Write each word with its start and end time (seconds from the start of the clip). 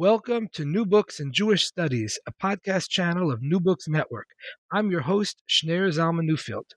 Welcome 0.00 0.48
to 0.54 0.64
New 0.64 0.86
Books 0.86 1.20
in 1.20 1.30
Jewish 1.30 1.66
Studies, 1.66 2.18
a 2.26 2.32
podcast 2.32 2.88
channel 2.88 3.30
of 3.30 3.42
New 3.42 3.60
Books 3.60 3.86
Network. 3.86 4.28
I'm 4.72 4.90
your 4.90 5.02
host, 5.02 5.42
Schneur 5.46 5.90
Zalman 5.90 6.26
Newfield. 6.26 6.70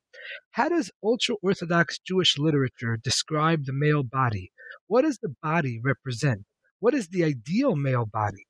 How 0.51 0.67
does 0.67 0.91
ultra 1.01 1.35
Orthodox 1.41 1.99
Jewish 1.99 2.37
literature 2.37 2.99
describe 3.01 3.63
the 3.63 3.71
male 3.71 4.03
body? 4.03 4.51
What 4.87 5.03
does 5.03 5.19
the 5.19 5.33
body 5.41 5.79
represent? 5.81 6.41
What 6.81 6.93
is 6.93 7.07
the 7.07 7.23
ideal 7.23 7.77
male 7.77 8.05
body? 8.05 8.45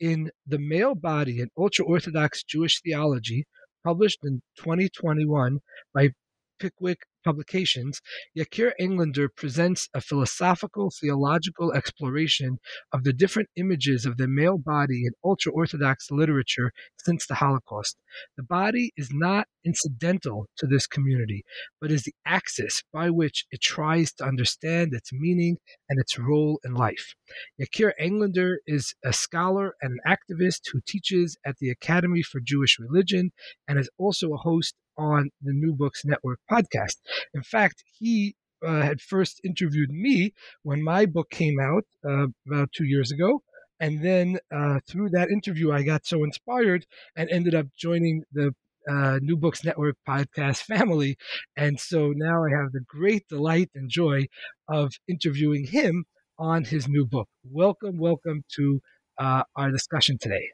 In 0.00 0.32
The 0.48 0.58
Male 0.58 0.96
Body 0.96 1.38
in 1.38 1.50
Ultra 1.56 1.84
Orthodox 1.84 2.42
Jewish 2.42 2.82
Theology, 2.82 3.46
published 3.84 4.18
in 4.24 4.42
2021 4.56 5.60
by 5.94 6.10
Pickwick 6.58 7.06
Publications, 7.24 8.00
Yakir 8.36 8.72
Englander 8.78 9.28
presents 9.28 9.88
a 9.92 10.00
philosophical 10.00 10.90
theological 10.90 11.72
exploration 11.72 12.58
of 12.92 13.04
the 13.04 13.12
different 13.12 13.48
images 13.56 14.06
of 14.06 14.16
the 14.16 14.28
male 14.28 14.56
body 14.56 15.04
in 15.04 15.12
ultra 15.24 15.52
Orthodox 15.52 16.10
literature 16.10 16.72
since 17.04 17.26
the 17.26 17.34
Holocaust. 17.34 17.96
The 18.36 18.44
body 18.44 18.92
is 18.96 19.10
not 19.12 19.46
incidental 19.64 20.46
to 20.56 20.66
this 20.66 20.86
community, 20.86 21.44
but 21.80 21.90
is 21.90 22.04
the 22.04 22.14
axis 22.24 22.82
by 22.92 23.10
which 23.10 23.44
it 23.50 23.60
tries 23.60 24.12
to 24.14 24.24
understand 24.24 24.94
its 24.94 25.12
meaning 25.12 25.58
and 25.88 26.00
its 26.00 26.18
role 26.18 26.60
in 26.64 26.74
life. 26.74 27.14
Yakir 27.60 27.92
Englander 28.00 28.60
is 28.66 28.94
a 29.04 29.12
scholar 29.12 29.74
and 29.82 29.92
an 29.92 30.16
activist 30.16 30.60
who 30.72 30.80
teaches 30.86 31.36
at 31.44 31.56
the 31.58 31.70
Academy 31.70 32.22
for 32.22 32.40
Jewish 32.40 32.78
Religion 32.78 33.32
and 33.66 33.78
is 33.78 33.90
also 33.98 34.32
a 34.32 34.38
host 34.38 34.74
on 34.98 35.30
the 35.40 35.52
New 35.52 35.72
Books 35.72 36.04
Network 36.04 36.40
podcast. 36.50 36.96
In 37.32 37.42
fact, 37.42 37.84
he 37.98 38.34
uh, 38.66 38.82
had 38.82 39.00
first 39.00 39.40
interviewed 39.44 39.90
me 39.90 40.32
when 40.62 40.82
my 40.82 41.06
book 41.06 41.30
came 41.30 41.58
out 41.60 41.84
uh, 42.06 42.26
about 42.46 42.72
two 42.72 42.84
years 42.84 43.12
ago. 43.12 43.42
And 43.80 44.04
then 44.04 44.38
uh, 44.52 44.80
through 44.88 45.10
that 45.10 45.30
interview, 45.30 45.70
I 45.72 45.84
got 45.84 46.04
so 46.04 46.24
inspired 46.24 46.84
and 47.16 47.30
ended 47.30 47.54
up 47.54 47.66
joining 47.76 48.24
the 48.32 48.52
uh, 48.90 49.18
New 49.22 49.36
Books 49.36 49.64
Network 49.64 49.96
podcast 50.08 50.62
family. 50.62 51.16
And 51.56 51.78
so 51.78 52.12
now 52.14 52.44
I 52.44 52.50
have 52.50 52.72
the 52.72 52.80
great 52.86 53.28
delight 53.28 53.70
and 53.74 53.88
joy 53.88 54.26
of 54.68 54.92
interviewing 55.06 55.66
him 55.66 56.04
on 56.38 56.64
his 56.64 56.88
new 56.88 57.06
book. 57.06 57.28
Welcome, 57.44 57.98
welcome 57.98 58.42
to 58.56 58.80
uh, 59.18 59.44
our 59.56 59.70
discussion 59.70 60.18
today. 60.20 60.48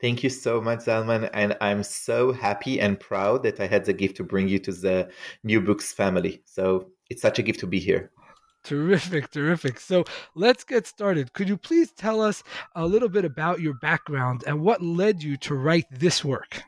Thank 0.00 0.22
you 0.22 0.30
so 0.30 0.60
much, 0.60 0.80
Zalman. 0.80 1.28
And 1.34 1.56
I'm 1.60 1.82
so 1.82 2.32
happy 2.32 2.80
and 2.80 2.98
proud 2.98 3.42
that 3.42 3.60
I 3.60 3.66
had 3.66 3.84
the 3.84 3.92
gift 3.92 4.16
to 4.16 4.24
bring 4.24 4.48
you 4.48 4.58
to 4.60 4.72
the 4.72 5.10
New 5.44 5.60
Books 5.60 5.92
family. 5.92 6.42
So 6.46 6.90
it's 7.10 7.22
such 7.22 7.38
a 7.38 7.42
gift 7.42 7.60
to 7.60 7.66
be 7.66 7.78
here. 7.78 8.10
Terrific, 8.62 9.30
terrific. 9.30 9.80
So 9.80 10.04
let's 10.34 10.64
get 10.64 10.86
started. 10.86 11.32
Could 11.32 11.48
you 11.48 11.56
please 11.56 11.92
tell 11.92 12.20
us 12.20 12.42
a 12.74 12.86
little 12.86 13.08
bit 13.08 13.24
about 13.24 13.60
your 13.60 13.74
background 13.74 14.44
and 14.46 14.60
what 14.60 14.82
led 14.82 15.22
you 15.22 15.36
to 15.38 15.54
write 15.54 15.86
this 15.90 16.24
work? 16.24 16.62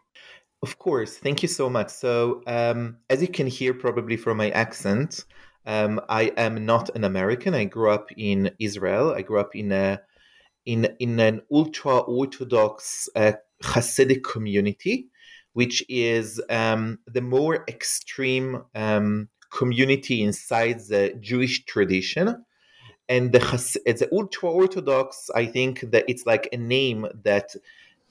Of 0.63 0.79
course. 0.79 1.17
Thank 1.17 1.43
you 1.43 1.49
so 1.49 1.69
much. 1.69 1.89
So, 1.91 2.43
um, 2.47 2.97
as 3.11 3.21
you 3.21 3.29
can 3.29 3.47
hear 3.47 3.75
probably 3.75 4.17
from 4.17 4.37
my 4.37 4.51
accent, 4.51 5.25
um, 5.67 6.01
I 6.09 6.33
am 6.37 6.65
not 6.65 6.95
an 6.95 7.05
American. 7.05 7.53
I 7.55 7.65
grew 7.65 7.91
up 7.91 8.09
in 8.17 8.51
Israel. 8.59 9.13
I 9.13 9.23
grew 9.23 9.41
up 9.41 9.57
in 9.57 9.73
a 9.73 10.01
in 10.67 10.89
in 10.99 11.19
an 11.21 11.43
ultra 11.51 11.99
orthodox 11.99 13.09
uh, 13.17 13.33
Hasidic 13.63 14.23
community, 14.23 15.09
which 15.53 15.85
is 15.89 16.41
um, 16.51 16.99
the 17.07 17.21
more 17.21 17.65
extreme 17.69 18.63
um, 18.75 19.29
community 19.51 20.23
inside 20.23 20.81
the 20.89 21.15
Jewish 21.21 21.65
tradition. 21.65 22.45
And 23.09 23.33
the, 23.33 23.41
Has- 23.41 23.77
the 23.85 24.09
ultra 24.13 24.49
orthodox, 24.51 25.29
I 25.35 25.47
think 25.47 25.81
that 25.91 26.05
it's 26.09 26.25
like 26.25 26.49
a 26.53 26.57
name 26.57 27.07
that 27.25 27.55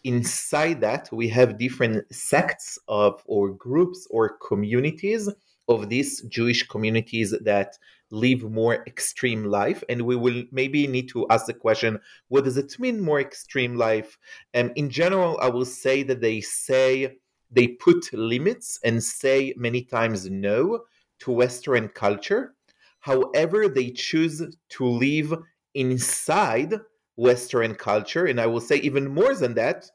inside 0.03 0.81
that 0.81 1.09
we 1.11 1.28
have 1.29 1.57
different 1.57 2.03
sects 2.13 2.78
of 2.88 3.22
or 3.25 3.50
groups 3.50 4.07
or 4.09 4.38
communities 4.38 5.29
of 5.67 5.90
these 5.90 6.22
Jewish 6.23 6.67
communities 6.67 7.34
that 7.44 7.78
live 8.11 8.44
more 8.44 8.83
extreme 8.85 9.45
life 9.45 9.83
and 9.89 10.01
we 10.01 10.16
will 10.16 10.44
maybe 10.51 10.85
need 10.85 11.07
to 11.09 11.25
ask 11.29 11.45
the 11.45 11.53
question 11.53 11.99
what 12.27 12.44
does 12.44 12.57
it 12.57 12.77
mean 12.79 12.99
more 12.99 13.19
extreme 13.22 13.75
life? 13.75 14.17
And 14.53 14.69
um, 14.69 14.73
in 14.75 14.89
general 14.89 15.39
i 15.41 15.49
will 15.49 15.66
say 15.66 16.03
that 16.03 16.22
they 16.22 16.41
say 16.41 17.17
they 17.49 17.67
put 17.67 18.13
limits 18.13 18.79
and 18.83 19.03
say 19.03 19.53
many 19.57 19.83
times 19.83 20.29
no 20.29 20.81
to 21.19 21.31
western 21.31 21.89
culture. 21.89 22.55
However 23.01 23.67
they 23.67 23.91
choose 23.91 24.41
to 24.69 24.85
live 24.85 25.33
inside 25.73 26.75
western 27.16 27.75
culture 27.75 28.25
and 28.25 28.39
i 28.39 28.45
will 28.45 28.61
say 28.61 28.78
even 28.78 29.07
more 29.07 29.35
than 29.35 29.53
that 29.53 29.85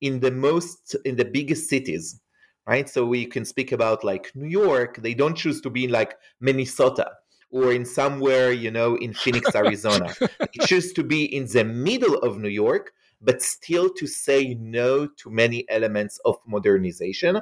in 0.00 0.20
the 0.20 0.30
most 0.30 0.96
in 1.04 1.16
the 1.16 1.24
biggest 1.24 1.68
cities 1.68 2.20
right? 2.66 2.88
So 2.88 3.04
we 3.04 3.26
can 3.26 3.44
speak 3.44 3.72
about 3.72 4.04
like 4.04 4.32
new 4.34 4.48
york. 4.48 4.96
They 5.02 5.12
don't 5.12 5.36
choose 5.36 5.60
to 5.62 5.70
be 5.70 5.84
in 5.84 5.90
like 5.90 6.16
minnesota 6.40 7.10
or 7.50 7.72
in 7.72 7.84
somewhere, 7.84 8.52
you 8.52 8.70
know, 8.70 8.96
in 8.96 9.12
Phoenix, 9.14 9.54
Arizona. 9.54 10.12
it 10.20 10.60
chooses 10.66 10.92
to 10.94 11.02
be 11.02 11.24
in 11.24 11.46
the 11.46 11.64
middle 11.64 12.16
of 12.18 12.38
New 12.38 12.48
York, 12.48 12.92
but 13.20 13.42
still 13.42 13.88
to 13.94 14.06
say 14.06 14.54
no 14.54 15.06
to 15.06 15.30
many 15.30 15.64
elements 15.68 16.18
of 16.24 16.36
modernization. 16.46 17.40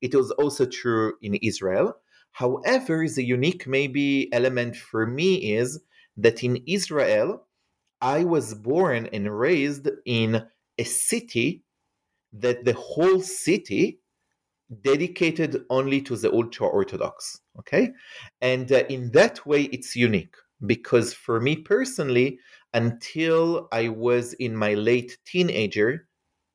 It 0.00 0.14
was 0.14 0.30
also 0.32 0.66
true 0.66 1.14
in 1.22 1.34
Israel. 1.36 1.96
However, 2.32 3.06
the 3.08 3.24
unique 3.24 3.66
maybe 3.66 4.32
element 4.32 4.76
for 4.76 5.06
me 5.06 5.54
is 5.54 5.80
that 6.16 6.44
in 6.44 6.62
Israel, 6.66 7.46
I 8.00 8.24
was 8.24 8.54
born 8.54 9.08
and 9.12 9.36
raised 9.36 9.88
in 10.04 10.46
a 10.78 10.84
city 10.84 11.64
that 12.32 12.64
the 12.64 12.74
whole 12.74 13.20
city 13.20 14.00
dedicated 14.82 15.64
only 15.70 16.00
to 16.00 16.16
the 16.16 16.32
ultra 16.32 16.66
orthodox 16.66 17.40
okay? 17.58 17.90
And 18.40 18.70
uh, 18.70 18.84
in 18.88 19.10
that 19.12 19.44
way 19.46 19.64
it's 19.64 19.96
unique 19.96 20.36
because 20.66 21.14
for 21.14 21.40
me 21.40 21.56
personally 21.56 22.38
until 22.74 23.68
i 23.72 23.88
was 23.88 24.34
in 24.34 24.54
my 24.54 24.74
late 24.74 25.16
teenager 25.24 26.06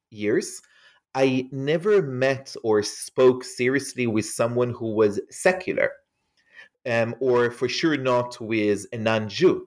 years 0.10 0.62
i 1.16 1.48
never 1.52 2.02
met 2.02 2.56
or 2.64 2.84
spoke 2.84 3.44
seriously 3.44 4.08
with 4.08 4.26
someone 4.26 4.72
who 4.72 4.94
was 4.94 5.20
secular 5.30 5.92
um, 6.86 7.16
or 7.20 7.50
for 7.50 7.70
sure 7.70 7.98
not 7.98 8.40
with 8.42 8.86
a 8.92 8.98
non-jew 8.98 9.66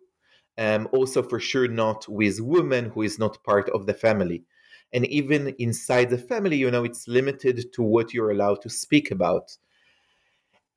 um, 0.59 0.89
also 0.93 1.23
for 1.23 1.41
sure 1.41 1.69
not 1.69 2.07
with 2.09 2.41
women 2.41 2.91
who 2.91 3.03
is 3.03 3.19
not 3.19 3.43
part 3.43 3.69
of 3.71 3.87
the 3.87 3.95
family 3.95 4.45
and 4.93 5.07
even 5.07 5.55
inside 5.59 6.11
the 6.11 6.19
family 6.19 6.57
you 6.57 6.71
know 6.71 6.85
it's 6.85 7.09
limited 7.09 7.73
to 7.73 7.83
what 7.83 8.15
you're 8.15 8.31
allowed 8.31 8.61
to 8.63 8.71
speak 8.71 9.11
about. 9.11 9.57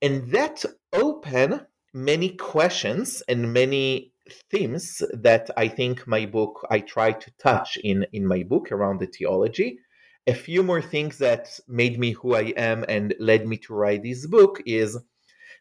And 0.02 0.32
that 0.32 0.64
open 0.94 1.66
many 1.94 2.30
questions 2.30 3.22
and 3.28 3.54
many 3.54 4.12
themes 4.52 5.02
that 5.12 5.50
i 5.58 5.68
think 5.68 6.06
my 6.08 6.24
book 6.26 6.66
i 6.70 6.80
try 6.80 7.12
to 7.12 7.32
touch 7.42 7.78
in 7.84 8.06
in 8.14 8.28
my 8.28 8.44
book 8.44 8.72
around 8.72 9.00
the 9.00 9.08
theology. 9.08 9.80
A 10.28 10.34
few 10.34 10.62
more 10.62 10.82
things 10.82 11.18
that 11.18 11.60
made 11.68 12.00
me 12.00 12.12
who 12.12 12.36
i 12.36 12.54
am 12.56 12.86
and 12.88 13.16
led 13.20 13.48
me 13.48 13.58
to 13.58 13.74
write 13.74 14.04
this 14.04 14.28
book 14.28 14.62
is 14.66 14.98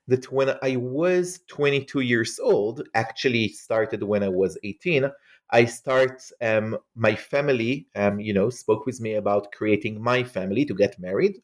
that 0.06 0.30
when 0.30 0.54
i 0.62 0.76
was 0.76 1.40
22 1.48 2.00
years 2.00 2.38
old 2.38 2.86
actually 2.94 3.48
started 3.48 4.02
when 4.02 4.22
i 4.22 4.28
was 4.28 4.58
18 4.64 5.10
I 5.50 5.64
start 5.64 6.22
um, 6.42 6.76
my 6.94 7.14
family, 7.14 7.86
um, 7.96 8.20
you 8.20 8.34
know, 8.34 8.50
spoke 8.50 8.86
with 8.86 9.00
me 9.00 9.14
about 9.14 9.52
creating 9.52 10.02
my 10.02 10.22
family 10.22 10.64
to 10.66 10.74
get 10.74 10.98
married. 10.98 11.40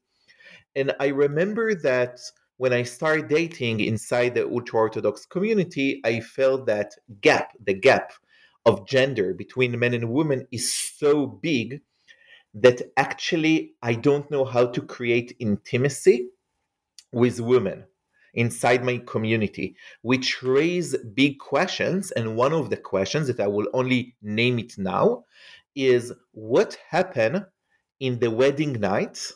And 0.76 0.92
I 1.00 1.08
remember 1.08 1.74
that 1.76 2.20
when 2.56 2.72
I 2.72 2.82
started 2.82 3.28
dating 3.28 3.80
inside 3.80 4.34
the 4.34 4.46
ultra 4.46 4.80
Orthodox 4.80 5.26
community, 5.26 6.00
I 6.04 6.20
felt 6.20 6.66
that 6.66 6.94
gap, 7.20 7.52
the 7.64 7.74
gap 7.74 8.12
of 8.66 8.86
gender 8.86 9.34
between 9.34 9.78
men 9.78 9.94
and 9.94 10.10
women 10.10 10.46
is 10.50 10.72
so 10.72 11.26
big 11.26 11.80
that 12.54 12.82
actually 12.96 13.74
I 13.82 13.94
don't 13.94 14.30
know 14.30 14.44
how 14.44 14.66
to 14.66 14.80
create 14.80 15.36
intimacy 15.40 16.28
with 17.12 17.40
women 17.40 17.84
inside 18.34 18.84
my 18.84 18.98
community, 19.06 19.76
which 20.02 20.42
raise 20.42 20.96
big 21.14 21.38
questions. 21.38 22.10
And 22.12 22.36
one 22.36 22.52
of 22.52 22.70
the 22.70 22.76
questions 22.76 23.26
that 23.28 23.40
I 23.40 23.46
will 23.46 23.68
only 23.72 24.16
name 24.22 24.58
it 24.58 24.74
now 24.78 25.24
is 25.74 26.12
what 26.32 26.78
happened 26.88 27.46
in 28.00 28.18
the 28.18 28.30
wedding 28.30 28.74
night 28.74 29.32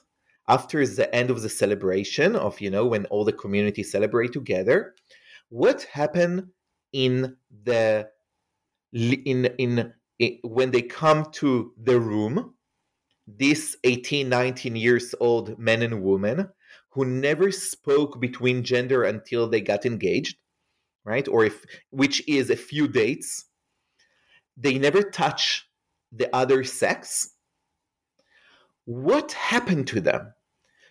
after 0.48 0.86
the 0.86 1.14
end 1.14 1.30
of 1.30 1.42
the 1.42 1.48
celebration 1.48 2.34
of 2.34 2.60
you 2.60 2.70
know 2.70 2.86
when 2.86 3.06
all 3.06 3.24
the 3.24 3.32
community 3.32 3.82
celebrate 3.82 4.32
together 4.32 4.94
what 5.50 5.82
happened 5.92 6.44
in 6.92 7.36
the 7.64 8.08
in 8.92 9.44
in, 9.44 9.92
in 10.18 10.38
when 10.42 10.70
they 10.70 10.82
come 10.82 11.26
to 11.32 11.72
the 11.82 11.98
room 11.98 12.54
these 13.26 13.76
18 13.84 14.28
19 14.28 14.76
years 14.76 15.14
old 15.20 15.58
men 15.58 15.82
and 15.82 16.02
women 16.02 16.48
who 16.90 17.04
never 17.04 17.50
spoke 17.50 18.20
between 18.20 18.64
gender 18.64 19.04
until 19.04 19.48
they 19.48 19.60
got 19.60 19.86
engaged 19.86 20.36
right 21.04 21.28
or 21.28 21.44
if 21.44 21.64
which 21.90 22.26
is 22.28 22.50
a 22.50 22.56
few 22.56 22.88
dates 22.88 23.46
they 24.56 24.78
never 24.78 25.02
touch 25.02 25.68
the 26.12 26.34
other 26.34 26.64
sex 26.64 27.34
what 28.84 29.32
happened 29.32 29.86
to 29.86 30.00
them 30.00 30.32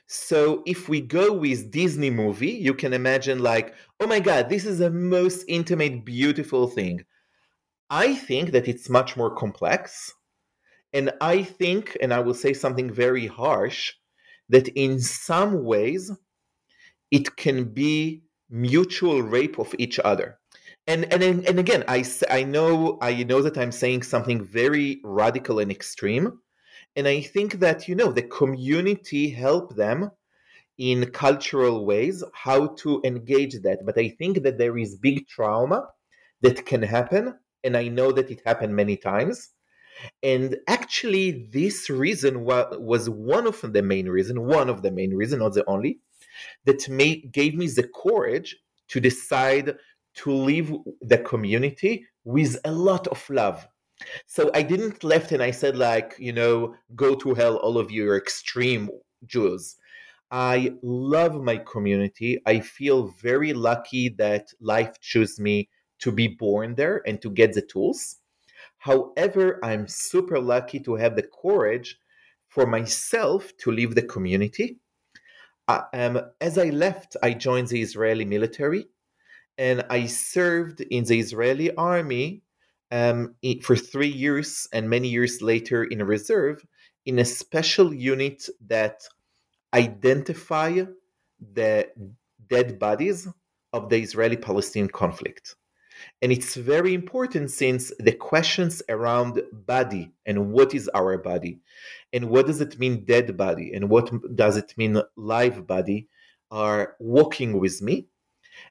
so 0.07 0.63
if 0.65 0.87
we 0.87 1.01
go 1.01 1.33
with 1.33 1.69
Disney 1.69 2.09
movie, 2.09 2.51
you 2.51 2.73
can 2.73 2.93
imagine 2.93 3.39
like, 3.39 3.75
oh 3.99 4.07
my 4.07 4.21
god, 4.21 4.47
this 4.47 4.65
is 4.65 4.79
the 4.79 4.89
most 4.89 5.43
intimate, 5.49 6.05
beautiful 6.05 6.67
thing. 6.67 7.03
I 7.89 8.15
think 8.15 8.51
that 8.51 8.69
it's 8.69 8.89
much 8.89 9.17
more 9.17 9.35
complex. 9.35 10.13
And 10.93 11.11
I 11.19 11.43
think, 11.43 11.97
and 12.01 12.13
I 12.13 12.19
will 12.19 12.33
say 12.33 12.53
something 12.53 12.89
very 12.89 13.27
harsh, 13.27 13.93
that 14.49 14.67
in 14.69 14.99
some 14.99 15.63
ways 15.63 16.11
it 17.11 17.35
can 17.35 17.65
be 17.65 18.23
mutual 18.49 19.21
rape 19.21 19.59
of 19.59 19.73
each 19.77 19.99
other. 19.99 20.39
And 20.87 21.11
and 21.13 21.23
and 21.23 21.59
again, 21.59 21.83
I 21.87 22.05
I 22.29 22.43
know 22.43 22.97
I 23.01 23.23
know 23.23 23.41
that 23.41 23.57
I'm 23.57 23.71
saying 23.71 24.03
something 24.03 24.43
very 24.43 25.01
radical 25.03 25.59
and 25.59 25.69
extreme, 25.69 26.39
and 26.97 27.07
I 27.07 27.21
think 27.21 27.59
that, 27.59 27.87
you 27.87 27.93
know, 27.93 28.11
the 28.11 28.23
community 28.23 29.29
help 29.29 29.75
them 29.75 30.09
in 30.79 31.11
cultural 31.11 31.85
ways 31.85 32.23
how 32.33 32.69
to 32.81 33.01
engage 33.03 33.61
that. 33.61 33.85
But 33.85 33.99
I 33.99 34.09
think 34.09 34.41
that 34.41 34.57
there 34.57 34.77
is 34.79 34.97
big 34.97 35.27
trauma 35.27 35.89
that 36.41 36.65
can 36.65 36.81
happen. 36.81 37.35
And 37.63 37.77
I 37.77 37.87
know 37.87 38.11
that 38.13 38.31
it 38.31 38.41
happened 38.45 38.75
many 38.75 38.97
times. 38.97 39.49
And 40.23 40.57
actually, 40.67 41.47
this 41.51 41.89
reason 41.89 42.43
was 42.43 43.09
one 43.09 43.47
of 43.47 43.61
the 43.61 43.81
main 43.81 44.09
reason, 44.09 44.45
one 44.45 44.69
of 44.69 44.81
the 44.81 44.91
main 44.91 45.13
reason, 45.13 45.39
not 45.39 45.53
the 45.53 45.67
only, 45.67 45.99
that 46.65 46.87
made, 46.89 47.31
gave 47.31 47.55
me 47.55 47.67
the 47.67 47.89
courage 48.03 48.55
to 48.89 48.99
decide 48.99 49.75
to 50.15 50.31
leave 50.31 50.73
the 51.01 51.17
community 51.17 52.05
with 52.23 52.57
a 52.65 52.71
lot 52.71 53.07
of 53.07 53.29
love 53.29 53.67
so 54.25 54.51
I 54.53 54.61
didn't 54.61 55.03
left 55.03 55.31
and 55.31 55.41
I 55.41 55.51
said 55.51 55.77
like, 55.77 56.15
you 56.19 56.33
know, 56.33 56.75
go 56.95 57.15
to 57.15 57.33
hell, 57.33 57.57
all 57.57 57.77
of 57.77 57.91
you 57.91 58.09
are 58.09 58.17
extreme 58.17 58.89
Jews. 59.25 59.75
I 60.29 60.73
love 60.83 61.41
my 61.41 61.57
community. 61.57 62.39
I 62.45 62.59
feel 62.59 63.07
very 63.21 63.53
lucky 63.53 64.09
that 64.17 64.53
life 64.59 64.99
chose 64.99 65.39
me 65.39 65.69
to 65.99 66.11
be 66.11 66.27
born 66.27 66.75
there 66.75 67.01
and 67.07 67.21
to 67.21 67.29
get 67.29 67.53
the 67.53 67.61
tools. 67.61 68.17
However, 68.87 69.59
I'm 69.63 69.85
super 69.89 70.39
lucky 70.39 70.79
to 70.79 70.95
have 70.95 71.17
the 71.17 71.27
courage 71.41 71.99
for 72.47 72.65
myself 72.65 73.51
to 73.57 73.71
leave 73.71 73.95
the 73.95 74.01
community. 74.01 74.77
Um, 75.67 76.21
as 76.39 76.57
I 76.57 76.69
left, 76.69 77.17
I 77.21 77.33
joined 77.33 77.67
the 77.67 77.81
Israeli 77.81 78.23
military 78.23 78.85
and 79.57 79.85
I 79.89 80.05
served 80.05 80.79
in 80.79 81.03
the 81.03 81.19
Israeli 81.19 81.75
army 81.75 82.43
um, 82.89 83.35
for 83.61 83.75
three 83.75 84.13
years 84.25 84.69
and 84.71 84.89
many 84.89 85.09
years 85.09 85.41
later 85.41 85.83
in 85.83 85.99
a 85.99 86.05
reserve 86.05 86.65
in 87.05 87.19
a 87.19 87.25
special 87.25 87.93
unit 87.93 88.47
that 88.67 89.01
identify 89.73 90.85
the 91.53 91.89
dead 92.49 92.79
bodies 92.79 93.27
of 93.73 93.89
the 93.89 93.97
Israeli 93.97 94.37
Palestinian 94.37 94.89
conflict. 94.89 95.55
And 96.21 96.31
it's 96.31 96.55
very 96.55 96.93
important 96.93 97.51
since 97.51 97.91
the 97.99 98.11
questions 98.11 98.81
around 98.89 99.41
body 99.51 100.11
and 100.25 100.51
what 100.51 100.73
is 100.73 100.87
our 100.89 101.17
body 101.17 101.59
and 102.13 102.29
what 102.29 102.47
does 102.47 102.61
it 102.61 102.79
mean 102.79 103.05
dead 103.05 103.37
body 103.37 103.73
and 103.73 103.89
what 103.89 104.11
does 104.35 104.57
it 104.57 104.73
mean 104.77 105.01
live 105.15 105.67
body 105.67 106.07
are 106.49 106.95
walking 106.99 107.59
with 107.59 107.81
me. 107.81 108.07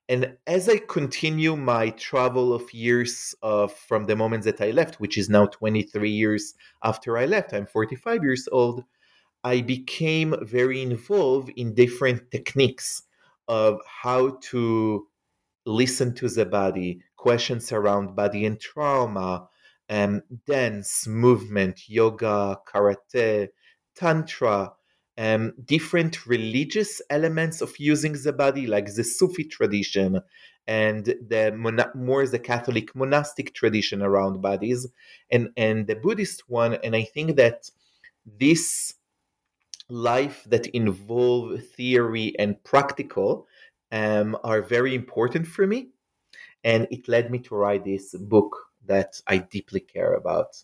And 0.08 0.36
as 0.46 0.68
I 0.68 0.78
continue 0.78 1.56
my 1.56 1.90
travel 1.90 2.52
of 2.52 2.72
years 2.72 3.34
of 3.42 3.72
from 3.72 4.06
the 4.06 4.16
moment 4.16 4.44
that 4.44 4.60
I 4.60 4.70
left, 4.70 5.00
which 5.00 5.16
is 5.16 5.28
now 5.28 5.46
23 5.46 6.10
years 6.10 6.54
after 6.82 7.16
I 7.18 7.26
left, 7.26 7.52
I'm 7.52 7.66
45 7.66 8.22
years 8.22 8.48
old, 8.50 8.84
I 9.44 9.60
became 9.60 10.34
very 10.42 10.82
involved 10.82 11.52
in 11.56 11.74
different 11.74 12.30
techniques 12.30 13.02
of 13.46 13.80
how 13.86 14.38
to 14.50 15.06
listen 15.66 16.14
to 16.14 16.28
the 16.28 16.46
body, 16.46 17.00
questions 17.26 17.72
around 17.72 18.14
body 18.14 18.46
and 18.46 18.60
trauma, 18.60 19.48
um, 19.90 20.22
dance, 20.46 21.08
movement, 21.08 21.88
yoga, 21.88 22.56
karate, 22.68 23.48
tantra, 23.96 24.72
um, 25.18 25.52
different 25.64 26.24
religious 26.24 27.02
elements 27.10 27.60
of 27.60 27.80
using 27.80 28.12
the 28.12 28.32
body, 28.32 28.68
like 28.68 28.94
the 28.94 29.02
Sufi 29.02 29.42
tradition 29.42 30.20
and 30.68 31.04
the 31.04 31.44
more 31.96 32.24
the 32.28 32.38
Catholic 32.38 32.94
monastic 32.94 33.52
tradition 33.54 34.02
around 34.02 34.40
bodies, 34.40 34.86
and 35.28 35.48
and 35.56 35.88
the 35.88 35.96
Buddhist 35.96 36.48
one. 36.48 36.74
And 36.84 36.94
I 36.94 37.02
think 37.02 37.34
that 37.42 37.70
this 38.24 38.94
life 39.88 40.44
that 40.46 40.66
involve 40.68 41.64
theory 41.76 42.34
and 42.38 42.62
practical 42.62 43.48
um, 43.90 44.36
are 44.44 44.62
very 44.62 44.94
important 44.94 45.48
for 45.48 45.66
me, 45.66 45.88
and 46.64 46.86
it 46.90 47.08
led 47.08 47.30
me 47.30 47.38
to 47.40 47.54
write 47.54 47.84
this 47.84 48.14
book 48.14 48.56
that 48.86 49.20
I 49.26 49.38
deeply 49.38 49.80
care 49.80 50.14
about. 50.14 50.62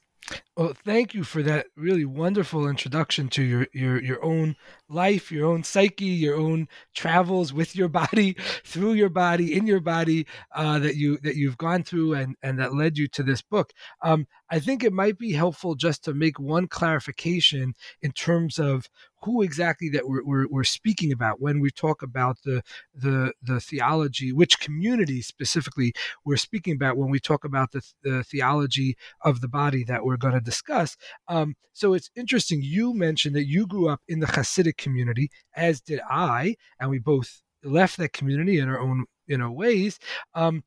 Well, 0.57 0.73
thank 0.85 1.15
you 1.15 1.25
for 1.25 1.43
that 1.43 1.67
really 1.77 2.05
wonderful 2.05 2.69
introduction 2.69 3.29
to 3.31 3.43
your 3.43 3.67
your 3.73 4.01
your 4.03 4.25
own 4.25 4.57
life, 4.89 5.33
your 5.33 5.47
own 5.47 5.65
psyche, 5.65 6.05
your 6.05 6.37
own 6.37 6.69
travels 6.95 7.53
with 7.53 7.75
your 7.75 7.89
body, 7.89 8.37
through 8.65 8.93
your 8.93 9.09
body, 9.09 9.57
in 9.57 9.67
your 9.67 9.81
body 9.81 10.27
uh, 10.55 10.79
that 10.79 10.97
you 10.97 11.19
that 11.19 11.37
you've 11.37 11.59
gone 11.59 11.83
through, 11.83 12.15
and 12.15 12.37
and 12.43 12.59
that 12.59 12.75
led 12.75 12.99
you 12.99 13.09
to 13.09 13.23
this 13.23 13.43
book. 13.43 13.73
Um, 14.03 14.27
I 14.53 14.59
think 14.59 14.85
it 14.85 14.93
might 14.93 15.17
be 15.17 15.33
helpful 15.33 15.75
just 15.75 16.05
to 16.05 16.13
make 16.13 16.39
one 16.39 16.69
clarification 16.69 17.73
in 18.03 18.13
terms 18.13 18.59
of 18.59 18.91
who 19.23 19.41
exactly 19.41 19.89
that 19.89 20.07
we're, 20.07 20.23
we're, 20.23 20.47
we're, 20.47 20.63
speaking 20.63 21.11
about 21.11 21.41
when 21.41 21.59
we 21.59 21.71
talk 21.71 22.03
about 22.03 22.37
the, 22.45 22.63
the 22.95 23.33
the 23.41 23.61
theology, 23.61 24.31
which 24.31 24.61
community 24.61 25.23
specifically 25.23 25.95
we're 26.27 26.37
speaking 26.37 26.75
about 26.75 26.99
when 26.99 27.09
we 27.09 27.19
talk 27.19 27.47
about 27.47 27.73
the, 27.73 27.81
the 28.03 28.25
theology 28.25 28.95
of 29.23 29.41
the 29.41 29.49
body 29.49 29.85
that 29.85 30.05
we're 30.05 30.19
going 30.19 30.35
to 30.35 30.41
discuss. 30.41 30.99
Um, 31.29 31.55
so 31.73 31.95
it's 31.95 32.11
interesting. 32.15 32.61
You 32.63 32.93
mentioned 32.93 33.35
that 33.37 33.49
you 33.49 33.67
grew 33.67 33.89
up 33.89 34.03
in 34.07 34.21
the 34.21 34.27
Hasidic 34.27 34.77
community, 34.77 35.31
as 35.57 35.81
did 35.81 36.01
I, 36.11 36.57
and 36.79 36.91
we 36.91 36.99
both 36.99 37.41
left 37.65 37.97
that 37.97 38.13
community 38.13 38.59
in 38.59 38.69
our 38.69 38.79
own 38.79 39.07
you 39.27 39.37
know 39.37 39.51
ways 39.51 39.99
um, 40.35 40.63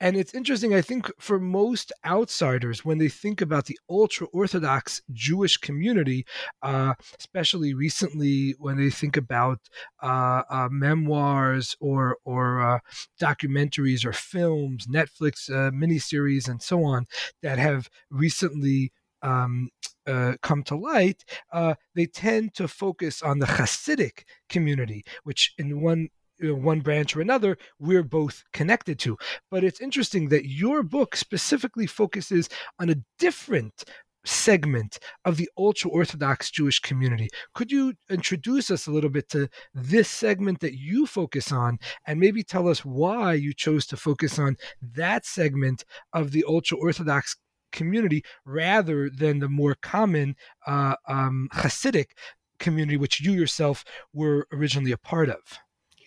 and 0.00 0.16
it's 0.16 0.34
interesting 0.34 0.74
i 0.74 0.80
think 0.80 1.10
for 1.18 1.38
most 1.38 1.92
outsiders 2.04 2.84
when 2.84 2.98
they 2.98 3.08
think 3.08 3.40
about 3.40 3.66
the 3.66 3.78
ultra 3.88 4.26
orthodox 4.28 5.02
jewish 5.12 5.56
community 5.56 6.24
uh, 6.62 6.94
especially 7.18 7.74
recently 7.74 8.54
when 8.58 8.76
they 8.76 8.90
think 8.90 9.16
about 9.16 9.58
uh, 10.02 10.42
uh, 10.50 10.68
memoirs 10.70 11.76
or 11.80 12.16
or 12.24 12.60
uh, 12.60 12.78
documentaries 13.20 14.04
or 14.04 14.12
films 14.12 14.86
netflix 14.86 15.50
uh, 15.50 15.70
miniseries 15.70 16.48
and 16.48 16.62
so 16.62 16.84
on 16.84 17.06
that 17.42 17.58
have 17.58 17.88
recently 18.10 18.92
um, 19.22 19.70
uh, 20.06 20.34
come 20.42 20.62
to 20.62 20.76
light, 20.76 21.24
uh, 21.52 21.74
they 21.94 22.06
tend 22.06 22.54
to 22.54 22.68
focus 22.68 23.22
on 23.22 23.38
the 23.38 23.46
Hasidic 23.46 24.24
community, 24.48 25.04
which 25.24 25.54
in 25.58 25.80
one 25.80 26.08
you 26.44 26.50
know, 26.50 26.62
one 26.62 26.80
branch 26.80 27.16
or 27.16 27.20
another, 27.20 27.56
we're 27.78 28.02
both 28.02 28.44
connected 28.52 28.98
to. 29.00 29.16
But 29.50 29.64
it's 29.64 29.80
interesting 29.80 30.28
that 30.28 30.46
your 30.46 30.82
book 30.82 31.16
specifically 31.16 31.86
focuses 31.86 32.48
on 32.78 32.90
a 32.90 32.96
different 33.18 33.84
segment 34.26 34.98
of 35.24 35.36
the 35.36 35.48
ultra 35.58 35.90
Orthodox 35.90 36.50
Jewish 36.50 36.80
community. 36.80 37.28
Could 37.54 37.70
you 37.70 37.94
introduce 38.10 38.70
us 38.70 38.86
a 38.86 38.90
little 38.90 39.10
bit 39.10 39.28
to 39.30 39.48
this 39.74 40.08
segment 40.08 40.60
that 40.60 40.74
you 40.74 41.06
focus 41.06 41.52
on 41.52 41.78
and 42.06 42.20
maybe 42.20 42.42
tell 42.42 42.68
us 42.68 42.84
why 42.84 43.34
you 43.34 43.52
chose 43.54 43.86
to 43.86 43.96
focus 43.96 44.38
on 44.38 44.56
that 44.80 45.26
segment 45.26 45.84
of 46.12 46.32
the 46.32 46.44
ultra 46.48 46.78
Orthodox 46.78 47.36
community 47.72 48.22
rather 48.44 49.10
than 49.10 49.40
the 49.40 49.48
more 49.48 49.76
common 49.82 50.36
uh, 50.66 50.94
um, 51.08 51.48
Hasidic 51.52 52.12
community, 52.58 52.96
which 52.96 53.20
you 53.20 53.32
yourself 53.32 53.84
were 54.12 54.46
originally 54.52 54.92
a 54.92 54.98
part 54.98 55.28
of? 55.28 55.40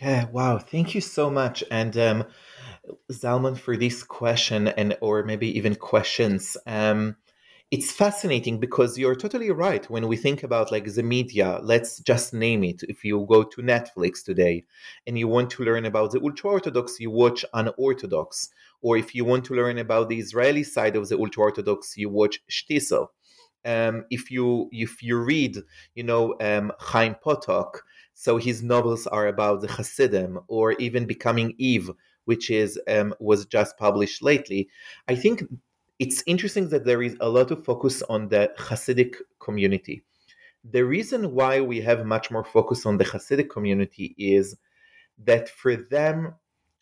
Yeah, 0.02 0.26
wow. 0.32 0.60
Thank 0.60 0.94
you 0.94 1.02
so 1.02 1.30
much. 1.30 1.64
And 1.72 1.98
um, 1.98 2.26
Zalman 3.12 3.58
for 3.58 3.78
this 3.78 4.04
question 4.04 4.70
and 4.70 4.98
or 5.02 5.24
maybe 5.24 5.50
even 5.58 5.76
questions. 5.76 6.58
Um, 6.68 7.18
it's 7.72 7.92
fascinating 7.92 8.60
because 8.60 8.98
you're 8.98 9.16
totally 9.16 9.52
right 9.52 9.90
when 9.90 10.08
we 10.08 10.18
think 10.18 10.44
about 10.44 10.72
like 10.72 10.94
the 10.94 11.04
media 11.04 11.60
let's 11.64 12.00
just 12.00 12.34
name 12.34 12.64
it 12.64 12.84
if 12.90 13.04
you 13.04 13.26
go 13.30 13.44
to 13.44 13.62
netflix 13.62 14.24
today 14.24 14.66
and 15.08 15.20
you 15.20 15.28
want 15.28 15.50
to 15.50 15.64
learn 15.64 15.86
about 15.86 16.12
the 16.12 16.22
ultra 16.22 16.52
orthodox 16.52 17.00
you 17.00 17.12
watch 17.12 17.46
unorthodox 17.54 18.50
or 18.82 18.98
if 18.98 19.16
you 19.16 19.26
want 19.26 19.46
to 19.46 19.56
learn 19.56 19.80
about 19.80 20.10
the 20.10 20.20
israeli 20.20 20.64
side 20.64 20.96
of 20.96 21.10
the 21.10 21.18
ultra 21.18 21.44
orthodox 21.44 21.98
you 21.98 22.10
watch 22.10 22.42
shtisel 22.52 23.08
um, 23.66 24.06
if 24.10 24.32
you 24.32 24.70
if 24.72 25.04
you 25.04 25.18
read 25.18 25.58
you 25.96 26.04
know 26.04 26.36
um, 26.42 26.72
chaim 26.80 27.16
potok 27.24 27.80
so 28.20 28.38
his 28.38 28.64
novels 28.64 29.06
are 29.08 29.28
about 29.28 29.62
the 29.62 29.68
hasidim 29.68 30.40
or 30.48 30.74
even 30.74 31.06
becoming 31.06 31.54
eve 31.58 31.92
which 32.26 32.50
is 32.50 32.80
um, 32.90 33.14
was 33.20 33.46
just 33.46 33.78
published 33.78 34.24
lately 34.24 34.68
i 35.08 35.16
think 35.16 35.44
it's 36.00 36.24
interesting 36.28 36.70
that 36.70 36.86
there 36.86 37.02
is 37.02 37.18
a 37.22 37.30
lot 37.30 37.52
of 37.52 37.64
focus 37.66 38.04
on 38.04 38.28
the 38.30 38.52
Hasidic 38.58 39.16
community. 39.40 40.04
The 40.64 40.86
reason 40.86 41.34
why 41.34 41.62
we 41.62 41.82
have 41.82 42.06
much 42.06 42.30
more 42.30 42.44
focus 42.44 42.86
on 42.86 42.98
the 42.98 43.06
Hasidic 43.06 43.50
community 43.50 44.14
is 44.18 44.58
that 45.24 45.50
for 45.50 45.76
them, 45.76 46.36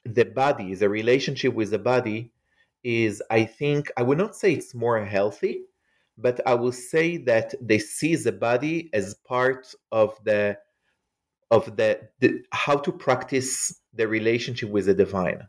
the 0.04 0.26
body, 0.26 0.76
the 0.76 0.90
relationship 0.90 1.54
with 1.54 1.72
the 1.72 1.80
body, 1.80 2.32
is, 2.84 3.24
I 3.32 3.46
think, 3.46 3.92
I 3.98 4.04
would 4.04 4.18
not 4.18 4.36
say 4.36 4.54
it's 4.54 4.76
more 4.76 5.04
healthy, 5.04 5.62
but 6.18 6.40
I 6.46 6.54
will 6.54 6.72
say 6.72 7.18
that 7.18 7.56
they 7.62 7.80
see 7.80 8.16
the 8.16 8.32
body 8.32 8.90
as 8.94 9.16
part 9.16 9.74
of 9.92 10.18
the 10.24 10.58
of 11.52 11.76
the, 11.78 12.00
the 12.20 12.42
how 12.52 12.76
to 12.76 12.92
practice 12.92 13.74
the 13.94 14.08
relationship 14.08 14.70
with 14.70 14.86
the 14.86 14.94
divine 14.94 15.48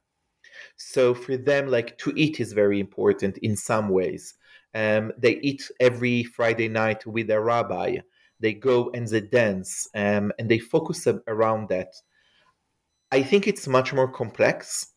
so 0.76 1.14
for 1.14 1.36
them, 1.36 1.68
like 1.68 1.96
to 1.98 2.12
eat 2.16 2.40
is 2.40 2.52
very 2.52 2.80
important 2.80 3.38
in 3.38 3.56
some 3.56 3.88
ways. 3.88 4.34
Um, 4.74 5.12
they 5.16 5.36
eat 5.38 5.70
every 5.80 6.24
Friday 6.24 6.68
night 6.68 7.06
with 7.06 7.30
a 7.30 7.40
rabbi. 7.40 7.98
They 8.40 8.52
go 8.52 8.90
and 8.92 9.08
they 9.08 9.22
dance, 9.22 9.88
um, 9.94 10.32
and 10.38 10.50
they 10.50 10.58
focus 10.58 11.06
around 11.26 11.70
that. 11.70 11.94
I 13.10 13.22
think 13.22 13.46
it's 13.46 13.66
much 13.66 13.94
more 13.94 14.08
complex. 14.08 14.88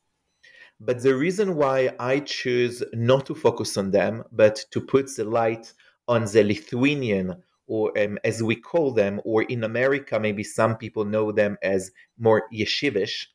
But 0.82 1.02
the 1.02 1.16
reason 1.16 1.56
why 1.56 1.96
I 2.00 2.20
choose 2.20 2.84
not 2.94 3.26
to 3.28 3.36
focus 3.36 3.78
on 3.78 3.92
them, 3.92 4.24
but 4.32 4.66
to 4.72 4.82
put 4.82 5.14
the 5.16 5.26
light 5.26 5.74
on 6.08 6.26
the 6.26 6.44
Lithuanian, 6.44 7.44
or 7.70 7.98
um, 8.00 8.18
as 8.24 8.42
we 8.42 8.56
call 8.56 8.92
them, 8.92 9.22
or 9.24 9.44
in 9.44 9.64
America, 9.64 10.20
maybe 10.20 10.44
some 10.44 10.76
people 10.76 11.06
know 11.06 11.32
them 11.32 11.56
as 11.62 11.92
more 12.18 12.44
yeshivish, 12.52 13.28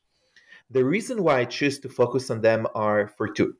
the 0.69 0.83
reason 0.83 1.23
why 1.23 1.39
I 1.39 1.45
choose 1.45 1.79
to 1.79 1.89
focus 1.89 2.29
on 2.29 2.41
them 2.41 2.67
are 2.75 3.07
for 3.17 3.27
two. 3.29 3.55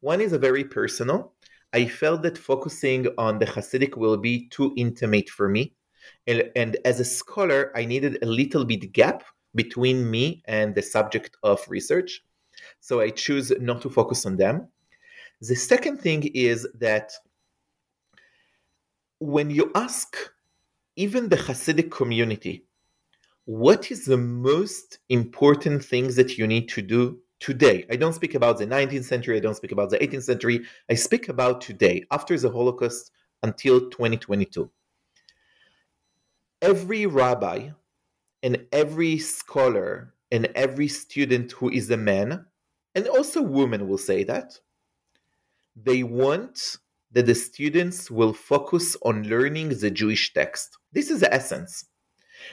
One 0.00 0.20
is 0.20 0.32
a 0.32 0.38
very 0.38 0.64
personal. 0.64 1.32
I 1.72 1.86
felt 1.86 2.22
that 2.22 2.36
focusing 2.36 3.06
on 3.18 3.38
the 3.38 3.46
Hasidic 3.46 3.96
will 3.96 4.16
be 4.16 4.48
too 4.48 4.72
intimate 4.76 5.28
for 5.28 5.48
me. 5.48 5.74
And, 6.26 6.50
and 6.56 6.76
as 6.84 6.98
a 6.98 7.04
scholar, 7.04 7.70
I 7.76 7.84
needed 7.84 8.18
a 8.22 8.26
little 8.26 8.64
bit 8.64 8.92
gap 8.92 9.22
between 9.54 10.10
me 10.10 10.42
and 10.46 10.74
the 10.74 10.82
subject 10.82 11.36
of 11.44 11.64
research. 11.68 12.24
So 12.80 13.00
I 13.00 13.10
choose 13.10 13.52
not 13.60 13.80
to 13.82 13.90
focus 13.90 14.26
on 14.26 14.36
them. 14.36 14.68
The 15.40 15.54
second 15.54 15.98
thing 15.98 16.30
is 16.34 16.66
that 16.80 17.12
when 19.20 19.50
you 19.50 19.70
ask 19.74 20.16
even 20.96 21.28
the 21.28 21.36
Hasidic 21.36 21.90
community 21.90 22.64
what 23.44 23.90
is 23.90 24.04
the 24.04 24.16
most 24.16 24.98
important 25.08 25.84
things 25.84 26.16
that 26.16 26.38
you 26.38 26.46
need 26.46 26.68
to 26.68 26.82
do 26.82 27.18
today? 27.40 27.84
I 27.90 27.96
don't 27.96 28.12
speak 28.12 28.34
about 28.34 28.58
the 28.58 28.66
19th 28.66 29.04
century, 29.04 29.36
I 29.36 29.40
don't 29.40 29.56
speak 29.56 29.72
about 29.72 29.90
the 29.90 29.98
18th 29.98 30.22
century, 30.22 30.60
I 30.88 30.94
speak 30.94 31.28
about 31.28 31.60
today, 31.60 32.04
after 32.10 32.38
the 32.38 32.50
Holocaust 32.50 33.10
until 33.42 33.90
2022. 33.90 34.70
Every 36.62 37.06
rabbi 37.06 37.70
and 38.42 38.66
every 38.72 39.18
scholar 39.18 40.14
and 40.30 40.46
every 40.54 40.86
student 40.86 41.50
who 41.52 41.70
is 41.70 41.90
a 41.90 41.96
man, 41.96 42.46
and 42.94 43.08
also 43.08 43.42
women 43.42 43.88
will 43.88 43.98
say 43.98 44.22
that, 44.24 44.60
they 45.74 46.04
want 46.04 46.76
that 47.12 47.26
the 47.26 47.34
students 47.34 48.10
will 48.10 48.32
focus 48.32 48.96
on 49.02 49.28
learning 49.28 49.70
the 49.70 49.90
Jewish 49.90 50.32
text. 50.32 50.78
This 50.92 51.10
is 51.10 51.20
the 51.20 51.32
essence. 51.32 51.84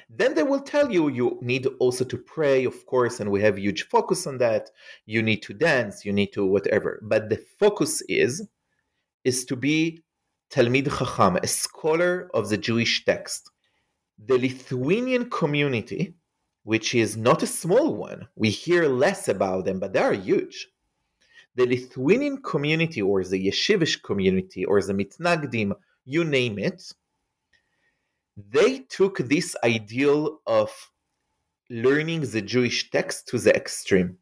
Then 0.10 0.36
they 0.36 0.44
will 0.44 0.62
tell 0.62 0.92
you 0.92 1.10
you 1.10 1.38
need 1.42 1.66
also 1.80 2.04
to 2.06 2.18
pray, 2.18 2.66
of 2.66 2.86
course, 2.86 3.20
and 3.20 3.32
we 3.32 3.42
have 3.42 3.58
huge 3.58 3.88
focus 3.88 4.28
on 4.28 4.38
that. 4.40 4.70
You 5.06 5.22
need 5.22 5.42
to 5.44 5.54
dance, 5.54 6.06
you 6.06 6.12
need 6.12 6.34
to 6.34 6.46
whatever. 6.46 7.00
But 7.04 7.30
the 7.30 7.38
focus 7.60 8.02
is 8.10 8.48
is 9.24 9.46
to 9.46 9.56
be 9.56 10.04
Talmid 10.50 10.90
Chacham, 10.98 11.38
a 11.38 11.48
scholar 11.48 12.30
of 12.34 12.50
the 12.50 12.58
Jewish 12.58 13.04
text. 13.06 13.52
The 14.26 14.38
Lithuanian 14.38 15.30
community, 15.30 16.16
which 16.64 16.96
is 16.96 17.18
not 17.18 17.44
a 17.44 17.48
small 17.48 17.94
one, 17.94 18.28
we 18.36 18.50
hear 18.50 18.88
less 18.88 19.28
about 19.28 19.66
them, 19.66 19.80
but 19.80 19.94
they 19.94 20.00
are 20.00 20.14
huge. 20.14 20.68
The 21.58 21.66
Lithuanian 21.66 22.38
community, 22.44 23.02
or 23.02 23.24
the 23.24 23.48
Yeshivish 23.48 24.04
community, 24.04 24.64
or 24.64 24.82
the 24.82 24.94
Mitnagdim, 24.94 25.74
you 26.06 26.24
name 26.24 26.60
it, 26.60 26.94
they 28.38 28.80
took 28.98 29.18
this 29.18 29.56
ideal 29.64 30.40
of 30.46 30.70
learning 31.70 32.22
the 32.22 32.44
Jewish 32.44 32.92
text 32.92 33.28
to 33.30 33.40
the 33.40 33.56
extreme. 33.56 34.20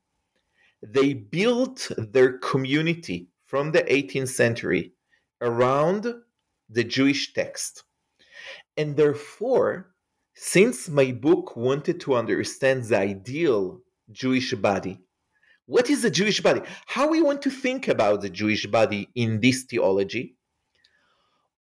They 0.82 1.13
built 1.13 1.92
their 1.98 2.38
community 2.38 3.27
from 3.46 3.74
the 3.74 3.84
18th 3.84 4.30
century 4.30 4.94
around 5.42 6.08
the 6.70 6.86
Jewish 6.86 7.34
text. 7.34 7.84
And 8.77 8.96
therefore, 8.96 9.94
since 10.36 10.88
my 10.88 11.12
book 11.12 11.58
wanted 11.58 12.00
to 12.01 12.15
understand 12.15 12.86
the 12.86 12.98
ideal 12.98 13.82
Jewish 14.10 14.54
body, 14.54 15.00
what 15.65 15.89
is 15.89 16.01
the 16.01 16.12
Jewish 16.12 16.41
body? 16.41 16.62
How 16.86 17.10
we 17.10 17.22
want 17.22 17.41
to 17.43 17.50
think 17.50 17.88
about 17.88 18.22
the 18.22 18.29
Jewish 18.29 18.67
body 18.67 19.10
in 19.15 19.39
this 19.39 19.63
theology, 19.63 20.36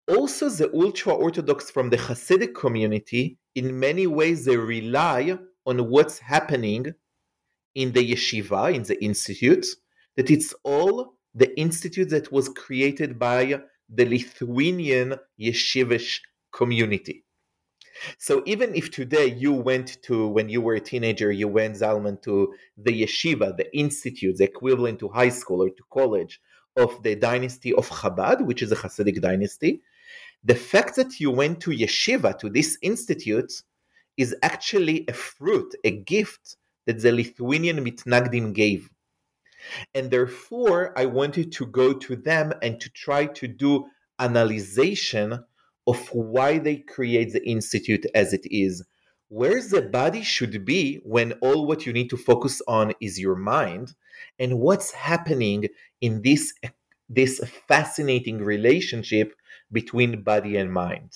also 0.06 0.48
the 0.50 0.70
ultra 0.74 1.14
orthodox 1.14 1.70
from 1.70 1.90
the 1.90 1.96
Hasidic 1.96 2.54
community, 2.54 3.38
in 3.54 3.78
many 3.78 4.06
ways, 4.06 4.44
they 4.44 4.56
rely 4.56 5.38
on 5.66 5.88
what's 5.88 6.18
happening 6.18 6.92
in 7.74 7.92
the 7.92 8.12
yeshiva, 8.12 8.74
in 8.74 8.82
the 8.82 9.02
institute, 9.02 9.66
that 10.16 10.30
it's 10.30 10.54
all 10.64 11.14
the 11.34 11.58
institute 11.58 12.10
that 12.10 12.30
was 12.30 12.48
created 12.48 13.18
by 13.18 13.60
the 13.88 14.04
Lithuanian 14.04 15.16
yeshivish 15.40 16.20
community. 16.52 17.23
So 18.18 18.42
even 18.46 18.74
if 18.74 18.90
today 18.90 19.26
you 19.26 19.52
went 19.52 20.02
to, 20.02 20.28
when 20.28 20.48
you 20.48 20.60
were 20.60 20.74
a 20.74 20.80
teenager, 20.80 21.30
you 21.30 21.48
went, 21.48 21.76
Zalman, 21.76 22.20
to 22.22 22.54
the 22.76 23.02
yeshiva, 23.02 23.56
the 23.56 23.76
institute, 23.76 24.38
the 24.38 24.44
equivalent 24.44 24.98
to 25.00 25.08
high 25.08 25.28
school 25.28 25.62
or 25.62 25.70
to 25.70 25.82
college 25.92 26.40
of 26.76 27.02
the 27.02 27.14
dynasty 27.14 27.72
of 27.72 27.88
Chabad, 27.88 28.44
which 28.44 28.62
is 28.62 28.72
a 28.72 28.76
Hasidic 28.76 29.20
dynasty, 29.20 29.82
the 30.42 30.54
fact 30.54 30.96
that 30.96 31.20
you 31.20 31.30
went 31.30 31.60
to 31.60 31.70
yeshiva, 31.70 32.38
to 32.38 32.50
this 32.50 32.76
institute, 32.82 33.62
is 34.16 34.34
actually 34.42 35.04
a 35.08 35.12
fruit, 35.12 35.74
a 35.84 35.90
gift 35.90 36.56
that 36.86 37.00
the 37.00 37.12
Lithuanian 37.12 37.84
Mitnagdim 37.84 38.52
gave. 38.52 38.90
And 39.94 40.10
therefore, 40.10 40.92
I 40.98 41.06
wanted 41.06 41.52
to 41.52 41.66
go 41.66 41.94
to 41.94 42.16
them 42.16 42.52
and 42.60 42.78
to 42.80 42.90
try 42.90 43.26
to 43.26 43.48
do 43.48 43.86
analyzation 44.18 45.44
of 45.86 46.08
why 46.08 46.58
they 46.58 46.76
create 46.76 47.32
the 47.32 47.46
institute 47.46 48.06
as 48.14 48.32
it 48.32 48.46
is. 48.50 48.84
Where 49.28 49.60
the 49.60 49.82
body 49.82 50.22
should 50.22 50.64
be 50.64 51.00
when 51.04 51.32
all 51.34 51.66
what 51.66 51.86
you 51.86 51.92
need 51.92 52.10
to 52.10 52.16
focus 52.16 52.62
on 52.68 52.92
is 53.00 53.18
your 53.18 53.36
mind, 53.36 53.94
and 54.38 54.60
what's 54.60 54.92
happening 54.92 55.68
in 56.00 56.22
this 56.22 56.54
this 57.08 57.40
fascinating 57.68 58.38
relationship 58.38 59.34
between 59.72 60.22
body 60.22 60.56
and 60.56 60.72
mind. 60.72 61.12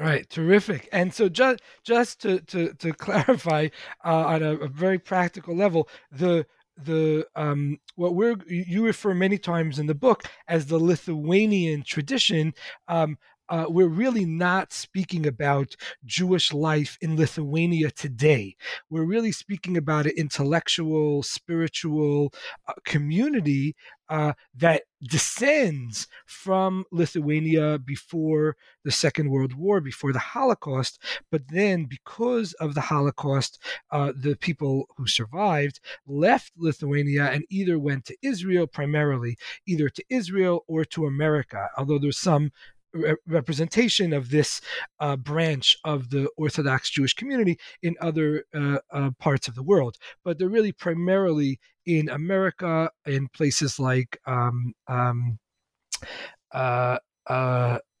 All 0.00 0.06
right, 0.06 0.28
terrific. 0.28 0.88
And 0.92 1.12
so 1.12 1.28
just 1.28 1.60
just 1.82 2.20
to 2.22 2.40
to, 2.40 2.72
to 2.74 2.92
clarify 2.92 3.68
uh, 4.04 4.26
on 4.26 4.42
a, 4.42 4.54
a, 4.56 4.68
very 4.68 4.98
practical 4.98 5.56
level, 5.56 5.88
the 6.12 6.46
the 6.76 7.26
um, 7.34 7.78
what 7.96 8.14
we're 8.14 8.36
you 8.46 8.84
refer 8.84 9.12
many 9.14 9.38
times 9.38 9.78
in 9.78 9.86
the 9.86 9.94
book 9.94 10.24
as 10.46 10.66
the 10.66 10.78
Lithuanian 10.78 11.82
tradition. 11.82 12.54
Um, 12.86 13.18
uh, 13.48 13.66
we're 13.68 13.88
really 13.88 14.24
not 14.24 14.72
speaking 14.72 15.26
about 15.26 15.76
Jewish 16.04 16.52
life 16.52 16.98
in 17.00 17.16
Lithuania 17.16 17.90
today. 17.90 18.56
We're 18.90 19.04
really 19.04 19.32
speaking 19.32 19.76
about 19.76 20.06
an 20.06 20.12
intellectual, 20.16 21.22
spiritual 21.22 22.32
uh, 22.66 22.74
community 22.84 23.74
uh, 24.08 24.32
that 24.56 24.82
descends 25.02 26.06
from 26.26 26.84
Lithuania 26.90 27.78
before 27.78 28.56
the 28.84 28.90
Second 28.90 29.30
World 29.30 29.54
War, 29.54 29.80
before 29.80 30.12
the 30.12 30.18
Holocaust. 30.18 30.98
But 31.30 31.42
then, 31.48 31.84
because 31.84 32.54
of 32.54 32.74
the 32.74 32.80
Holocaust, 32.80 33.62
uh, 33.90 34.12
the 34.16 34.36
people 34.36 34.86
who 34.96 35.06
survived 35.06 35.80
left 36.06 36.52
Lithuania 36.56 37.26
and 37.26 37.44
either 37.50 37.78
went 37.78 38.06
to 38.06 38.16
Israel 38.22 38.66
primarily, 38.66 39.36
either 39.66 39.88
to 39.90 40.04
Israel 40.08 40.64
or 40.66 40.84
to 40.86 41.06
America, 41.06 41.68
although 41.76 41.98
there's 41.98 42.18
some 42.18 42.50
re- 42.92 43.16
representation 43.26 44.12
of 44.12 44.30
this 44.30 44.60
uh, 45.00 45.16
branch 45.16 45.76
of 45.84 46.10
the 46.10 46.28
Orthodox 46.36 46.90
Jewish 46.90 47.14
community 47.14 47.58
in 47.82 47.96
other 48.00 48.44
uh, 48.54 48.78
uh, 48.92 49.10
parts 49.18 49.48
of 49.48 49.54
the 49.54 49.62
world. 49.62 49.96
But 50.24 50.38
they're 50.38 50.48
really 50.48 50.72
primarily 50.72 51.60
in 51.86 52.08
America, 52.08 52.90
in 53.06 53.28
places 53.28 53.78
like 53.78 54.18
um, 54.26 54.74
um, 54.86 55.38
uh, 56.52 56.98
uh, 57.28 57.78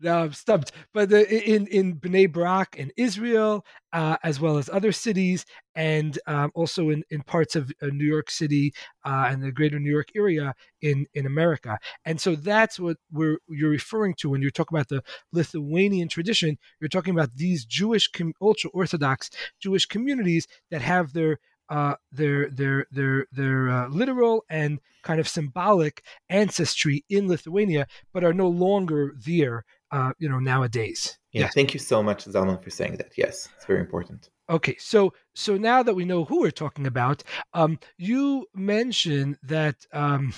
now 0.00 0.22
I'm 0.22 0.32
stumped. 0.32 0.72
But 0.92 1.08
the, 1.08 1.50
in 1.50 1.66
in 1.68 1.96
Bnei 1.96 2.30
Brak 2.30 2.76
in 2.76 2.92
Israel, 2.96 3.64
uh, 3.92 4.16
as 4.22 4.38
well 4.38 4.58
as 4.58 4.68
other 4.68 4.92
cities, 4.92 5.44
and 5.74 6.18
um, 6.26 6.52
also 6.54 6.90
in, 6.90 7.02
in 7.10 7.22
parts 7.22 7.56
of 7.56 7.72
uh, 7.82 7.86
New 7.86 8.04
York 8.04 8.30
City 8.30 8.72
uh, 9.04 9.26
and 9.28 9.42
the 9.42 9.50
greater 9.50 9.78
New 9.78 9.90
York 9.90 10.08
area 10.14 10.54
in, 10.82 11.06
in 11.14 11.26
America. 11.26 11.78
And 12.04 12.20
so 12.20 12.34
that's 12.34 12.78
what 12.78 12.98
we're 13.10 13.38
you're 13.48 13.70
referring 13.70 14.14
to 14.18 14.30
when 14.30 14.42
you're 14.42 14.50
talking 14.50 14.76
about 14.76 14.88
the 14.88 15.02
Lithuanian 15.32 16.08
tradition. 16.08 16.58
You're 16.80 16.88
talking 16.88 17.14
about 17.14 17.34
these 17.34 17.64
Jewish, 17.64 18.10
ultra 18.40 18.70
Orthodox 18.70 19.30
Jewish 19.60 19.86
communities 19.86 20.46
that 20.70 20.82
have 20.82 21.12
their 21.12 21.38
uh, 21.68 21.94
their 22.12 22.50
their 22.50 22.86
their 22.90 23.26
their 23.32 23.68
uh, 23.68 23.88
literal 23.88 24.44
and 24.48 24.78
kind 25.02 25.20
of 25.20 25.28
symbolic 25.28 26.04
ancestry 26.28 27.04
in 27.08 27.28
Lithuania, 27.28 27.86
but 28.12 28.24
are 28.24 28.34
no 28.34 28.48
longer 28.48 29.14
there, 29.24 29.64
uh, 29.90 30.12
you 30.18 30.28
know, 30.28 30.38
nowadays. 30.38 31.18
Yeah, 31.32 31.42
yes. 31.42 31.54
thank 31.54 31.74
you 31.74 31.80
so 31.80 32.02
much, 32.02 32.24
Zalman, 32.24 32.62
for 32.62 32.70
saying 32.70 32.96
that. 32.96 33.12
Yes, 33.16 33.48
it's 33.56 33.66
very 33.66 33.80
important. 33.80 34.30
Okay, 34.50 34.76
so 34.78 35.12
so 35.34 35.56
now 35.56 35.82
that 35.82 35.94
we 35.94 36.04
know 36.04 36.24
who 36.24 36.40
we're 36.40 36.50
talking 36.50 36.86
about, 36.86 37.22
um, 37.52 37.78
you 37.98 38.46
mentioned 38.54 39.38
that 39.42 39.76
um, 39.92 40.32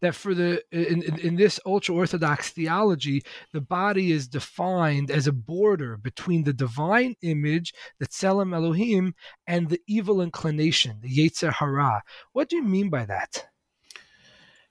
that 0.00 0.14
for 0.14 0.34
the 0.34 0.62
in, 0.72 1.02
in, 1.02 1.18
in 1.18 1.36
this 1.36 1.58
ultra 1.66 1.94
orthodox 1.94 2.50
theology 2.50 3.22
the 3.52 3.60
body 3.60 4.12
is 4.12 4.28
defined 4.28 5.10
as 5.10 5.26
a 5.26 5.32
border 5.32 5.96
between 5.96 6.44
the 6.44 6.52
divine 6.52 7.14
image 7.22 7.72
the 7.98 8.06
tselem 8.06 8.54
elohim 8.54 9.14
and 9.46 9.68
the 9.68 9.80
evil 9.86 10.20
inclination 10.20 10.98
the 11.02 11.08
yetzer 11.08 11.52
hara. 11.52 12.02
What 12.32 12.48
do 12.48 12.56
you 12.56 12.62
mean 12.64 12.90
by 12.90 13.04
that? 13.06 13.46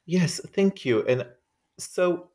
Yes 0.05 0.41
thank 0.53 0.85
you. 0.85 1.03
And 1.05 1.25
so 1.77 2.29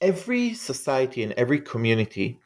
every 0.00 0.54
society 0.54 1.22
and 1.22 1.32
every 1.32 1.60
community 1.60 2.40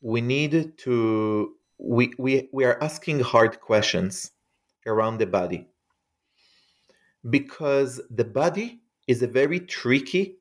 we 0.00 0.20
need 0.20 0.76
to 0.78 1.54
we 1.78 2.12
we, 2.18 2.48
we 2.52 2.64
are 2.64 2.82
asking 2.82 3.20
hard 3.20 3.60
questions 3.60 4.32
around 4.86 5.18
the 5.18 5.26
body 5.26 5.69
because 7.28 8.00
the 8.10 8.24
body 8.24 8.80
is 9.06 9.22
a 9.22 9.26
very 9.26 9.60
tricky 9.60 10.36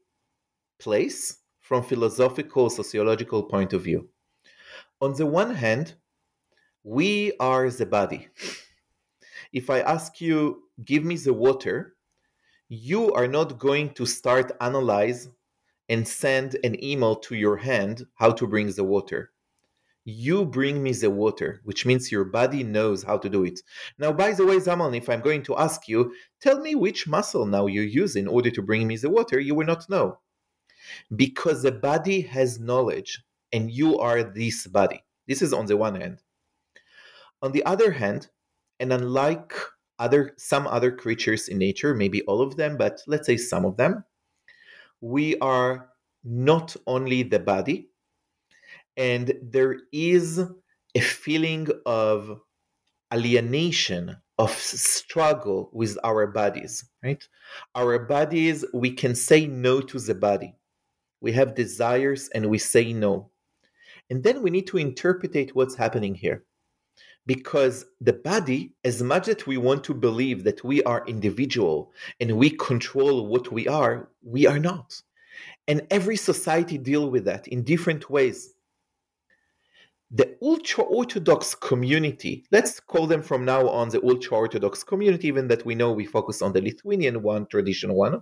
place 0.79 1.39
from 1.59 1.83
philosophical 1.83 2.69
sociological 2.69 3.43
point 3.43 3.73
of 3.73 3.83
view. 3.83 4.09
On 5.01 5.13
the 5.13 5.25
one 5.25 5.55
hand 5.55 5.95
we 6.83 7.33
are 7.39 7.69
the 7.69 7.85
body. 7.85 8.27
If 9.51 9.69
i 9.69 9.79
ask 9.79 10.21
you 10.21 10.63
give 10.85 11.03
me 11.03 11.15
the 11.17 11.33
water 11.33 11.95
you 12.69 13.11
are 13.13 13.27
not 13.27 13.57
going 13.57 13.89
to 13.95 14.05
start 14.05 14.51
analyze 14.61 15.27
and 15.89 16.07
send 16.07 16.55
an 16.63 16.81
email 16.83 17.15
to 17.15 17.35
your 17.35 17.57
hand 17.57 18.05
how 18.15 18.31
to 18.31 18.45
bring 18.45 18.71
the 18.71 18.83
water 18.83 19.31
you 20.09 20.45
bring 20.45 20.81
me 20.81 20.91
the 20.93 21.09
water, 21.09 21.61
which 21.63 21.85
means 21.85 22.11
your 22.11 22.25
body 22.25 22.63
knows 22.63 23.03
how 23.03 23.17
to 23.17 23.29
do 23.29 23.43
it. 23.43 23.59
Now, 23.97 24.11
by 24.11 24.31
the 24.31 24.45
way, 24.45 24.57
Zalman, 24.57 24.97
if 24.97 25.09
I'm 25.09 25.21
going 25.21 25.43
to 25.43 25.57
ask 25.57 25.87
you, 25.87 26.13
tell 26.41 26.59
me 26.59 26.75
which 26.75 27.07
muscle 27.07 27.45
now 27.45 27.67
you 27.67 27.81
use 27.81 28.15
in 28.15 28.27
order 28.27 28.49
to 28.51 28.61
bring 28.61 28.87
me 28.87 28.97
the 28.97 29.09
water, 29.09 29.39
you 29.39 29.55
will 29.55 29.65
not 29.65 29.89
know. 29.89 30.19
Because 31.15 31.61
the 31.61 31.71
body 31.71 32.21
has 32.21 32.59
knowledge, 32.59 33.21
and 33.51 33.71
you 33.71 33.99
are 33.99 34.23
this 34.23 34.67
body. 34.67 35.03
This 35.27 35.41
is 35.41 35.53
on 35.53 35.65
the 35.65 35.77
one 35.77 35.95
hand. 35.95 36.21
On 37.41 37.51
the 37.51 37.63
other 37.65 37.91
hand, 37.91 38.27
and 38.79 38.91
unlike 38.91 39.53
other 39.99 40.33
some 40.37 40.65
other 40.67 40.91
creatures 40.91 41.47
in 41.47 41.57
nature, 41.57 41.93
maybe 41.93 42.21
all 42.23 42.41
of 42.41 42.55
them, 42.55 42.77
but 42.77 43.01
let's 43.07 43.25
say 43.25 43.37
some 43.37 43.65
of 43.65 43.77
them, 43.77 44.03
we 45.01 45.37
are 45.39 45.89
not 46.23 46.75
only 46.87 47.23
the 47.23 47.39
body, 47.39 47.89
and 48.99 49.33
there 49.41 49.77
is 49.91 50.39
a 50.93 50.99
feeling 50.99 51.67
of 51.85 52.39
alienation 53.11 54.17
of 54.37 54.51
struggle 54.51 55.69
with 55.73 55.97
our 56.03 56.27
bodies 56.27 56.85
right? 57.03 57.27
Our 57.75 57.99
bodies 57.99 58.65
we 58.73 58.91
can 58.91 59.15
say 59.15 59.47
no 59.47 59.81
to 59.81 59.99
the 59.99 60.15
body. 60.15 60.55
We 61.21 61.31
have 61.33 61.55
desires 61.55 62.29
and 62.29 62.49
we 62.49 62.57
say 62.57 62.93
no. 62.93 63.31
And 64.09 64.23
then 64.23 64.41
we 64.41 64.49
need 64.49 64.67
to 64.67 64.77
interpret 64.77 65.55
what's 65.55 65.75
happening 65.75 66.15
here. 66.15 66.43
Because 67.25 67.85
the 68.01 68.13
body 68.13 68.73
as 68.83 69.03
much 69.03 69.27
as 69.27 69.45
we 69.45 69.57
want 69.57 69.83
to 69.85 69.93
believe 69.93 70.43
that 70.43 70.63
we 70.63 70.81
are 70.83 71.05
individual 71.07 71.91
and 72.19 72.37
we 72.37 72.49
control 72.49 73.27
what 73.27 73.51
we 73.51 73.67
are 73.67 74.09
we 74.23 74.45
are 74.47 74.59
not. 74.59 75.01
And 75.67 75.85
every 75.91 76.17
society 76.17 76.77
deal 76.77 77.09
with 77.09 77.25
that 77.25 77.47
in 77.47 77.63
different 77.63 78.09
ways 78.09 78.53
the 80.11 80.35
ultra 80.41 80.83
orthodox 80.83 81.53
community 81.53 82.43
let's 82.51 82.79
call 82.79 83.05
them 83.05 83.21
from 83.21 83.45
now 83.45 83.67
on 83.69 83.89
the 83.89 84.03
ultra 84.03 84.37
orthodox 84.37 84.83
community 84.83 85.27
even 85.27 85.47
that 85.47 85.65
we 85.65 85.75
know 85.75 85.91
we 85.91 86.05
focus 86.05 86.41
on 86.41 86.51
the 86.51 86.61
lithuanian 86.61 87.21
one 87.21 87.45
traditional 87.45 87.95
one. 87.95 88.21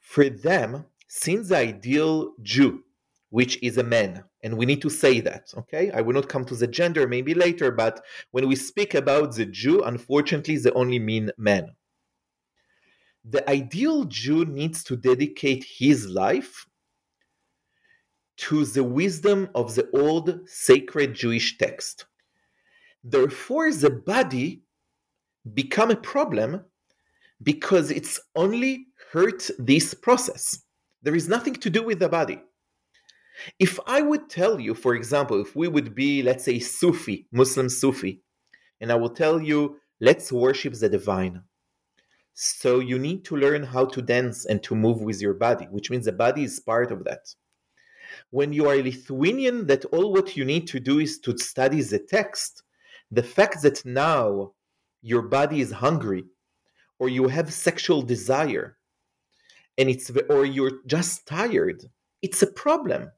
For 0.00 0.30
them 0.30 0.86
since 1.08 1.48
the 1.48 1.58
ideal 1.58 2.32
jew 2.42 2.82
which 3.30 3.62
is 3.62 3.76
a 3.76 3.82
man 3.82 4.24
and 4.42 4.56
we 4.56 4.64
need 4.64 4.80
to 4.80 4.88
say 4.88 5.20
that 5.20 5.52
okay? 5.58 5.90
I 5.90 6.00
will 6.00 6.14
not 6.14 6.28
come 6.28 6.46
to 6.46 6.56
the 6.56 6.66
gender 6.66 7.06
maybe 7.06 7.34
later 7.34 7.70
but 7.70 8.02
when 8.30 8.48
we 8.48 8.56
speak 8.56 8.94
about 8.94 9.34
the 9.34 9.44
jew 9.44 9.82
unfortunately 9.82 10.56
they 10.56 10.70
only 10.70 10.98
mean 10.98 11.32
men. 11.36 11.72
The 13.28 13.48
ideal 13.50 14.04
jew 14.04 14.46
needs 14.46 14.84
to 14.84 14.96
dedicate 14.96 15.64
his 15.64 16.08
life 16.08 16.66
to 18.36 18.64
the 18.64 18.84
wisdom 18.84 19.48
of 19.54 19.74
the 19.74 19.88
old 19.92 20.40
sacred 20.46 21.14
Jewish 21.14 21.58
text. 21.58 22.06
Therefore, 23.02 23.72
the 23.72 23.90
body 23.90 24.62
become 25.54 25.90
a 25.90 25.96
problem 25.96 26.64
because 27.42 27.90
it's 27.90 28.20
only 28.34 28.86
hurt 29.12 29.48
this 29.58 29.94
process. 29.94 30.62
There 31.02 31.14
is 31.14 31.28
nothing 31.28 31.54
to 31.54 31.70
do 31.70 31.82
with 31.82 31.98
the 31.98 32.08
body. 32.08 32.40
If 33.58 33.78
I 33.86 34.02
would 34.02 34.28
tell 34.28 34.58
you, 34.58 34.74
for 34.74 34.94
example, 34.94 35.40
if 35.40 35.54
we 35.54 35.68
would 35.68 35.94
be, 35.94 36.22
let's 36.22 36.44
say, 36.44 36.58
Sufi, 36.58 37.26
Muslim 37.32 37.68
Sufi, 37.68 38.22
and 38.80 38.90
I 38.90 38.96
will 38.96 39.10
tell 39.10 39.40
you, 39.40 39.76
let's 40.00 40.32
worship 40.32 40.74
the 40.74 40.88
divine. 40.88 41.42
So 42.34 42.80
you 42.80 42.98
need 42.98 43.24
to 43.26 43.36
learn 43.36 43.62
how 43.62 43.86
to 43.86 44.02
dance 44.02 44.46
and 44.46 44.62
to 44.64 44.74
move 44.74 45.00
with 45.00 45.20
your 45.20 45.34
body, 45.34 45.66
which 45.70 45.90
means 45.90 46.06
the 46.06 46.12
body 46.12 46.44
is 46.44 46.60
part 46.60 46.90
of 46.90 47.04
that 47.04 47.34
when 48.30 48.52
you 48.52 48.68
are 48.68 48.74
a 48.74 48.82
Lithuanian, 48.82 49.66
that 49.66 49.84
all 49.86 50.12
what 50.12 50.36
you 50.36 50.44
need 50.44 50.66
to 50.68 50.80
do 50.80 50.98
is 50.98 51.18
to 51.20 51.36
study 51.38 51.80
the 51.82 51.98
text, 51.98 52.62
the 53.10 53.22
fact 53.22 53.62
that 53.62 53.84
now 53.84 54.52
your 55.02 55.22
body 55.22 55.60
is 55.60 55.70
hungry 55.70 56.24
or 56.98 57.08
you 57.08 57.28
have 57.28 57.52
sexual 57.52 58.02
desire 58.02 58.76
and 59.78 59.88
it's 59.88 60.10
or 60.28 60.44
you're 60.44 60.80
just 60.86 61.26
tired, 61.26 61.84
it's 62.22 62.42
a 62.42 62.46
problem. 62.46 63.10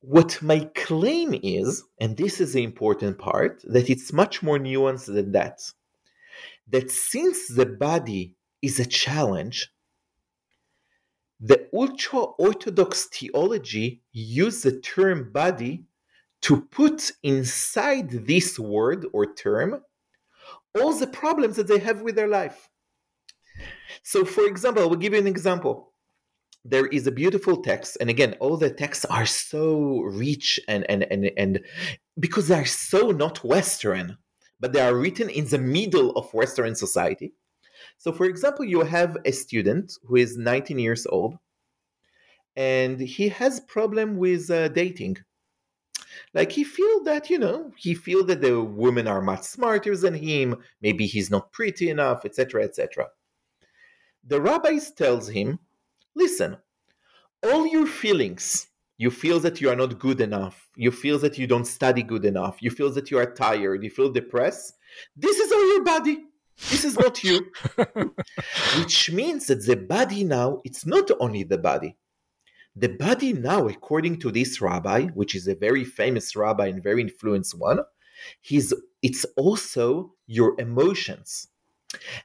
What 0.00 0.42
my 0.42 0.68
claim 0.74 1.38
is, 1.42 1.84
and 2.00 2.16
this 2.16 2.40
is 2.40 2.54
the 2.54 2.64
important 2.64 3.18
part, 3.18 3.62
that 3.64 3.88
it's 3.88 4.12
much 4.12 4.42
more 4.42 4.58
nuanced 4.58 5.06
than 5.06 5.32
that. 5.32 5.60
That 6.68 6.90
since 6.90 7.46
the 7.46 7.66
body 7.66 8.34
is 8.60 8.80
a 8.80 8.84
challenge, 8.84 9.72
the 11.42 11.68
ultra 11.74 12.20
orthodox 12.20 13.06
theology 13.06 14.00
use 14.12 14.62
the 14.62 14.80
term 14.80 15.32
body 15.32 15.84
to 16.40 16.60
put 16.60 17.10
inside 17.24 18.10
this 18.10 18.60
word 18.60 19.06
or 19.12 19.34
term 19.34 19.82
all 20.78 20.94
the 20.94 21.06
problems 21.08 21.56
that 21.56 21.66
they 21.66 21.80
have 21.80 22.00
with 22.00 22.14
their 22.14 22.28
life. 22.28 22.68
So, 24.04 24.24
for 24.24 24.46
example, 24.46 24.84
I 24.84 24.86
will 24.86 24.96
give 24.96 25.12
you 25.12 25.18
an 25.18 25.26
example. 25.26 25.92
There 26.64 26.86
is 26.86 27.08
a 27.08 27.12
beautiful 27.12 27.60
text, 27.60 27.98
and 28.00 28.08
again, 28.08 28.36
all 28.38 28.56
the 28.56 28.70
texts 28.70 29.04
are 29.06 29.26
so 29.26 30.00
rich 30.00 30.60
and 30.68 30.88
and 30.88 31.02
and 31.10 31.30
and 31.36 31.60
because 32.20 32.48
they 32.48 32.54
are 32.54 32.64
so 32.64 33.10
not 33.10 33.42
Western, 33.42 34.16
but 34.60 34.72
they 34.72 34.80
are 34.80 34.94
written 34.94 35.28
in 35.28 35.48
the 35.48 35.58
middle 35.58 36.12
of 36.12 36.32
Western 36.32 36.76
society. 36.76 37.34
So, 38.02 38.10
for 38.10 38.26
example, 38.26 38.64
you 38.64 38.80
have 38.80 39.16
a 39.24 39.30
student 39.30 39.96
who 40.04 40.16
is 40.16 40.36
19 40.36 40.76
years 40.76 41.06
old, 41.06 41.38
and 42.56 42.98
he 42.98 43.28
has 43.28 43.60
problem 43.60 44.16
with 44.16 44.50
uh, 44.50 44.66
dating. 44.66 45.18
Like 46.34 46.50
he 46.50 46.64
feel 46.64 47.04
that 47.04 47.30
you 47.30 47.38
know 47.38 47.70
he 47.76 47.94
feel 47.94 48.24
that 48.24 48.40
the 48.40 48.60
women 48.60 49.06
are 49.06 49.22
much 49.22 49.42
smarter 49.42 49.96
than 49.96 50.14
him 50.14 50.56
maybe 50.80 51.06
he's 51.06 51.30
not 51.30 51.52
pretty 51.52 51.88
enough 51.90 52.24
etc 52.26 52.64
etc 52.64 53.06
the 54.26 54.40
rabbis 54.40 54.90
tells 54.92 55.28
him 55.28 55.58
listen 56.14 56.58
all 57.42 57.66
your 57.66 57.86
feelings 57.86 58.66
you 58.98 59.10
feel 59.10 59.40
that 59.40 59.60
you 59.60 59.70
are 59.70 59.76
not 59.76 59.98
good 59.98 60.20
enough 60.20 60.68
you 60.76 60.90
feel 60.90 61.18
that 61.18 61.38
you 61.38 61.46
don't 61.46 61.66
study 61.66 62.02
good 62.02 62.26
enough 62.26 62.60
you 62.60 62.70
feel 62.70 62.90
that 62.90 63.10
you 63.10 63.18
are 63.18 63.32
tired 63.32 63.82
you 63.82 63.90
feel 63.90 64.10
depressed 64.10 64.74
this 65.16 65.38
is 65.38 65.50
all 65.50 65.66
your 65.72 65.84
body 65.84 66.24
this 66.70 66.84
is 66.84 66.98
not 66.98 67.22
you 67.24 67.50
which 68.78 69.10
means 69.10 69.46
that 69.46 69.64
the 69.66 69.76
body 69.76 70.24
now 70.24 70.60
it's 70.64 70.86
not 70.86 71.10
only 71.20 71.42
the 71.42 71.58
body 71.58 71.96
the 72.74 72.88
body 72.88 73.34
now, 73.34 73.68
according 73.68 74.18
to 74.20 74.30
this 74.30 74.60
rabbi, 74.60 75.06
which 75.08 75.34
is 75.34 75.46
a 75.46 75.54
very 75.54 75.84
famous 75.84 76.34
rabbi 76.34 76.68
and 76.68 76.82
very 76.82 77.02
influenced 77.02 77.58
one, 77.58 77.80
he's 78.40 78.72
it's 79.02 79.26
also 79.36 80.14
your 80.26 80.54
emotions. 80.58 81.48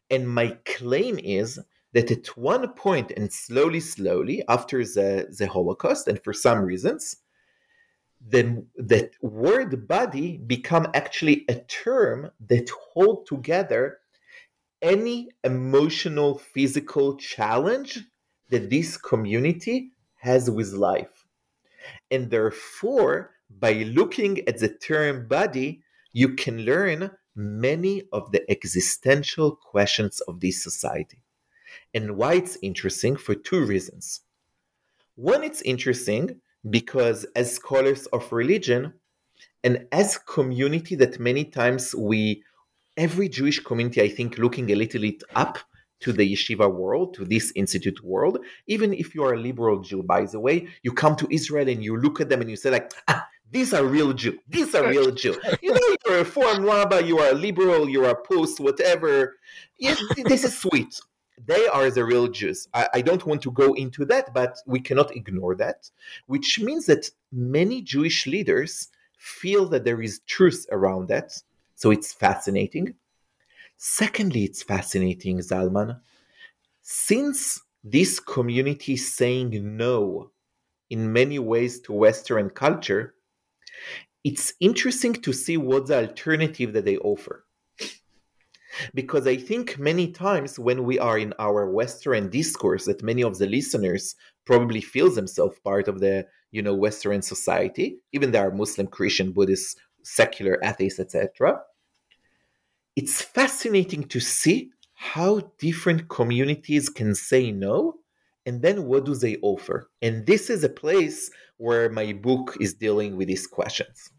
And 0.09 0.29
my 0.29 0.57
claim 0.63 1.19
is 1.19 1.59
that 1.93 2.11
at 2.11 2.37
one 2.37 2.71
point 2.73 3.11
and 3.17 3.33
slowly, 3.33 3.79
slowly 3.79 4.43
after 4.47 4.83
the, 4.85 5.35
the 5.37 5.47
Holocaust, 5.47 6.07
and 6.07 6.23
for 6.23 6.31
some 6.31 6.59
reasons, 6.59 7.17
the, 8.25 8.65
the 8.75 9.09
word 9.21 9.87
body 9.87 10.37
become 10.37 10.87
actually 10.93 11.45
a 11.49 11.55
term 11.55 12.31
that 12.47 12.69
hold 12.69 13.25
together 13.25 13.99
any 14.81 15.29
emotional 15.43 16.37
physical 16.37 17.17
challenge 17.17 18.03
that 18.49 18.69
this 18.69 18.97
community 18.97 19.91
has 20.15 20.49
with 20.49 20.73
life. 20.73 21.25
And 22.11 22.29
therefore, 22.29 23.31
by 23.49 23.73
looking 23.73 24.47
at 24.47 24.59
the 24.59 24.69
term 24.69 25.27
body, 25.27 25.81
you 26.13 26.35
can 26.35 26.65
learn 26.65 27.11
many 27.35 28.03
of 28.11 28.31
the 28.31 28.49
existential 28.49 29.55
questions 29.55 30.21
of 30.21 30.39
this 30.39 30.63
society. 30.63 31.21
And 31.93 32.17
why 32.17 32.33
it's 32.35 32.57
interesting 32.61 33.15
for 33.15 33.35
two 33.35 33.63
reasons. 33.63 34.21
One, 35.15 35.43
it's 35.43 35.61
interesting 35.61 36.41
because 36.69 37.25
as 37.35 37.53
scholars 37.55 38.07
of 38.07 38.31
religion 38.31 38.93
and 39.63 39.87
as 39.91 40.17
community 40.17 40.95
that 40.95 41.19
many 41.19 41.45
times 41.45 41.95
we 41.95 42.43
every 42.97 43.29
Jewish 43.29 43.59
community, 43.59 44.01
I 44.01 44.09
think, 44.09 44.37
looking 44.37 44.71
a 44.71 44.75
little 44.75 45.01
bit 45.01 45.23
up 45.35 45.59
to 45.99 46.11
the 46.11 46.31
yeshiva 46.33 46.71
world, 46.71 47.13
to 47.15 47.25
this 47.25 47.51
institute 47.55 48.03
world, 48.03 48.39
even 48.67 48.93
if 48.93 49.15
you 49.15 49.23
are 49.23 49.33
a 49.33 49.39
liberal 49.39 49.79
Jew, 49.79 50.03
by 50.03 50.25
the 50.25 50.39
way, 50.39 50.67
you 50.83 50.91
come 50.91 51.15
to 51.15 51.27
Israel 51.31 51.67
and 51.69 51.83
you 51.83 51.97
look 51.97 52.21
at 52.21 52.29
them 52.29 52.41
and 52.41 52.49
you 52.49 52.55
say, 52.55 52.69
like, 52.69 52.91
ah, 53.07 53.27
these 53.51 53.73
are 53.73 53.85
real 53.85 54.13
Jew. 54.13 54.37
These 54.47 54.75
are 54.75 54.87
real 54.87 55.11
Jew. 55.11 55.39
You 55.61 55.73
know, 55.73 55.95
you're 56.05 56.19
a 56.19 56.25
form 56.25 56.65
rabbi, 56.65 56.99
you 56.99 57.17
are 57.19 57.31
a 57.31 57.33
liberal, 57.33 57.89
you 57.89 58.05
are 58.05 58.11
a 58.11 58.23
post, 58.27 58.59
whatever. 58.59 59.37
Yes, 59.77 60.01
this 60.25 60.43
is 60.43 60.57
sweet. 60.57 60.99
They 61.45 61.67
are 61.67 61.89
the 61.89 62.03
real 62.03 62.27
Jews. 62.27 62.67
I, 62.73 62.89
I 62.95 63.01
don't 63.01 63.25
want 63.25 63.41
to 63.43 63.51
go 63.51 63.73
into 63.73 64.05
that, 64.05 64.33
but 64.33 64.57
we 64.65 64.79
cannot 64.79 65.15
ignore 65.15 65.55
that, 65.55 65.89
which 66.25 66.59
means 66.59 66.87
that 66.87 67.09
many 67.31 67.81
Jewish 67.81 68.27
leaders 68.27 68.89
feel 69.17 69.67
that 69.69 69.83
there 69.83 70.01
is 70.01 70.21
truth 70.27 70.65
around 70.71 71.07
that. 71.07 71.41
So 71.77 71.91
it's 71.91 72.11
fascinating. 72.11 72.95
Secondly, 73.77 74.43
it's 74.45 74.63
fascinating, 74.63 75.37
Zalman. 75.37 75.99
Since 76.81 77.61
this 77.83 78.19
community 78.19 78.93
is 78.93 79.13
saying 79.13 79.77
no 79.77 80.31
in 80.89 81.13
many 81.13 81.37
ways 81.37 81.79
to 81.81 81.93
Western 81.93 82.49
culture, 82.49 83.13
it's 84.23 84.53
interesting 84.59 85.13
to 85.13 85.31
see 85.31 85.55
what 85.57 85.85
the 85.85 85.97
alternative 85.97 86.73
that 86.73 86.85
they 86.85 86.97
offer. 86.97 87.45
Because 88.95 89.27
I 89.27 89.37
think 89.37 89.77
many 89.77 90.11
times 90.11 90.57
when 90.57 90.83
we 90.83 90.97
are 90.97 91.19
in 91.19 91.33
our 91.37 91.69
Western 91.69 92.31
discourse, 92.31 92.85
that 92.85 93.03
many 93.03 93.21
of 93.21 93.37
the 93.37 93.47
listeners 93.47 94.15
probably 94.45 94.81
feel 94.81 95.11
themselves 95.11 95.59
part 95.59 95.87
of 95.87 95.99
the 95.99 96.25
you 96.51 96.63
know 96.63 96.73
Western 96.73 97.21
society, 97.21 97.99
even 98.13 98.31
they 98.31 98.39
are 98.39 98.51
Muslim, 98.51 98.87
Christian, 98.87 99.31
Buddhist, 99.31 99.79
secular, 100.07 100.59
atheists, 100.63 100.99
etc 100.99 101.59
it's 102.97 103.21
fascinating 103.21 104.03
to 104.05 104.19
see 104.19 104.71
how 104.95 105.39
different 105.59 106.09
communities 106.09 106.89
can 106.89 107.13
say 107.13 107.51
no 107.51 107.93
and 108.47 108.61
then 108.61 108.85
what 108.85 109.05
do 109.05 109.13
they 109.13 109.37
offer? 109.41 109.89
And 110.01 110.25
this 110.25 110.49
is 110.49 110.63
a 110.63 110.69
place 110.69 111.29
where 111.57 111.89
my 111.89 112.13
book 112.13 112.55
is 112.61 112.73
dealing 112.73 113.17
with 113.17 113.27
these 113.27 113.45
questions. 113.45 114.09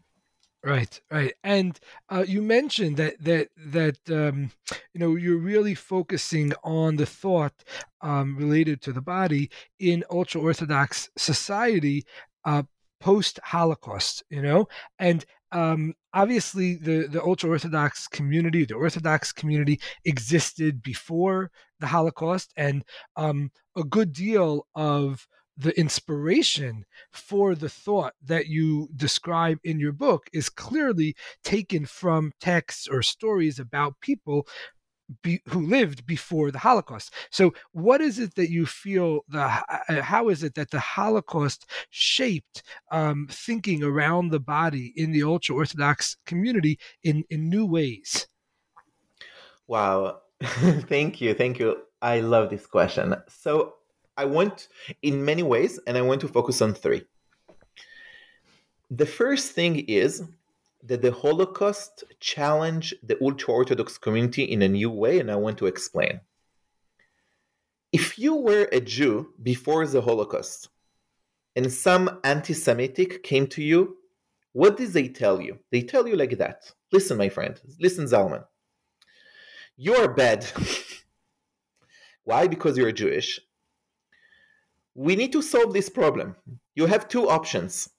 Right 0.63 1.01
right. 1.09 1.33
And 1.43 1.79
uh, 2.09 2.25
you 2.27 2.41
mentioned 2.41 2.97
that 2.97 3.15
that 3.23 3.49
that 3.57 3.97
um, 4.09 4.51
you 4.93 4.99
know 4.99 5.15
you're 5.15 5.37
really 5.37 5.73
focusing 5.73 6.53
on 6.63 6.95
the 6.97 7.05
thought 7.05 7.63
um, 8.01 8.37
related 8.37 8.81
to 8.83 8.93
the 8.93 9.01
body 9.01 9.49
in 9.79 10.03
ultra 10.11 10.41
orthodox 10.41 11.09
society 11.17 12.05
uh, 12.45 12.63
post 12.99 13.39
holocaust 13.43 14.23
you 14.29 14.41
know? 14.41 14.67
And 14.99 15.25
um, 15.51 15.93
obviously 16.13 16.75
the 16.75 17.07
the 17.07 17.21
ultra 17.23 17.49
orthodox 17.49 18.07
community, 18.07 18.65
the 18.65 18.75
Orthodox 18.75 19.31
community, 19.31 19.79
existed 20.05 20.81
before 20.81 21.51
the 21.79 21.87
Holocaust, 21.87 22.53
and 22.55 22.83
um, 23.15 23.51
a 23.75 23.83
good 23.83 24.13
deal 24.13 24.67
of 24.75 25.27
the 25.57 25.77
inspiration 25.77 26.85
for 27.11 27.53
the 27.53 27.67
thought 27.67 28.13
that 28.23 28.47
you 28.47 28.87
describe 28.95 29.59
in 29.63 29.77
your 29.77 29.91
book 29.91 30.29
is 30.31 30.49
clearly 30.49 31.15
taken 31.43 31.85
from 31.85 32.31
texts 32.39 32.87
or 32.87 33.01
stories 33.01 33.59
about 33.59 33.99
people 33.99 34.47
be, 35.23 35.41
who 35.47 35.65
lived 35.65 36.05
before 36.05 36.51
the 36.51 36.59
Holocaust. 36.59 37.13
So, 37.31 37.53
what 37.71 38.01
is 38.01 38.19
it 38.19 38.35
that 38.35 38.49
you 38.49 38.65
feel 38.65 39.21
the 39.29 39.41
uh, 39.41 40.01
how 40.01 40.29
is 40.29 40.43
it 40.43 40.55
that 40.55 40.71
the 40.71 40.79
Holocaust 40.79 41.69
shaped 41.89 42.63
um, 42.91 43.27
thinking 43.29 43.83
around 43.83 44.29
the 44.29 44.39
body 44.39 44.93
in 44.95 45.11
the 45.11 45.23
ultra 45.23 45.55
Orthodox 45.55 46.17
community 46.25 46.79
in 47.03 47.23
in 47.29 47.49
new 47.49 47.65
ways? 47.65 48.27
Wow, 49.67 50.21
thank 50.41 51.21
you, 51.21 51.33
thank 51.33 51.59
you. 51.59 51.77
I 52.01 52.21
love 52.21 52.49
this 52.49 52.65
question. 52.65 53.15
So, 53.27 53.75
I 54.17 54.25
want 54.25 54.67
in 55.01 55.23
many 55.23 55.43
ways, 55.43 55.79
and 55.87 55.97
I 55.97 56.01
want 56.01 56.21
to 56.21 56.27
focus 56.27 56.61
on 56.61 56.73
three. 56.73 57.03
The 58.91 59.05
first 59.05 59.51
thing 59.51 59.85
is 59.87 60.23
that 60.83 61.01
the 61.01 61.11
Holocaust 61.11 62.03
challenged 62.19 62.95
the 63.03 63.17
ultra 63.21 63.53
Orthodox 63.53 63.97
community 63.97 64.43
in 64.43 64.61
a 64.61 64.67
new 64.67 64.89
way, 64.89 65.19
and 65.19 65.29
I 65.29 65.35
want 65.35 65.57
to 65.59 65.67
explain. 65.67 66.21
If 67.91 68.19
you 68.19 68.35
were 68.35 68.69
a 68.71 68.79
Jew 68.79 69.33
before 69.41 69.85
the 69.87 70.01
Holocaust 70.01 70.69
and 71.55 71.71
some 71.71 72.19
anti 72.23 72.53
Semitic 72.53 73.23
came 73.23 73.47
to 73.47 73.63
you, 73.63 73.97
what 74.53 74.77
did 74.77 74.93
they 74.93 75.09
tell 75.09 75.41
you? 75.41 75.59
They 75.71 75.81
tell 75.81 76.07
you 76.07 76.15
like 76.15 76.37
that 76.37 76.71
Listen, 76.91 77.17
my 77.17 77.29
friend, 77.29 77.59
listen, 77.79 78.05
Zalman. 78.05 78.45
You 79.77 79.95
are 79.95 80.13
bad. 80.13 80.45
Why? 82.23 82.47
Because 82.47 82.77
you're 82.77 82.91
Jewish. 82.91 83.39
We 84.95 85.15
need 85.15 85.31
to 85.33 85.41
solve 85.41 85.73
this 85.73 85.89
problem. 85.89 86.35
You 86.75 86.87
have 86.87 87.07
two 87.07 87.29
options. 87.29 87.89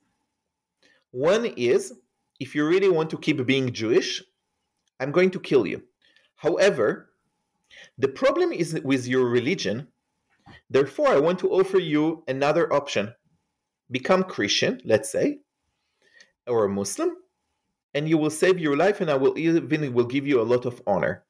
One 1.12 1.46
is 1.46 1.94
if 2.40 2.54
you 2.54 2.66
really 2.66 2.88
want 2.88 3.10
to 3.10 3.18
keep 3.18 3.44
being 3.46 3.72
Jewish, 3.72 4.22
I'm 4.98 5.12
going 5.12 5.30
to 5.30 5.40
kill 5.40 5.66
you. 5.66 5.82
However, 6.36 7.10
the 7.98 8.08
problem 8.08 8.50
is 8.50 8.80
with 8.82 9.06
your 9.06 9.26
religion. 9.26 9.88
Therefore, 10.68 11.08
I 11.08 11.18
want 11.18 11.38
to 11.40 11.50
offer 11.50 11.78
you 11.78 12.24
another 12.26 12.72
option. 12.72 13.14
Become 13.90 14.24
Christian, 14.24 14.80
let's 14.84 15.12
say, 15.12 15.40
or 16.46 16.64
a 16.64 16.68
Muslim, 16.68 17.16
and 17.94 18.08
you 18.08 18.16
will 18.18 18.30
save 18.30 18.58
your 18.58 18.76
life, 18.76 19.00
and 19.00 19.10
I 19.10 19.16
will 19.16 19.36
even 19.36 19.92
will 19.92 20.06
give 20.06 20.26
you 20.26 20.40
a 20.40 20.50
lot 20.50 20.64
of 20.64 20.80
honor. 20.86 21.24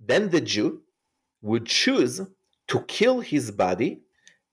Then 0.00 0.30
the 0.30 0.40
Jew 0.40 0.82
would 1.42 1.66
choose 1.66 2.20
to 2.68 2.80
kill 2.82 3.20
his 3.20 3.50
body 3.50 4.02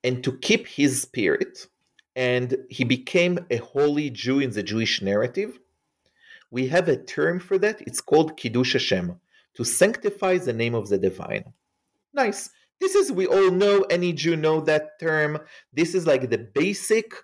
and 0.04 0.22
to 0.24 0.36
keep 0.38 0.66
his 0.66 1.00
spirit. 1.02 1.68
And 2.14 2.56
he 2.68 2.84
became 2.84 3.38
a 3.50 3.56
holy 3.56 4.10
Jew 4.10 4.38
in 4.40 4.50
the 4.50 4.62
Jewish 4.62 5.00
narrative. 5.00 5.58
We 6.50 6.66
have 6.68 6.88
a 6.88 7.02
term 7.02 7.40
for 7.40 7.58
that. 7.58 7.80
It's 7.82 8.00
called 8.00 8.36
Kiddush 8.36 8.74
Hashem, 8.74 9.18
to 9.54 9.64
sanctify 9.64 10.38
the 10.38 10.52
name 10.52 10.74
of 10.74 10.88
the 10.88 10.98
divine. 10.98 11.52
Nice. 12.12 12.50
This 12.80 12.94
is, 12.94 13.12
we 13.12 13.26
all 13.26 13.50
know, 13.50 13.82
any 13.90 14.12
Jew 14.12 14.36
know 14.36 14.60
that 14.62 14.98
term. 15.00 15.38
This 15.72 15.94
is 15.94 16.06
like 16.06 16.28
the 16.28 16.38
basic 16.38 17.14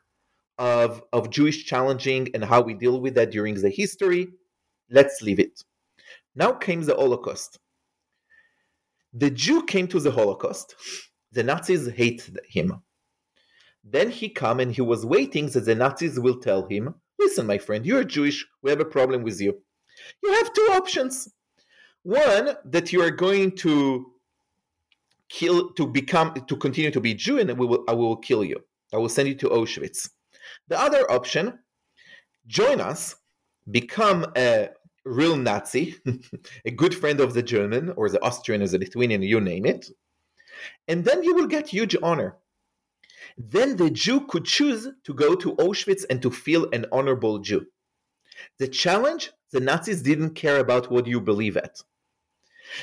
of, 0.57 1.03
of 1.13 1.31
Jewish 1.31 1.65
challenging 1.65 2.29
and 2.35 2.45
how 2.45 2.63
we 2.63 2.75
deal 2.75 3.01
with 3.01 3.15
that 3.15 3.31
during 3.31 3.55
the 3.55 3.69
history. 3.69 4.29
Let's 4.91 5.21
leave 5.21 5.39
it. 5.39 5.65
Now 6.35 6.53
came 6.53 6.83
the 6.83 6.95
Holocaust. 6.95 7.59
The 9.13 9.31
Jew 9.31 9.65
came 9.65 9.89
to 9.89 10.01
the 10.01 10.11
Holocaust. 10.11 10.75
The 11.33 11.43
Nazis 11.43 11.89
hated 11.89 12.41
him. 12.49 12.83
Then 13.91 14.11
he 14.11 14.29
come 14.29 14.61
and 14.61 14.73
he 14.73 14.83
was 14.83 15.07
waiting 15.07 15.47
that 15.47 15.65
the 15.65 15.75
Nazis 15.75 16.21
will 16.21 16.39
tell 16.41 16.67
him, 16.67 16.95
listen, 17.19 17.47
my 17.47 17.59
friend, 17.59 17.87
you're 17.87 18.05
Jewish, 18.05 18.47
we 18.63 18.71
have 18.71 18.81
a 18.81 18.85
problem 18.85 19.23
with 19.23 19.41
you. 19.41 19.61
You 20.23 20.33
have 20.33 20.53
two 20.53 20.69
options. 20.73 21.29
One, 22.03 22.57
that 22.65 22.93
you 22.93 23.03
are 23.03 23.11
going 23.11 23.57
to 23.57 24.13
kill 25.29 25.71
to 25.73 25.87
become 25.87 26.33
to 26.33 26.57
continue 26.57 26.91
to 26.91 27.01
be 27.01 27.15
Jew, 27.15 27.39
and 27.39 27.59
we 27.59 27.67
will 27.67 27.85
I 27.89 27.93
will 27.93 28.17
kill 28.17 28.45
you. 28.45 28.63
I 28.93 28.97
will 28.97 29.09
send 29.09 29.29
you 29.29 29.35
to 29.37 29.49
Auschwitz. 29.49 30.09
The 30.69 30.81
other 30.81 31.11
option, 31.11 31.59
join 32.47 32.81
us, 32.81 33.17
become 33.71 34.27
a 34.37 34.71
real 35.05 35.37
Nazi, 35.37 35.97
a 36.65 36.71
good 36.71 36.95
friend 36.95 37.21
of 37.21 37.35
the 37.35 37.43
German 37.43 37.91
or 37.97 38.09
the 38.09 38.23
Austrian 38.23 38.63
or 38.63 38.69
the 38.69 38.79
Lithuanian, 38.79 39.23
you 39.23 39.41
name 39.41 39.67
it, 39.67 39.91
and 40.87 41.05
then 41.05 41.23
you 41.23 41.35
will 41.35 41.47
get 41.47 41.69
huge 41.69 41.97
honor. 42.03 42.37
Then 43.39 43.77
the 43.77 43.89
Jew 43.89 44.27
could 44.27 44.45
choose 44.45 44.89
to 45.05 45.15
go 45.15 45.37
to 45.37 45.55
Auschwitz 45.57 46.05
and 46.11 46.21
to 46.23 46.31
feel 46.31 46.69
an 46.73 46.87
honorable 46.91 47.39
Jew. 47.39 47.67
The 48.59 48.67
challenge 48.67 49.31
the 49.53 49.61
Nazis 49.61 50.03
didn't 50.03 50.35
care 50.35 50.59
about 50.59 50.91
what 50.91 51.07
you 51.07 51.21
believe 51.21 51.57
at. 51.57 51.81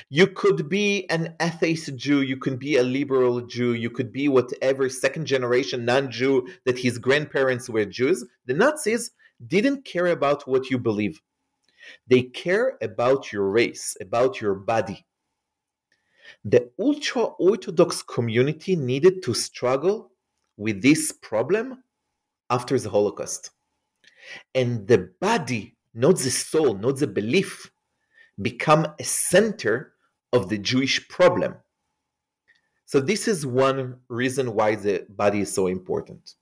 You 0.10 0.28
could 0.28 0.70
be 0.70 1.08
an 1.10 1.36
atheist 1.41 1.96
Jew, 1.98 2.22
you 2.22 2.38
could 2.38 2.58
be 2.58 2.78
a 2.78 2.84
liberal 2.84 3.41
Jew, 3.41 3.74
you 3.74 3.89
could 3.89 4.13
be 4.13 4.30
whatever 4.30 4.88
second 4.88 5.26
generation 5.26 5.84
non 5.84 6.10
Jew 6.10 6.48
that 6.63 6.80
his 6.80 6.98
grandparents 6.98 7.70
were 7.70 7.86
Jews. 7.86 8.24
The 8.46 8.54
Nazis 8.54 9.12
didn't 9.46 9.84
care 9.84 10.08
about 10.08 10.48
what 10.48 10.70
you 10.70 10.80
believe. 10.80 11.22
They 12.08 12.24
care 12.24 12.78
about 12.82 13.32
your 13.34 13.50
race, 13.50 13.96
about 14.00 14.39
your 14.39 14.56
body. 14.56 15.06
The 16.44 16.72
ultra 16.80 17.24
Orthodox 17.24 18.02
community 18.02 18.76
needed 18.76 19.22
to 19.24 19.34
struggle 19.36 20.12
with 20.58 20.82
this 20.82 21.12
problem 21.12 21.84
after 22.50 22.80
the 22.80 22.89
Holocaust. 22.89 23.52
And 24.54 24.88
the 24.88 25.10
body, 25.20 25.76
not 25.94 26.18
the 26.18 26.32
soul, 26.32 26.76
not 26.76 26.98
the 26.98 27.08
belief, 27.08 27.72
become 28.41 28.88
a 29.00 29.04
center 29.04 29.94
of 30.34 30.50
the 30.50 30.58
Jewish 30.58 31.08
problem. 31.08 31.56
So, 32.86 33.00
this 33.00 33.28
is 33.28 33.46
one 33.46 34.00
reason 34.10 34.54
why 34.54 34.76
the 34.76 35.06
body 35.10 35.41
is 35.41 35.54
so 35.54 35.68
important. 35.68 36.36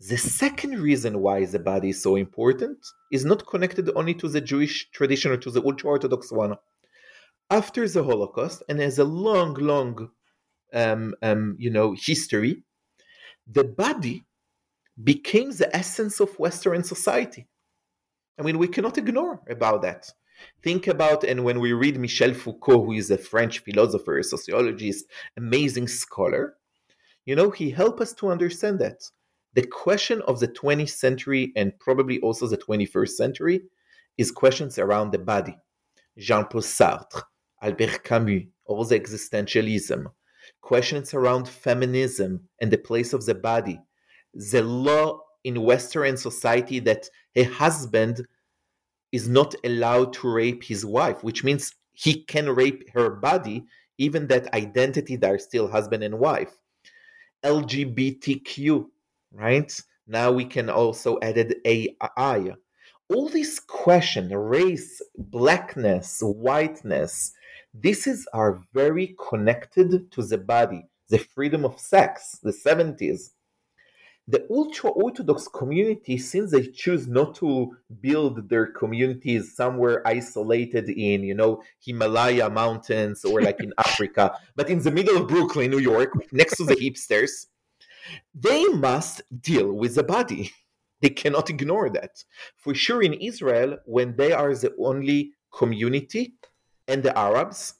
The 0.00 0.16
second 0.16 0.80
reason 0.80 1.20
why 1.20 1.44
the 1.44 1.60
body 1.60 1.90
is 1.90 2.02
so 2.02 2.16
important 2.16 2.78
is 3.12 3.24
not 3.24 3.46
connected 3.46 3.90
only 3.94 4.14
to 4.14 4.28
the 4.28 4.40
Jewish 4.40 4.90
tradition 4.90 5.30
or 5.30 5.36
to 5.36 5.50
the 5.50 5.62
ultra 5.62 5.90
Orthodox 5.90 6.32
one. 6.32 6.56
After 7.50 7.88
the 7.88 8.02
Holocaust, 8.02 8.62
and 8.68 8.80
as 8.80 8.98
a 8.98 9.04
long, 9.04 9.54
long, 9.54 10.10
um, 10.72 11.14
um, 11.22 11.56
you 11.58 11.70
know, 11.70 11.94
history, 11.96 12.64
the 13.46 13.64
body 13.64 14.24
became 15.02 15.50
the 15.50 15.74
essence 15.74 16.20
of 16.20 16.38
Western 16.38 16.84
society. 16.84 17.46
I 18.38 18.42
mean, 18.42 18.58
we 18.58 18.68
cannot 18.68 18.98
ignore 18.98 19.40
about 19.48 19.82
that. 19.82 20.10
Think 20.62 20.88
about, 20.88 21.24
and 21.24 21.44
when 21.44 21.60
we 21.60 21.72
read 21.72 21.98
Michel 21.98 22.34
Foucault, 22.34 22.84
who 22.84 22.92
is 22.92 23.10
a 23.10 23.18
French 23.18 23.60
philosopher, 23.60 24.22
sociologist, 24.22 25.06
amazing 25.36 25.88
scholar, 25.88 26.56
you 27.24 27.36
know, 27.36 27.50
he 27.50 27.70
helped 27.70 28.00
us 28.00 28.12
to 28.14 28.28
understand 28.28 28.80
that 28.80 29.02
the 29.54 29.66
question 29.66 30.20
of 30.22 30.40
the 30.40 30.48
20th 30.48 30.90
century 30.90 31.52
and 31.54 31.78
probably 31.78 32.18
also 32.20 32.46
the 32.46 32.58
21st 32.58 33.10
century 33.10 33.62
is 34.18 34.30
questions 34.30 34.78
around 34.78 35.12
the 35.12 35.18
body. 35.18 35.56
Jean 36.18 36.44
Paul 36.44 36.62
Sartre, 36.62 37.22
Albert 37.62 38.02
Camus, 38.02 38.44
all 38.66 38.84
the 38.84 38.98
existentialism, 38.98 40.06
questions 40.64 41.12
around 41.12 41.46
feminism 41.46 42.40
and 42.58 42.70
the 42.70 42.78
place 42.78 43.12
of 43.12 43.26
the 43.26 43.34
body, 43.34 43.78
the 44.32 44.62
law 44.62 45.20
in 45.44 45.62
Western 45.62 46.16
society 46.16 46.78
that 46.80 47.06
a 47.36 47.42
husband 47.42 48.26
is 49.12 49.28
not 49.28 49.54
allowed 49.62 50.14
to 50.14 50.32
rape 50.32 50.64
his 50.64 50.82
wife, 50.86 51.22
which 51.22 51.44
means 51.44 51.74
he 51.92 52.24
can 52.24 52.48
rape 52.48 52.82
her 52.94 53.10
body, 53.10 53.62
even 53.98 54.26
that 54.26 54.52
identity 54.54 55.16
that 55.16 55.30
are 55.30 55.38
still 55.38 55.68
husband 55.68 56.02
and 56.02 56.18
wife. 56.18 56.54
LGBTQ, 57.44 58.86
right? 59.32 59.80
Now 60.06 60.32
we 60.32 60.46
can 60.46 60.70
also 60.70 61.18
add 61.20 61.54
AI. 61.66 62.54
All 63.10 63.28
these 63.28 63.60
questions, 63.60 64.32
race, 64.32 65.02
blackness, 65.18 66.20
whiteness, 66.22 67.34
this 67.74 68.06
is 68.06 68.26
are 68.32 68.62
very 68.72 69.16
connected 69.28 70.10
to 70.12 70.22
the 70.22 70.38
body, 70.38 70.86
the 71.08 71.18
freedom 71.18 71.64
of 71.64 71.78
sex, 71.78 72.38
the 72.42 72.52
70s 72.52 73.30
the 74.26 74.46
ultra 74.50 74.90
Orthodox 74.90 75.48
community, 75.48 76.16
since 76.16 76.50
they 76.50 76.66
choose 76.66 77.06
not 77.06 77.34
to 77.36 77.76
build 78.00 78.48
their 78.48 78.66
communities 78.66 79.54
somewhere 79.54 80.06
isolated 80.06 80.88
in, 80.88 81.22
you 81.22 81.34
know, 81.34 81.62
Himalaya 81.80 82.48
mountains 82.48 83.24
or 83.24 83.42
like 83.42 83.60
in 83.60 83.74
Africa, 83.78 84.38
but 84.56 84.70
in 84.70 84.82
the 84.82 84.90
middle 84.90 85.18
of 85.18 85.28
Brooklyn, 85.28 85.70
New 85.70 85.78
York, 85.78 86.12
next 86.32 86.56
to 86.56 86.64
the 86.64 86.74
hipsters, 86.76 87.46
they 88.34 88.64
must 88.68 89.22
deal 89.42 89.72
with 89.72 89.94
the 89.94 90.02
body. 90.02 90.50
They 91.00 91.10
cannot 91.10 91.50
ignore 91.50 91.90
that. 91.90 92.24
For 92.56 92.74
sure, 92.74 93.02
in 93.02 93.12
Israel, 93.14 93.76
when 93.84 94.16
they 94.16 94.32
are 94.32 94.54
the 94.54 94.74
only 94.78 95.32
community 95.52 96.34
and 96.88 97.02
the 97.02 97.16
Arabs 97.18 97.74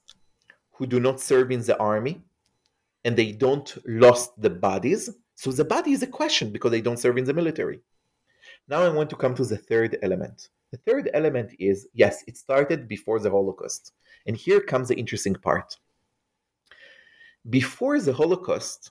who 0.72 0.86
do 0.86 1.00
not 1.00 1.20
serve 1.20 1.50
in 1.50 1.62
the 1.62 1.78
army 1.78 2.22
and 3.04 3.16
they 3.16 3.32
don't 3.32 3.76
lost 3.86 4.40
the 4.40 4.50
bodies, 4.50 5.10
so 5.34 5.52
the 5.52 5.64
body 5.64 5.92
is 5.92 6.02
a 6.02 6.06
question 6.06 6.50
because 6.50 6.70
they 6.70 6.80
don't 6.80 6.98
serve 6.98 7.18
in 7.18 7.24
the 7.24 7.34
military. 7.34 7.80
Now 8.68 8.82
I 8.82 8.88
want 8.88 9.10
to 9.10 9.16
come 9.16 9.34
to 9.34 9.44
the 9.44 9.58
third 9.58 9.98
element. 10.02 10.48
The 10.70 10.78
third 10.78 11.10
element 11.12 11.52
is 11.58 11.86
yes, 11.92 12.24
it 12.26 12.36
started 12.36 12.88
before 12.88 13.20
the 13.20 13.30
Holocaust. 13.30 13.92
And 14.26 14.36
here 14.36 14.60
comes 14.60 14.88
the 14.88 14.96
interesting 14.96 15.34
part. 15.34 15.76
Before 17.48 18.00
the 18.00 18.14
Holocaust, 18.14 18.90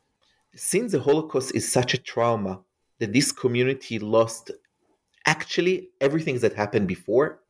since 0.55 0.91
the 0.91 0.99
Holocaust 0.99 1.55
is 1.55 1.71
such 1.71 1.93
a 1.93 1.97
trauma 1.97 2.61
that 2.99 3.13
this 3.13 3.31
community 3.31 3.97
lost 3.97 4.51
actually 5.25 5.89
everything 5.99 6.37
that 6.39 6.53
happened 6.53 6.87
before, 6.87 7.42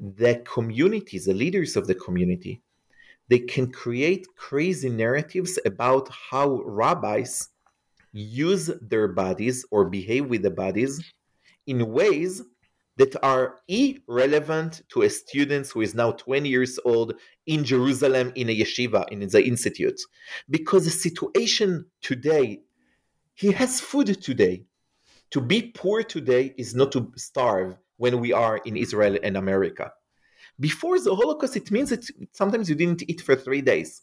the 0.00 0.42
communities, 0.44 1.26
the 1.26 1.34
leaders 1.34 1.76
of 1.76 1.86
the 1.86 1.94
community, 1.94 2.62
they 3.28 3.38
can 3.38 3.70
create 3.70 4.26
crazy 4.36 4.90
narratives 4.90 5.58
about 5.64 6.08
how 6.30 6.60
rabbis 6.64 7.48
use 8.12 8.70
their 8.80 9.08
bodies 9.08 9.64
or 9.70 9.88
behave 9.88 10.26
with 10.26 10.42
the 10.42 10.50
bodies 10.50 11.02
in 11.66 11.90
ways 11.90 12.42
that 12.96 13.16
are 13.24 13.56
irrelevant 13.66 14.82
to 14.88 15.02
a 15.02 15.10
student 15.10 15.66
who 15.68 15.80
is 15.80 15.94
now 15.94 16.12
20 16.12 16.48
years 16.48 16.78
old 16.84 17.14
in 17.46 17.64
Jerusalem 17.64 18.32
in 18.36 18.48
a 18.48 18.56
yeshiva, 18.56 19.08
in 19.10 19.26
the 19.26 19.44
institute. 19.44 20.00
Because 20.48 20.84
the 20.84 20.90
situation 20.90 21.86
today, 22.02 22.60
he 23.34 23.50
has 23.50 23.80
food 23.80 24.22
today. 24.22 24.64
To 25.30 25.40
be 25.40 25.72
poor 25.74 26.04
today 26.04 26.54
is 26.56 26.76
not 26.76 26.92
to 26.92 27.10
starve 27.16 27.76
when 27.96 28.20
we 28.20 28.32
are 28.32 28.58
in 28.58 28.76
Israel 28.76 29.18
and 29.22 29.36
America. 29.36 29.92
Before 30.60 30.98
the 31.00 31.14
Holocaust, 31.14 31.56
it 31.56 31.70
means 31.70 31.90
that 31.90 32.06
sometimes 32.32 32.68
you 32.68 32.76
didn't 32.76 33.08
eat 33.08 33.20
for 33.20 33.34
three 33.34 33.60
days. 33.60 34.02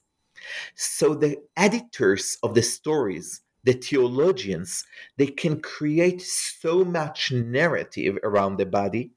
So 0.75 1.13
the 1.13 1.37
editors 1.55 2.37
of 2.43 2.55
the 2.55 2.63
stories, 2.63 3.41
the 3.63 3.73
theologians, 3.73 4.83
they 5.17 5.27
can 5.27 5.61
create 5.61 6.21
so 6.21 6.83
much 6.83 7.31
narrative 7.31 8.17
around 8.23 8.57
the 8.57 8.65
body 8.65 9.11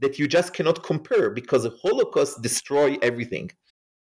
that 0.00 0.18
you 0.18 0.26
just 0.26 0.52
cannot 0.52 0.82
compare 0.82 1.30
because 1.30 1.62
the 1.62 1.74
Holocaust 1.82 2.42
destroy 2.42 2.98
everything. 3.00 3.50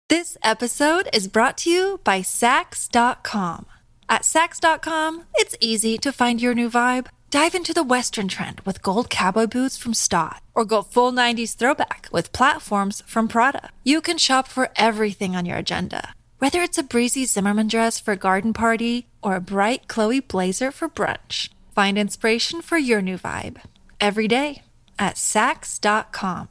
This 0.08 0.36
episode 0.42 1.08
is 1.12 1.28
brought 1.28 1.58
to 1.58 1.70
you 1.70 2.00
by 2.04 2.20
Saks.com. 2.20 3.66
At 4.08 4.22
Saks.com, 4.22 5.24
it's 5.34 5.56
easy 5.60 5.98
to 5.98 6.12
find 6.12 6.40
your 6.40 6.54
new 6.54 6.70
vibe. 6.70 7.08
Dive 7.36 7.54
into 7.54 7.74
the 7.74 7.82
Western 7.82 8.28
trend 8.28 8.60
with 8.60 8.80
gold 8.80 9.10
cowboy 9.10 9.46
boots 9.46 9.76
from 9.76 9.92
Staud, 9.92 10.40
or 10.54 10.64
go 10.64 10.80
full 10.80 11.12
90s 11.12 11.54
throwback 11.54 12.08
with 12.10 12.32
platforms 12.32 13.02
from 13.06 13.28
Prada. 13.28 13.68
You 13.84 14.00
can 14.00 14.16
shop 14.16 14.48
for 14.48 14.70
everything 14.74 15.36
on 15.36 15.44
your 15.44 15.58
agenda 15.58 16.14
Whether 16.38 16.62
it's 16.62 16.78
a 16.78 16.82
breezy 16.82 17.26
Zimmermann 17.26 17.68
dress 17.68 18.00
for 18.00 18.12
a 18.12 18.16
garden 18.16 18.54
party 18.54 19.08
or 19.20 19.36
a 19.36 19.42
bright 19.42 19.86
Chloe 19.86 20.20
blazer 20.20 20.70
for 20.70 20.88
brunch, 20.88 21.50
find 21.74 21.98
inspiration 21.98 22.62
for 22.62 22.78
your 22.78 23.02
new 23.02 23.18
vibe 23.18 23.58
every 24.00 24.28
day 24.28 24.62
at 24.98 25.16
Saks.com. 25.16 26.48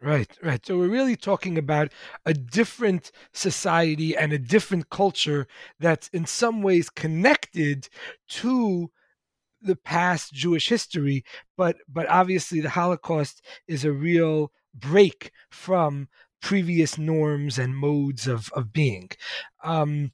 Right, 0.00 0.34
right. 0.42 0.64
So 0.64 0.78
we're 0.78 0.88
really 0.88 1.16
talking 1.16 1.58
about 1.58 1.92
a 2.24 2.32
different 2.32 3.12
society 3.34 4.16
and 4.16 4.32
a 4.32 4.38
different 4.38 4.88
culture 4.88 5.46
that's 5.78 6.08
in 6.08 6.24
some 6.24 6.62
ways 6.62 6.88
connected 6.88 7.90
to 8.40 8.90
the 9.62 9.76
past 9.76 10.32
Jewish 10.32 10.68
history, 10.68 11.24
but 11.56 11.76
but 11.88 12.08
obviously 12.08 12.60
the 12.60 12.70
Holocaust 12.70 13.42
is 13.66 13.84
a 13.84 13.92
real 13.92 14.52
break 14.74 15.32
from 15.50 16.08
previous 16.40 16.98
norms 16.98 17.58
and 17.58 17.76
modes 17.76 18.26
of, 18.26 18.50
of 18.54 18.72
being. 18.72 19.08
Um, 19.62 20.12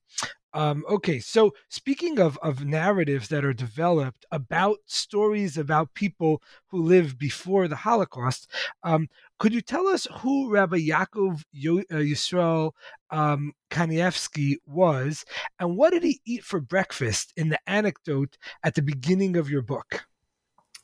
um, 0.54 0.84
okay, 0.88 1.18
so 1.20 1.52
speaking 1.68 2.18
of, 2.18 2.38
of 2.38 2.64
narratives 2.64 3.28
that 3.28 3.44
are 3.44 3.52
developed 3.52 4.24
about 4.32 4.78
stories 4.86 5.58
about 5.58 5.94
people 5.94 6.42
who 6.68 6.82
lived 6.82 7.18
before 7.18 7.68
the 7.68 7.76
Holocaust, 7.76 8.50
um, 8.82 9.08
could 9.38 9.54
you 9.54 9.60
tell 9.60 9.86
us 9.86 10.06
who 10.18 10.50
Rabbi 10.50 10.78
Yaakov 10.78 11.40
uh, 11.40 11.94
Yisrael 11.94 12.72
um, 13.10 13.52
Kanievsky 13.70 14.56
was, 14.66 15.24
and 15.58 15.76
what 15.76 15.92
did 15.92 16.02
he 16.02 16.20
eat 16.26 16.44
for 16.44 16.60
breakfast 16.60 17.32
in 17.36 17.48
the 17.48 17.58
anecdote 17.66 18.36
at 18.64 18.74
the 18.74 18.82
beginning 18.82 19.36
of 19.36 19.48
your 19.48 19.62
book? 19.62 20.06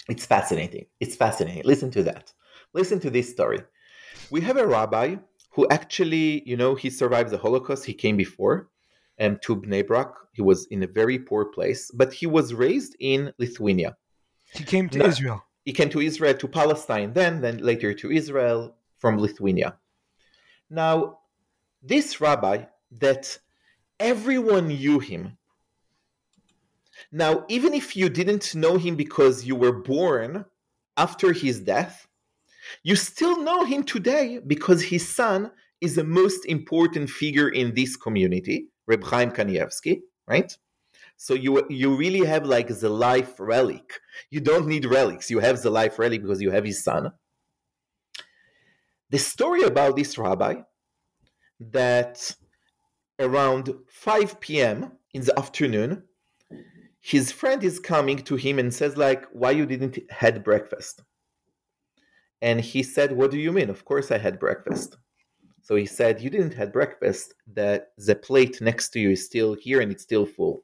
It's 0.09 0.27
fascinating. 0.27 0.87
It's 1.01 1.17
fascinating. 1.17 1.63
Listen 1.65 1.91
to 1.93 2.03
that. 2.05 2.33
Listen 2.75 3.01
to 3.01 3.11
this 3.11 3.31
story. 3.31 3.61
We 4.31 4.41
have 4.43 4.57
a 4.57 4.67
rabbi 4.67 5.17
who 5.51 5.67
actually, 5.71 6.43
you 6.49 6.57
know, 6.57 6.75
he 6.75 6.91
survived 6.91 7.31
the 7.31 7.39
Holocaust. 7.39 7.85
He 7.85 7.95
came 7.95 8.17
before 8.17 8.69
um, 9.21 9.39
to 9.43 9.57
Bnei 9.57 9.87
Brak. 9.87 10.09
He 10.33 10.43
was 10.43 10.67
in 10.67 10.83
a 10.83 10.87
very 10.87 11.19
poor 11.19 11.47
place, 11.47 11.91
but 11.95 12.13
he 12.13 12.27
was 12.27 12.53
raised 12.53 12.97
in 13.01 13.33
Lithuania. 13.39 13.97
He 14.53 14.65
came 14.65 14.89
to 14.91 14.99
now, 14.99 15.07
Israel. 15.07 15.43
He 15.65 15.73
came 15.73 15.89
to 15.91 16.01
Israel, 16.01 16.35
to 16.35 16.49
Palestine, 16.49 17.13
then, 17.13 17.41
then 17.41 17.59
later 17.59 17.95
to 17.95 18.11
Israel 18.11 18.77
from 18.99 19.19
Lithuania. 19.19 19.79
Now, 20.71 21.19
this 21.83 22.21
rabbi 22.21 22.65
that 22.93 23.39
everyone 23.99 24.69
knew 24.69 24.99
him. 24.99 25.37
Now, 27.13 27.45
even 27.49 27.75
if 27.75 27.97
you 27.97 28.09
didn't 28.09 28.55
know 28.55 28.77
him 28.77 28.97
because 28.97 29.45
you 29.45 29.57
were 29.57 29.73
born 29.73 30.45
after 30.97 31.33
his 31.33 31.61
death, 31.61 32.07
you 32.83 32.97
still 32.97 33.43
know 33.43 33.65
him 33.65 33.83
today 33.85 34.41
because 34.47 34.83
his 34.83 35.07
son 35.07 35.51
is 35.81 35.95
the 35.95 36.05
most 36.05 36.47
important 36.47 37.11
figure 37.11 37.49
in 37.49 37.75
this 37.75 37.97
community, 37.97 38.69
Reb 38.87 39.05
Chaim 39.05 39.31
Kanievsky, 39.31 40.01
right? 40.27 40.57
So 41.17 41.35
you 41.35 41.65
you 41.71 41.97
really 41.97 42.25
have 42.27 42.45
like 42.45 42.69
the 42.69 42.89
life 42.89 43.39
relic. 43.39 44.01
You 44.31 44.41
don't 44.41 44.67
need 44.67 44.85
relics. 44.85 45.31
You 45.31 45.39
have 45.39 45.63
the 45.63 45.71
life 45.71 45.99
relic 45.99 46.23
because 46.23 46.43
you 46.43 46.51
have 46.51 46.65
his 46.65 46.83
son. 46.83 47.13
The 49.11 49.19
story 49.19 49.63
about 49.63 49.97
this 49.97 50.19
rabbi 50.19 50.57
that 51.61 52.35
around 53.21 53.73
5 53.89 54.41
p.m. 54.41 54.93
in 55.13 55.23
the 55.23 55.39
afternoon, 55.39 56.03
his 57.01 57.31
friend 57.31 57.63
is 57.63 57.79
coming 57.79 58.19
to 58.19 58.35
him 58.37 58.59
and 58.59 58.75
says 58.75 58.97
like, 58.97 59.25
"Why 59.33 59.53
you 59.53 59.67
didn't 59.67 59.99
had 60.11 60.43
breakfast?" 60.43 61.03
And 62.45 62.61
he 62.61 62.83
said, 62.83 63.13
What 63.13 63.31
do 63.31 63.39
you 63.39 63.53
mean? 63.53 63.71
Of 63.71 63.87
course 63.87 64.11
I 64.11 64.19
had 64.19 64.39
breakfast. 64.39 64.99
So 65.63 65.77
he 65.77 65.87
said, 65.87 66.21
You 66.21 66.29
didn't 66.29 66.53
have 66.53 66.75
breakfast, 66.75 67.33
that 67.55 67.93
the 67.97 68.15
plate 68.15 68.61
next 68.61 68.91
to 68.91 69.01
you 69.01 69.13
is 69.13 69.25
still 69.25 69.55
here 69.55 69.81
and 69.81 69.91
it's 69.91 70.03
still 70.03 70.27
full. 70.27 70.63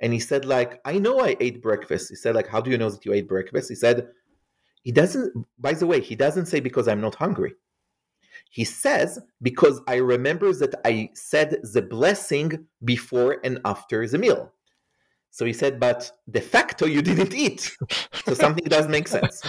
And 0.00 0.12
he 0.12 0.18
said, 0.20 0.44
like, 0.44 0.80
I 0.84 0.98
know 0.98 1.20
I 1.20 1.36
ate 1.40 1.62
breakfast. 1.62 2.10
He 2.10 2.16
said, 2.16 2.34
like, 2.34 2.48
how 2.48 2.60
do 2.60 2.70
you 2.70 2.78
know 2.78 2.90
that 2.90 3.04
you 3.04 3.12
ate 3.12 3.28
breakfast? 3.28 3.68
He 3.68 3.74
said, 3.74 4.08
he 4.82 4.92
doesn't, 4.92 5.32
by 5.58 5.72
the 5.72 5.86
way, 5.86 6.00
he 6.00 6.14
doesn't 6.14 6.46
say 6.46 6.60
because 6.60 6.86
I'm 6.86 7.00
not 7.00 7.14
hungry. 7.14 7.54
He 8.50 8.64
says, 8.64 9.18
because 9.42 9.80
I 9.88 9.96
remember 9.96 10.52
that 10.54 10.74
I 10.84 11.10
said 11.14 11.58
the 11.72 11.82
blessing 11.82 12.66
before 12.84 13.38
and 13.42 13.58
after 13.64 14.06
the 14.06 14.18
meal. 14.18 14.52
So 15.30 15.44
he 15.44 15.52
said, 15.52 15.80
but 15.80 16.10
de 16.30 16.40
facto 16.40 16.86
you 16.86 17.02
didn't 17.02 17.34
eat. 17.34 17.76
so 18.24 18.34
something 18.34 18.64
does 18.64 18.88
make 18.88 19.08
sense. 19.08 19.42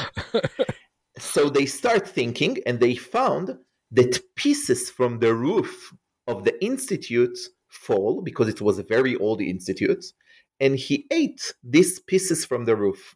so 1.18 1.50
they 1.50 1.66
start 1.66 2.08
thinking 2.08 2.58
and 2.66 2.80
they 2.80 2.96
found 2.96 3.58
that 3.92 4.20
pieces 4.36 4.90
from 4.90 5.20
the 5.20 5.34
roof 5.34 5.94
of 6.28 6.44
the 6.44 6.62
institute 6.64 7.38
fall 7.70 8.22
because 8.22 8.50
it 8.50 8.60
was 8.60 8.80
a 8.80 8.84
very 8.84 9.16
old 9.18 9.42
institute 9.42 10.04
and 10.60 10.76
he 10.76 11.06
ate 11.12 11.54
these 11.64 12.00
pieces 12.00 12.46
from 12.46 12.66
the 12.66 12.76
roof 12.76 13.16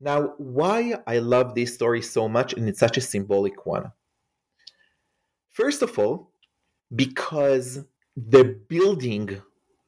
now 0.00 0.34
why 0.38 0.94
i 1.06 1.18
love 1.18 1.54
this 1.54 1.74
story 1.74 2.02
so 2.02 2.28
much 2.28 2.52
and 2.52 2.68
it's 2.68 2.80
such 2.80 2.96
a 2.96 3.00
symbolic 3.00 3.66
one 3.66 3.90
first 5.50 5.82
of 5.82 5.98
all 5.98 6.32
because 6.94 7.84
the 8.16 8.44
building 8.68 9.40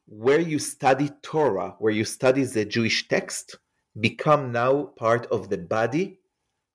where 0.07 0.39
you 0.39 0.59
study 0.59 1.09
torah 1.21 1.75
where 1.79 1.93
you 1.93 2.03
study 2.03 2.43
the 2.43 2.65
jewish 2.65 3.07
text 3.07 3.57
become 3.99 4.51
now 4.51 4.83
part 4.83 5.25
of 5.27 5.49
the 5.49 5.57
body 5.57 6.19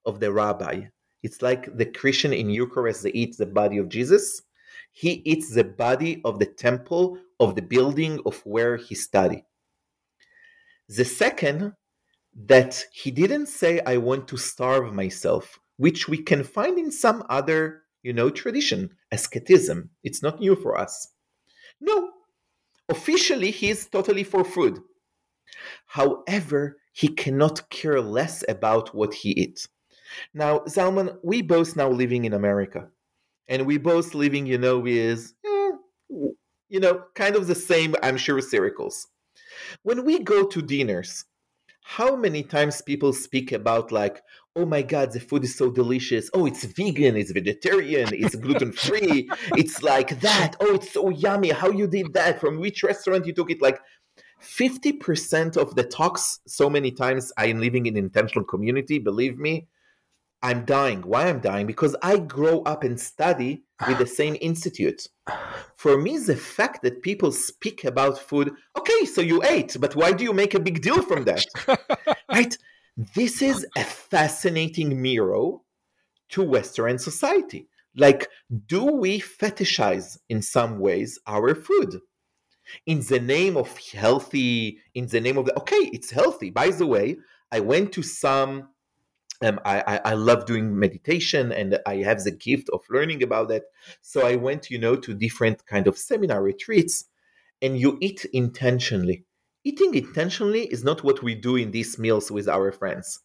of 0.04 0.20
the 0.20 0.32
rabbi. 0.32 0.82
It's 1.22 1.42
like 1.42 1.76
the 1.76 1.86
Christian 1.86 2.32
in 2.32 2.50
Eucharist, 2.50 3.02
they 3.02 3.10
eat 3.10 3.36
the 3.36 3.46
body 3.46 3.78
of 3.78 3.88
Jesus. 3.88 4.42
He 4.92 5.22
eats 5.24 5.54
the 5.54 5.64
body 5.64 6.20
of 6.24 6.38
the 6.38 6.46
temple, 6.46 7.18
of 7.40 7.54
the 7.54 7.62
building 7.62 8.20
of 8.26 8.40
where 8.44 8.76
he 8.76 8.94
studied. 8.94 9.44
The 10.88 11.04
second, 11.04 11.74
that 12.46 12.84
he 12.92 13.10
didn't 13.10 13.46
say, 13.46 13.80
I 13.86 13.96
want 13.98 14.28
to 14.28 14.36
starve 14.36 14.92
myself, 14.92 15.58
which 15.76 16.08
we 16.08 16.18
can 16.18 16.42
find 16.42 16.78
in 16.78 16.90
some 16.90 17.24
other, 17.28 17.82
you 18.02 18.12
know, 18.12 18.30
tradition, 18.30 18.90
asceticism. 19.12 19.90
It's 20.02 20.22
not 20.22 20.40
new 20.40 20.56
for 20.56 20.78
us. 20.78 21.08
No, 21.80 22.10
officially 22.88 23.50
he 23.50 23.70
is 23.70 23.86
totally 23.86 24.24
for 24.24 24.44
food. 24.44 24.80
However, 25.86 26.78
he 26.92 27.08
cannot 27.08 27.68
care 27.70 28.00
less 28.00 28.44
about 28.48 28.94
what 28.94 29.14
he 29.14 29.30
eats. 29.30 29.68
Now, 30.32 30.60
Zalman, 30.60 31.18
we 31.22 31.42
both 31.42 31.76
now 31.76 31.88
living 31.88 32.24
in 32.24 32.32
America, 32.32 32.88
and 33.48 33.66
we 33.66 33.78
both 33.78 34.14
living, 34.14 34.46
you 34.46 34.58
know, 34.58 34.78
with, 34.78 35.32
eh, 35.44 35.70
you 36.68 36.80
know, 36.80 37.04
kind 37.14 37.36
of 37.36 37.46
the 37.46 37.54
same, 37.54 37.94
I'm 38.02 38.16
sure, 38.16 38.40
circles. 38.40 39.06
When 39.82 40.04
we 40.04 40.20
go 40.20 40.46
to 40.46 40.62
dinners, 40.62 41.24
how 41.82 42.16
many 42.16 42.42
times 42.42 42.80
people 42.82 43.12
speak 43.12 43.52
about 43.52 43.92
like, 43.92 44.22
oh 44.56 44.64
my 44.64 44.82
god, 44.82 45.12
the 45.12 45.20
food 45.20 45.44
is 45.44 45.56
so 45.56 45.70
delicious. 45.70 46.30
Oh, 46.32 46.46
it's 46.46 46.64
vegan, 46.64 47.16
it's 47.16 47.32
vegetarian, 47.32 48.08
it's 48.12 48.34
gluten 48.36 48.72
free, 48.72 49.28
it's 49.56 49.82
like 49.82 50.20
that. 50.20 50.56
Oh, 50.60 50.74
it's 50.74 50.92
so 50.92 51.10
yummy. 51.10 51.50
How 51.50 51.70
you 51.70 51.86
did 51.86 52.14
that? 52.14 52.40
From 52.40 52.58
which 52.58 52.82
restaurant 52.82 53.26
you 53.26 53.34
took 53.34 53.50
it? 53.50 53.60
Like 53.60 53.80
50% 54.40 55.56
of 55.56 55.74
the 55.74 55.84
talks 55.84 56.40
so 56.46 56.68
many 56.68 56.90
times 56.90 57.32
i'm 57.38 57.60
living 57.60 57.86
in 57.86 57.96
intentional 57.96 58.44
community 58.44 58.98
believe 58.98 59.38
me 59.38 59.66
I'm 60.44 60.66
dying. 60.66 61.00
Why 61.00 61.30
I'm 61.30 61.40
dying? 61.40 61.66
Because 61.66 61.96
I 62.02 62.18
grow 62.18 62.60
up 62.64 62.84
and 62.84 63.00
study 63.00 63.64
with 63.88 63.98
the 63.98 64.06
same 64.06 64.36
institute. 64.40 65.08
For 65.76 65.98
me, 65.98 66.18
the 66.18 66.36
fact 66.36 66.82
that 66.82 67.02
people 67.02 67.32
speak 67.32 67.84
about 67.84 68.18
food, 68.18 68.52
okay, 68.76 69.04
so 69.04 69.20
you 69.20 69.42
ate, 69.42 69.76
but 69.80 69.96
why 69.96 70.12
do 70.12 70.24
you 70.24 70.32
make 70.32 70.54
a 70.54 70.60
big 70.60 70.82
deal 70.82 71.02
from 71.02 71.24
that? 71.24 71.44
right? 72.30 72.56
This 72.96 73.42
is 73.42 73.66
a 73.76 73.84
fascinating 73.84 75.00
mirror 75.00 75.58
to 76.30 76.42
Western 76.42 76.98
society. 76.98 77.68
Like, 77.96 78.28
do 78.66 78.84
we 78.84 79.20
fetishize 79.20 80.18
in 80.28 80.42
some 80.42 80.78
ways 80.78 81.18
our 81.26 81.54
food? 81.54 82.00
In 82.86 83.00
the 83.00 83.20
name 83.20 83.56
of 83.56 83.76
healthy, 83.78 84.78
in 84.94 85.06
the 85.06 85.20
name 85.20 85.36
of 85.36 85.46
the, 85.46 85.58
okay, 85.58 85.90
it's 85.92 86.10
healthy. 86.10 86.50
By 86.50 86.70
the 86.70 86.86
way, 86.86 87.16
I 87.52 87.60
went 87.60 87.92
to 87.92 88.02
some 88.02 88.68
um, 89.42 89.60
I, 89.64 90.00
I, 90.04 90.14
love 90.14 90.46
doing 90.46 90.78
meditation 90.78 91.50
and 91.50 91.78
I 91.86 91.96
have 91.96 92.22
the 92.22 92.30
gift 92.30 92.70
of 92.72 92.82
learning 92.88 93.22
about 93.22 93.48
that. 93.48 93.64
So 94.00 94.26
I 94.26 94.36
went, 94.36 94.70
you 94.70 94.78
know, 94.78 94.96
to 94.96 95.12
different 95.12 95.66
kind 95.66 95.86
of 95.86 95.98
seminar 95.98 96.42
retreats 96.42 97.06
and 97.60 97.78
you 97.78 97.98
eat 98.00 98.24
intentionally. 98.32 99.24
Eating 99.64 99.94
intentionally 99.94 100.66
is 100.66 100.84
not 100.84 101.02
what 101.02 101.22
we 101.22 101.34
do 101.34 101.56
in 101.56 101.70
these 101.70 101.98
meals 101.98 102.30
with 102.30 102.48
our 102.48 102.70
friends. 102.70 103.20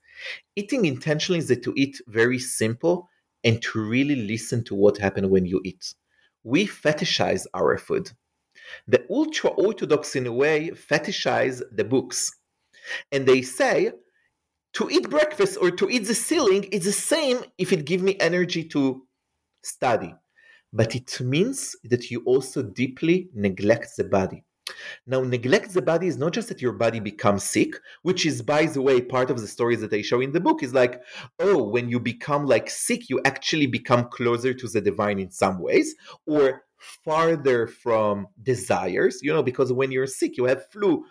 Eating 0.55 0.85
intentionally 0.85 1.39
is 1.39 1.47
to 1.47 1.73
eat 1.75 2.01
very 2.07 2.39
simple 2.39 3.09
and 3.43 3.61
to 3.61 3.79
really 3.79 4.15
listen 4.15 4.63
to 4.65 4.75
what 4.75 4.97
happened 4.97 5.29
when 5.29 5.45
you 5.45 5.61
eat. 5.63 5.93
We 6.43 6.65
fetishize 6.65 7.45
our 7.53 7.77
food. 7.77 8.11
The 8.87 9.05
ultra 9.09 9.49
orthodox, 9.51 10.15
in 10.15 10.27
a 10.27 10.31
way, 10.31 10.69
fetishize 10.69 11.61
the 11.71 11.83
books. 11.83 12.31
And 13.11 13.25
they 13.25 13.41
say 13.41 13.91
to 14.73 14.89
eat 14.89 15.09
breakfast 15.09 15.57
or 15.61 15.71
to 15.71 15.89
eat 15.89 16.05
the 16.05 16.15
ceiling 16.15 16.63
is 16.65 16.85
the 16.85 16.91
same 16.91 17.43
if 17.57 17.73
it 17.73 17.85
give 17.85 18.01
me 18.01 18.15
energy 18.19 18.63
to 18.63 19.03
study 19.63 20.13
but 20.71 20.95
it 20.95 21.19
means 21.21 21.75
that 21.83 22.11
you 22.11 22.21
also 22.25 22.61
deeply 22.61 23.29
neglect 23.33 23.95
the 23.97 24.03
body. 24.03 24.43
Now, 25.07 25.21
neglect 25.21 25.73
the 25.73 25.81
body 25.81 26.05
is 26.05 26.17
not 26.17 26.33
just 26.33 26.47
that 26.49 26.61
your 26.61 26.73
body 26.73 26.99
becomes 26.99 27.43
sick, 27.43 27.73
which 28.03 28.23
is, 28.23 28.43
by 28.43 28.67
the 28.67 28.83
way, 28.83 29.01
part 29.01 29.31
of 29.31 29.41
the 29.41 29.47
stories 29.47 29.81
that 29.81 29.93
I 29.93 30.03
show 30.03 30.21
in 30.21 30.31
the 30.31 30.39
book 30.39 30.61
is 30.61 30.75
like, 30.75 31.01
oh, 31.39 31.63
when 31.63 31.89
you 31.89 31.99
become 31.99 32.45
like 32.45 32.69
sick, 32.69 33.09
you 33.09 33.19
actually 33.25 33.65
become 33.65 34.09
closer 34.09 34.53
to 34.53 34.67
the 34.67 34.79
divine 34.79 35.17
in 35.17 35.31
some 35.31 35.59
ways, 35.59 35.95
or 36.27 36.65
farther 36.79 37.67
from 37.67 38.27
desires, 38.41 39.19
you 39.21 39.33
know, 39.33 39.43
because 39.43 39.71
when 39.71 39.91
you're 39.91 40.07
sick, 40.07 40.37
you 40.37 40.45
have 40.45 40.69
flu, 40.71 41.05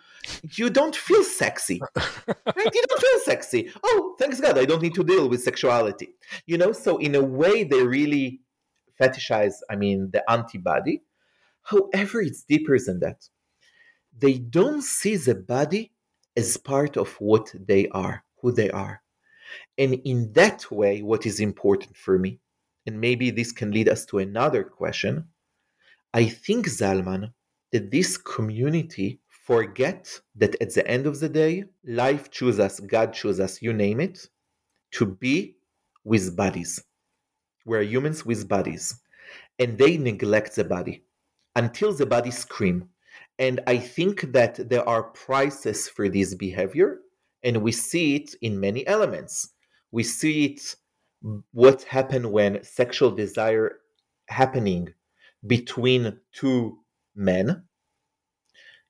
you 0.55 0.69
don't 0.69 0.95
feel 0.95 1.23
sexy. 1.23 1.79
right? 1.95 2.35
You 2.73 2.83
don't 2.87 3.01
feel 3.01 3.19
sexy. 3.23 3.71
Oh, 3.83 4.15
thanks 4.19 4.41
God, 4.41 4.57
I 4.57 4.65
don't 4.65 4.81
need 4.81 4.95
to 4.95 5.03
deal 5.03 5.29
with 5.29 5.43
sexuality. 5.43 6.09
You 6.45 6.57
know, 6.57 6.71
so 6.71 6.97
in 6.97 7.15
a 7.15 7.23
way, 7.23 7.63
they 7.63 7.83
really 7.83 8.41
fetishize, 8.99 9.55
I 9.69 9.75
mean, 9.75 10.09
the 10.11 10.29
antibody. 10.29 11.03
However, 11.63 12.21
it's 12.21 12.43
deeper 12.43 12.77
than 12.79 12.99
that. 12.99 13.29
They 14.17 14.39
don't 14.39 14.81
see 14.81 15.15
the 15.15 15.35
body 15.35 15.91
as 16.35 16.57
part 16.57 16.97
of 16.97 17.13
what 17.19 17.53
they 17.53 17.87
are, 17.89 18.23
who 18.41 18.51
they 18.51 18.69
are. 18.71 19.01
And 19.77 19.95
in 20.05 20.33
that 20.33 20.69
way, 20.71 21.01
what 21.01 21.25
is 21.25 21.39
important 21.39 21.95
for 21.95 22.19
me, 22.19 22.39
and 22.85 22.99
maybe 22.99 23.31
this 23.31 23.51
can 23.51 23.71
lead 23.71 23.89
us 23.89 24.05
to 24.05 24.19
another 24.19 24.63
question, 24.63 25.27
I 26.13 26.25
think, 26.25 26.67
Zalman, 26.67 27.33
that 27.71 27.91
this 27.91 28.17
community 28.17 29.19
forget 29.27 30.19
that 30.35 30.55
at 30.61 30.73
the 30.73 30.87
end 30.87 31.05
of 31.05 31.19
the 31.19 31.29
day, 31.29 31.65
life 31.85 32.31
chooses 32.31 32.59
us, 32.59 32.79
God 32.79 33.13
chooses 33.13 33.39
us, 33.39 33.61
you 33.61 33.73
name 33.73 33.99
it, 33.99 34.27
to 34.91 35.05
be 35.05 35.55
with 36.03 36.35
bodies. 36.35 36.83
We're 37.65 37.81
humans 37.81 38.25
with 38.25 38.47
bodies. 38.47 38.99
And 39.59 39.77
they 39.77 39.97
neglect 39.97 40.55
the 40.55 40.63
body 40.63 41.03
until 41.55 41.93
the 41.93 42.05
body 42.05 42.31
scream. 42.31 42.89
And 43.37 43.59
I 43.67 43.77
think 43.77 44.31
that 44.33 44.69
there 44.69 44.87
are 44.87 45.03
prices 45.03 45.87
for 45.87 46.09
this 46.09 46.33
behavior, 46.35 46.99
and 47.43 47.61
we 47.61 47.71
see 47.71 48.15
it 48.15 48.35
in 48.41 48.59
many 48.59 48.85
elements. 48.87 49.49
We 49.91 50.03
see 50.03 50.45
it 50.45 50.75
what 51.51 51.83
happened 51.83 52.31
when 52.31 52.63
sexual 52.63 53.11
desire 53.11 53.79
happening 54.27 54.93
between 55.45 56.19
two 56.33 56.79
men. 57.15 57.63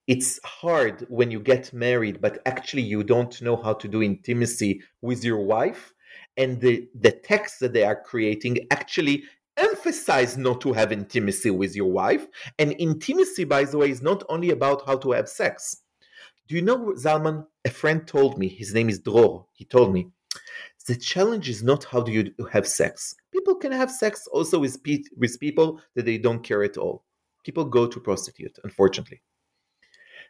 It's 0.08 0.40
hard 0.44 1.06
when 1.10 1.30
you 1.30 1.40
get 1.40 1.72
married, 1.72 2.20
but 2.20 2.40
actually 2.46 2.82
you 2.82 3.04
don't 3.04 3.40
know 3.42 3.56
how 3.56 3.74
to 3.74 3.88
do 3.88 4.02
intimacy 4.02 4.82
with 5.02 5.24
your 5.24 5.44
wife. 5.44 5.94
And 6.36 6.60
the, 6.60 6.88
the 7.00 7.12
text 7.12 7.60
that 7.60 7.74
they 7.74 7.84
are 7.84 8.02
creating 8.02 8.68
actually 8.72 9.24
emphasize 9.58 10.38
not 10.38 10.62
to 10.62 10.74
have 10.74 10.92
intimacy 10.92 11.52
with 11.52 11.76
your 11.76 11.92
wife. 11.92 12.26
And 12.58 12.76
intimacy, 12.80 13.44
by 13.44 13.66
the 13.66 13.78
way, 13.78 13.92
is 13.92 14.02
not 14.02 14.24
only 14.30 14.50
about 14.50 14.86
how 14.88 14.98
to 14.98 15.12
have 15.12 15.30
sex. 15.30 15.78
Do 16.48 16.56
you 16.56 16.62
know, 16.64 16.94
Zalman? 16.98 17.46
A 17.66 17.70
friend 17.70 18.08
told 18.08 18.40
me, 18.40 18.48
his 18.48 18.74
name 18.74 18.90
is 18.90 19.00
Dror. 19.00 19.46
He 19.54 19.66
told 19.66 19.94
me, 19.94 20.08
the 20.90 20.96
challenge 20.96 21.50
is 21.50 21.62
not 21.62 21.84
how 21.84 22.02
do 22.02 22.12
you 22.12 22.34
have 22.52 22.68
sex. 22.68 23.14
People 23.32 23.54
can 23.54 23.72
have 23.72 23.92
sex 23.92 24.28
also 24.32 24.58
with, 24.58 24.82
pe- 24.84 25.04
with 25.16 25.40
people 25.40 25.80
that 25.94 26.04
they 26.04 26.18
don't 26.18 26.42
care 26.42 26.64
at 26.64 26.78
all. 26.78 27.04
People 27.46 27.64
go 27.64 27.86
to 27.86 28.00
prostitute, 28.00 28.58
unfortunately. 28.64 29.22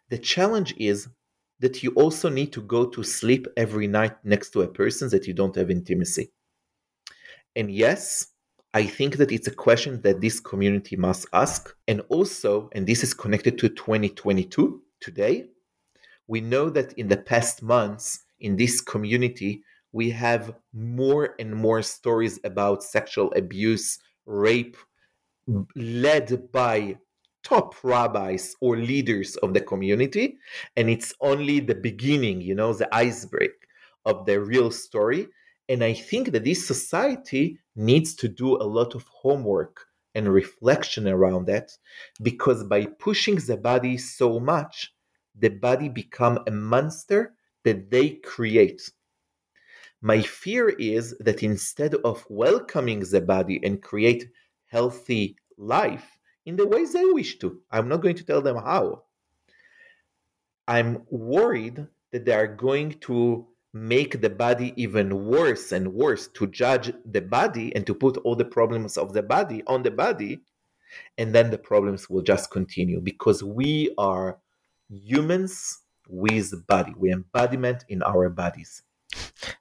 The 0.09 0.17
challenge 0.17 0.75
is 0.77 1.07
that 1.61 1.81
you 1.81 1.91
also 1.91 2.27
need 2.27 2.51
to 2.51 2.61
go 2.61 2.85
to 2.87 3.03
sleep 3.03 3.47
every 3.55 3.87
night 3.87 4.17
next 4.25 4.49
to 4.51 4.63
a 4.63 4.67
person 4.67 5.07
that 5.11 5.27
you 5.27 5.33
don't 5.33 5.55
have 5.55 5.71
intimacy. 5.71 6.29
And 7.55 7.71
yes, 7.71 8.27
I 8.73 8.85
think 8.85 9.15
that 9.15 9.31
it's 9.31 9.47
a 9.47 9.55
question 9.55 10.01
that 10.01 10.19
this 10.19 10.41
community 10.41 10.97
must 10.97 11.25
ask. 11.31 11.73
And 11.87 12.01
also, 12.09 12.69
and 12.73 12.85
this 12.85 13.01
is 13.01 13.13
connected 13.13 13.57
to 13.59 13.69
2022 13.69 14.81
today, 14.99 15.45
we 16.27 16.41
know 16.41 16.69
that 16.69 16.91
in 16.93 17.07
the 17.07 17.17
past 17.31 17.63
months 17.63 18.25
in 18.41 18.57
this 18.57 18.81
community, 18.81 19.63
we 19.91 20.11
have 20.11 20.55
more 20.73 21.35
and 21.39 21.55
more 21.55 21.81
stories 21.81 22.39
about 22.43 22.83
sexual 22.83 23.31
abuse, 23.35 23.99
rape, 24.25 24.77
led 25.75 26.51
by 26.51 26.97
top 27.43 27.75
rabbis 27.83 28.55
or 28.61 28.77
leaders 28.77 29.35
of 29.37 29.53
the 29.53 29.61
community. 29.61 30.37
And 30.75 30.89
it's 30.89 31.13
only 31.21 31.59
the 31.59 31.75
beginning, 31.75 32.41
you 32.41 32.53
know, 32.53 32.73
the 32.73 32.93
iceberg 32.93 33.51
of 34.05 34.25
the 34.25 34.39
real 34.39 34.71
story. 34.71 35.27
And 35.67 35.83
I 35.83 35.93
think 35.93 36.31
that 36.31 36.43
this 36.43 36.67
society 36.67 37.59
needs 37.75 38.15
to 38.15 38.27
do 38.27 38.57
a 38.57 38.63
lot 38.63 38.95
of 38.95 39.05
homework 39.07 39.85
and 40.15 40.27
reflection 40.27 41.07
around 41.07 41.45
that 41.45 41.71
because 42.21 42.63
by 42.63 42.85
pushing 42.85 43.35
the 43.35 43.57
body 43.57 43.97
so 43.97 44.39
much, 44.39 44.93
the 45.35 45.49
body 45.49 45.87
become 45.87 46.39
a 46.47 46.51
monster 46.51 47.33
that 47.63 47.91
they 47.91 48.09
create. 48.09 48.89
My 50.01 50.21
fear 50.21 50.69
is 50.69 51.17
that 51.19 51.43
instead 51.43 51.95
of 51.95 52.25
welcoming 52.29 53.01
the 53.01 53.21
body 53.21 53.59
and 53.63 53.81
create 53.81 54.31
healthy 54.67 55.35
life 55.57 56.17
in 56.45 56.55
the 56.55 56.67
ways 56.67 56.93
they 56.93 57.05
wish 57.05 57.37
to, 57.39 57.61
I'm 57.69 57.89
not 57.89 58.01
going 58.01 58.15
to 58.15 58.23
tell 58.23 58.41
them 58.41 58.55
how. 58.55 59.03
I'm 60.67 61.03
worried 61.09 61.85
that 62.11 62.25
they 62.25 62.33
are 62.33 62.47
going 62.47 62.99
to 63.01 63.47
make 63.73 64.21
the 64.21 64.29
body 64.29 64.73
even 64.75 65.25
worse 65.25 65.71
and 65.71 65.93
worse 65.93 66.27
to 66.27 66.47
judge 66.47 66.91
the 67.05 67.21
body 67.21 67.75
and 67.75 67.85
to 67.85 67.93
put 67.93 68.17
all 68.17 68.35
the 68.35 68.45
problems 68.45 68.97
of 68.97 69.13
the 69.13 69.21
body 69.21 69.63
on 69.67 69.83
the 69.83 69.91
body 69.91 70.39
and 71.19 71.35
then 71.35 71.51
the 71.51 71.57
problems 71.57 72.09
will 72.09 72.23
just 72.23 72.49
continue 72.49 72.99
because 72.99 73.43
we 73.43 73.93
are 73.99 74.39
humans 74.89 75.81
with 76.07 76.65
body 76.65 76.93
we 76.97 77.11
embodiment 77.11 77.85
in 77.89 78.01
our 78.01 78.27
bodies 78.27 78.81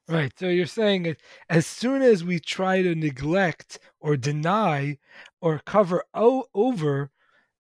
right 0.09 0.33
so 0.39 0.49
you're 0.49 0.67
saying 0.67 1.05
that 1.05 1.21
as 1.49 1.67
soon 1.67 2.03
as 2.03 2.25
we 2.25 2.39
try 2.39 2.83
to 2.83 2.95
neglect 2.95 3.79
or 4.01 4.17
deny 4.17 4.99
or 5.41 5.61
cover 5.65 6.05
o- 6.15 6.47
over 6.55 7.11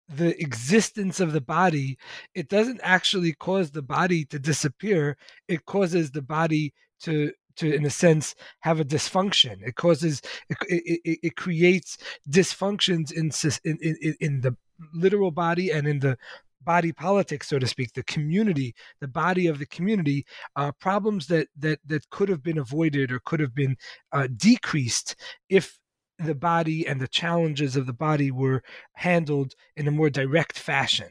the 0.08 0.40
existence 0.42 1.20
of 1.20 1.32
the 1.32 1.40
body, 1.40 1.98
it 2.34 2.48
doesn't 2.48 2.80
actually 2.82 3.32
cause 3.32 3.70
the 3.70 3.82
body 3.82 4.24
to 4.26 4.38
disappear. 4.38 5.16
It 5.48 5.66
causes 5.66 6.10
the 6.10 6.22
body 6.22 6.74
to 7.02 7.32
to 7.56 7.72
in 7.74 7.84
a 7.84 7.90
sense 7.90 8.36
have 8.60 8.78
a 8.78 8.84
dysfunction 8.84 9.56
it 9.66 9.74
causes 9.74 10.22
it, 10.48 10.56
it, 10.68 11.18
it 11.24 11.36
creates 11.36 11.98
dysfunctions 12.30 13.12
in, 13.12 13.32
in 13.64 13.96
in 14.00 14.16
in 14.20 14.40
the 14.40 14.56
literal 14.94 15.32
body 15.32 15.72
and 15.72 15.88
in 15.88 15.98
the 15.98 16.16
body 16.64 16.92
politics 16.92 17.48
so 17.48 17.58
to 17.58 17.66
speak 17.66 17.92
the 17.92 18.02
community 18.04 18.74
the 19.00 19.08
body 19.08 19.46
of 19.46 19.58
the 19.58 19.66
community 19.66 20.26
uh, 20.56 20.72
problems 20.80 21.26
that 21.26 21.48
that 21.56 21.78
that 21.86 22.08
could 22.10 22.28
have 22.28 22.42
been 22.42 22.58
avoided 22.58 23.12
or 23.12 23.20
could 23.20 23.40
have 23.40 23.54
been 23.54 23.76
uh, 24.12 24.26
decreased 24.36 25.14
if 25.48 25.78
the 26.18 26.34
body 26.34 26.86
and 26.86 27.00
the 27.00 27.08
challenges 27.08 27.76
of 27.76 27.86
the 27.86 27.92
body 27.92 28.30
were 28.30 28.62
handled 28.94 29.54
in 29.76 29.86
a 29.86 29.92
more 29.92 30.10
direct 30.10 30.58
fashion, 30.58 31.08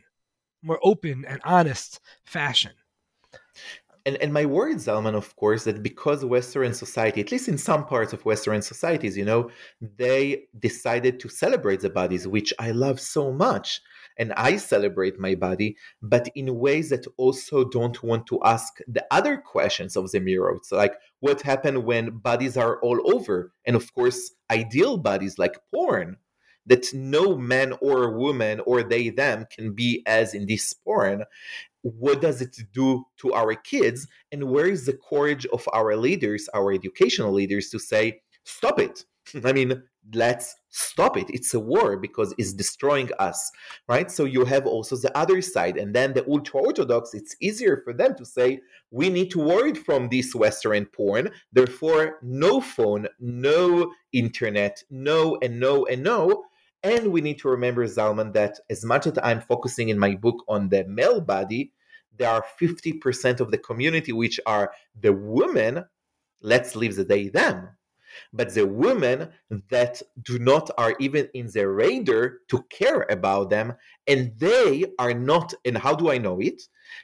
more 0.62 0.80
open 0.84 1.26
and 1.28 1.40
honest 1.44 2.00
fashion. 2.26 2.74
And, 4.06 4.16
and 4.18 4.32
my 4.32 4.46
words, 4.46 4.88
Zalman, 4.88 5.16
of 5.16 5.36
course, 5.36 5.66
that 5.66 5.84
because 5.84 6.24
Western 6.24 6.74
society, 6.74 7.20
at 7.20 7.32
least 7.32 7.50
in 7.50 7.58
some 7.58 7.86
parts 7.86 8.14
of 8.14 8.24
Western 8.26 8.62
societies, 8.62 9.18
you 9.18 9.26
know, 9.26 9.50
they 9.82 10.44
decided 10.60 11.20
to 11.20 11.30
celebrate 11.30 11.82
the 11.82 11.90
bodies, 11.90 12.26
which 12.28 12.54
I 12.58 12.72
love 12.72 13.02
so 13.02 13.34
much 13.34 13.82
and 14.18 14.34
I 14.34 14.58
celebrate 14.58 15.20
my 15.20 15.36
body, 15.36 15.78
but 16.02 16.30
in 16.36 16.58
ways 16.58 16.90
that 16.90 17.06
also 17.18 17.64
don't 17.64 18.02
want 18.04 18.28
to 18.28 18.40
ask 18.44 18.80
the 18.88 19.06
other 19.12 19.38
questions 19.38 19.96
of 19.96 20.12
the 20.12 20.20
mirror. 20.20 20.58
So, 20.64 20.76
like, 20.76 20.96
what 21.20 21.42
happened 21.42 21.84
when 21.86 22.18
bodies 22.18 22.58
are 22.58 22.80
all 22.82 23.00
over? 23.14 23.54
And 23.66 23.76
of 23.76 23.94
course, 23.94 24.32
ideal 24.52 24.98
bodies 24.98 25.38
like 25.38 25.60
porn, 25.74 26.18
that 26.66 26.94
no 26.94 27.38
man 27.38 27.74
or 27.82 28.12
woman 28.12 28.62
or 28.66 28.84
they 28.84 29.10
them 29.10 29.46
can 29.56 29.74
be 29.74 30.04
as 30.06 30.34
in 30.34 30.46
this 30.46 30.74
porn. 30.74 31.24
What 31.82 32.22
does 32.22 32.42
it 32.42 32.58
do 32.74 33.06
to 33.20 33.34
our 33.34 33.56
kids? 33.56 34.08
And 34.32 34.46
where 34.46 34.68
is 34.68 34.86
the 34.86 35.00
courage 35.10 35.46
of 35.48 35.68
our 35.74 35.96
leaders, 35.96 36.50
our 36.54 36.74
educational 36.74 37.32
leaders, 37.32 37.70
to 37.70 37.80
say, 37.80 38.22
stop 38.44 38.80
it? 38.80 39.06
I 39.46 39.54
mean, 39.54 39.84
let's 40.14 40.56
stop 40.70 41.18
it. 41.18 41.30
It's 41.30 41.54
a 41.54 41.60
war 41.60 41.98
because 41.98 42.34
it's 42.38 42.54
destroying 42.54 43.10
us, 43.20 43.52
right? 43.88 44.10
So 44.12 44.26
you 44.26 44.46
have 44.46 44.66
also 44.66 44.96
the 44.96 45.16
other 45.18 45.42
side. 45.42 45.78
And 45.78 45.94
then 45.94 46.14
the 46.14 46.28
ultra 46.30 46.62
Orthodox, 46.62 47.14
it's 47.14 47.36
easier 47.42 47.82
for 47.84 47.94
them 47.94 48.16
to 48.16 48.26
say, 48.26 48.62
we 48.92 49.10
need 49.10 49.32
to 49.32 49.40
ward 49.40 49.78
from 49.78 50.10
this 50.10 50.34
Western 50.36 50.86
porn. 50.86 51.30
Therefore, 51.52 52.20
no 52.22 52.62
phone, 52.62 53.08
no 53.20 53.92
internet, 54.14 54.84
no, 54.90 55.38
and 55.42 55.60
no, 55.60 55.86
and 55.86 56.04
no. 56.04 56.46
And 56.84 57.12
we 57.12 57.22
need 57.22 57.40
to 57.40 57.50
remember, 57.50 57.86
Zalman, 57.86 58.34
that 58.34 58.60
as 58.70 58.86
much 58.86 59.08
as 59.08 59.18
I'm 59.22 59.42
focusing 59.42 59.90
in 59.90 60.00
my 60.00 60.16
book 60.16 60.44
on 60.48 60.70
the 60.70 60.86
male 60.86 61.22
body, 61.22 61.74
there 62.16 62.30
are 62.30 62.46
50% 62.60 63.40
of 63.40 63.52
the 63.52 63.58
community 63.58 64.12
which 64.12 64.40
are 64.46 64.72
the 65.00 65.14
women. 65.14 65.86
Let's 66.42 66.76
leave 66.76 66.96
the 66.96 67.04
day 67.04 67.30
them 67.30 67.70
but 68.34 68.54
the 68.54 68.66
women 68.66 69.30
that 69.70 70.02
do 70.24 70.40
not 70.40 70.70
are 70.78 70.96
even 71.00 71.30
in 71.34 71.50
the 71.54 71.68
radar 71.68 72.40
to 72.50 72.64
care 72.70 73.06
about 73.10 73.50
them 73.50 73.74
and 74.08 74.34
they 74.38 74.86
are 75.00 75.14
not 75.14 75.54
and 75.66 75.78
how 75.78 75.96
do 75.96 76.12
i 76.12 76.18
know 76.18 76.40
it? 76.40 76.62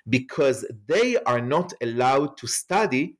Because 0.08 0.66
they 0.88 1.18
are 1.24 1.42
not 1.42 1.74
allowed 1.82 2.38
to 2.38 2.48
study 2.48 3.18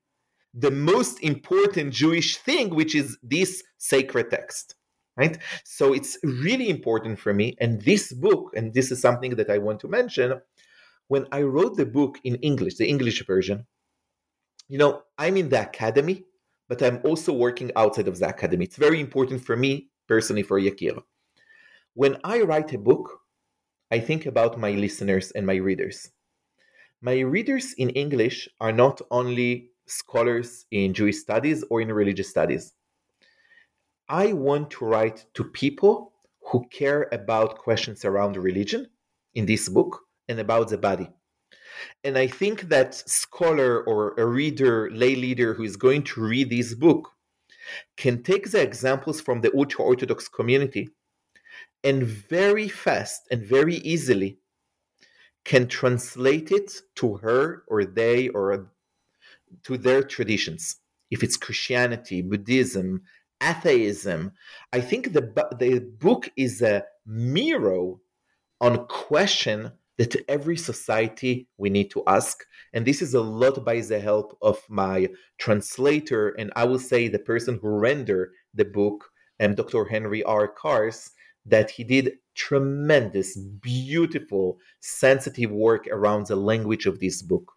the 0.54 0.72
most 0.72 1.22
important 1.24 1.92
jewish 1.94 2.38
thing 2.38 2.70
which 2.76 2.94
is 2.96 3.18
this 3.24 3.64
sacred 3.78 4.30
text 4.30 4.76
right? 5.16 5.38
So 5.64 5.94
it's 5.94 6.18
really 6.24 6.70
important 6.70 7.20
for 7.20 7.34
me 7.34 7.56
and 7.60 7.82
this 7.82 8.12
book 8.14 8.52
and 8.56 8.74
this 8.74 8.92
is 8.92 9.02
something 9.02 9.36
that 9.36 9.50
i 9.50 9.58
want 9.58 9.80
to 9.82 9.88
mention 9.88 10.40
when 11.08 11.28
i 11.32 11.42
wrote 11.42 11.78
the 11.78 11.86
book 11.86 12.20
in 12.24 12.36
english 12.36 12.76
the 12.76 12.88
english 12.88 13.26
version 13.26 13.66
you 14.68 14.78
know 14.78 15.04
i'm 15.18 15.38
in 15.38 15.50
the 15.50 15.62
academy 15.62 16.24
but 16.70 16.82
I'm 16.82 17.02
also 17.04 17.34
working 17.34 17.72
outside 17.76 18.08
of 18.08 18.20
the 18.20 18.28
academy. 18.28 18.66
It's 18.66 18.78
very 18.78 19.00
important 19.00 19.44
for 19.46 19.56
me 19.56 19.90
personally, 20.08 20.44
for 20.44 20.60
Yakir. 20.60 21.02
When 21.94 22.18
I 22.24 22.42
write 22.42 22.74
a 22.74 22.78
book, 22.78 23.22
I 23.92 24.00
think 24.00 24.26
about 24.26 24.60
my 24.60 24.72
listeners 24.72 25.32
and 25.32 25.46
my 25.46 25.56
readers. 25.56 26.12
My 27.02 27.20
readers 27.20 27.74
in 27.74 27.90
English 27.92 28.50
are 28.60 28.72
not 28.72 29.02
only 29.12 29.72
scholars 29.86 30.66
in 30.72 30.94
Jewish 30.94 31.18
studies 31.18 31.64
or 31.70 31.82
in 31.82 31.92
religious 31.92 32.30
studies. 32.30 32.74
I 34.10 34.34
want 34.34 34.72
to 34.72 34.86
write 34.86 35.26
to 35.36 35.44
people 35.44 36.14
who 36.52 36.66
care 36.70 37.08
about 37.12 37.60
questions 37.60 38.06
around 38.06 38.38
religion 38.38 38.88
in 39.34 39.46
this 39.46 39.70
book 39.70 40.02
and 40.28 40.40
about 40.40 40.70
the 40.70 40.78
body. 40.78 41.10
And 42.04 42.18
I 42.18 42.28
think 42.28 42.70
that 42.70 42.96
scholar 42.96 43.84
or 43.84 44.14
a 44.18 44.26
reader, 44.26 44.90
lay 44.92 45.16
leader 45.16 45.54
who 45.54 45.64
is 45.64 45.76
going 45.78 46.04
to 46.04 46.22
read 46.22 46.50
this 46.50 46.74
book 46.74 47.10
can 47.98 48.24
take 48.24 48.52
the 48.52 48.62
examples 48.62 49.22
from 49.22 49.42
the 49.42 49.52
ultra 49.56 49.84
Orthodox 49.84 50.28
community 50.28 50.90
and 51.84 52.04
very 52.04 52.68
fast 52.68 53.28
and 53.32 53.44
very 53.44 53.76
easily 53.76 54.38
can 55.46 55.68
translate 55.68 56.52
it 56.52 56.82
to 56.96 57.16
her 57.18 57.64
or 57.68 57.84
they 57.84 58.30
or 58.30 58.72
to 59.64 59.78
their 59.78 60.04
traditions. 60.04 60.78
If 61.12 61.24
it's 61.24 61.38
Christianity, 61.38 62.22
Buddhism, 62.22 63.04
atheism, 63.42 64.32
I 64.72 64.82
think 64.82 65.14
the, 65.14 65.22
the 65.60 65.80
book 65.80 66.30
is 66.38 66.62
a 66.62 66.86
mirror 67.06 67.96
on 68.62 68.88
question 68.88 69.72
that 70.08 70.30
every 70.30 70.58
society 70.58 71.48
we 71.58 71.70
need 71.70 71.92
to 71.92 72.04
ask. 72.08 72.46
And 72.74 72.86
this 72.86 73.02
is 73.02 73.14
a 73.14 73.22
lot 73.22 73.64
by 73.64 73.80
the 73.82 74.00
help 74.00 74.38
of 74.42 74.60
my 74.70 75.10
translator, 75.38 76.30
and 76.30 76.52
I 76.56 76.66
will 76.66 76.80
say 76.80 77.08
the 77.08 77.20
person 77.20 77.60
who 77.62 77.70
rendered 77.70 78.32
the 78.54 78.66
book, 78.66 79.06
um, 79.40 79.56
Dr. 79.56 79.86
Henry 79.86 80.24
R. 80.24 80.48
Kars, 80.48 81.12
that 81.46 81.70
he 81.70 81.84
did 81.84 82.14
tremendous, 82.36 83.38
beautiful, 83.38 84.58
sensitive 84.80 85.52
work 85.52 85.88
around 85.88 86.28
the 86.28 86.36
language 86.36 86.86
of 86.86 87.00
this 87.00 87.22
book. 87.22 87.52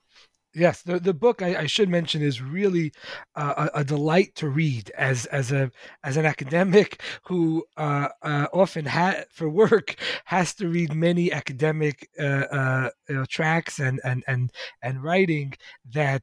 Yes, 0.59 0.81
the 0.81 0.99
the 0.99 1.13
book 1.13 1.43
I, 1.43 1.55
I 1.55 1.67
should 1.67 1.91
mention 1.91 2.23
is 2.23 2.41
really 2.41 2.91
uh, 3.35 3.69
a, 3.75 3.81
a, 3.81 3.85
delight 3.85 4.35
to 4.37 4.49
read 4.49 4.91
as 4.97 5.27
as 5.27 5.53
a 5.53 5.71
as 6.03 6.17
an 6.17 6.25
academic 6.25 7.03
who 7.25 7.67
uh, 7.77 8.09
uh, 8.23 8.47
often 8.55 8.87
ha- 8.87 9.25
for 9.31 9.51
work 9.51 9.97
has 10.25 10.55
to 10.55 10.69
read 10.69 10.95
many 10.95 11.31
academic 11.31 12.09
uh, 12.19 12.23
uh, 12.51 12.91
you 13.07 13.17
know, 13.17 13.25
tracts 13.27 13.79
and 13.79 14.01
and 14.03 14.25
and 14.27 14.51
and 14.83 15.03
writing 15.03 15.53
that 15.93 16.23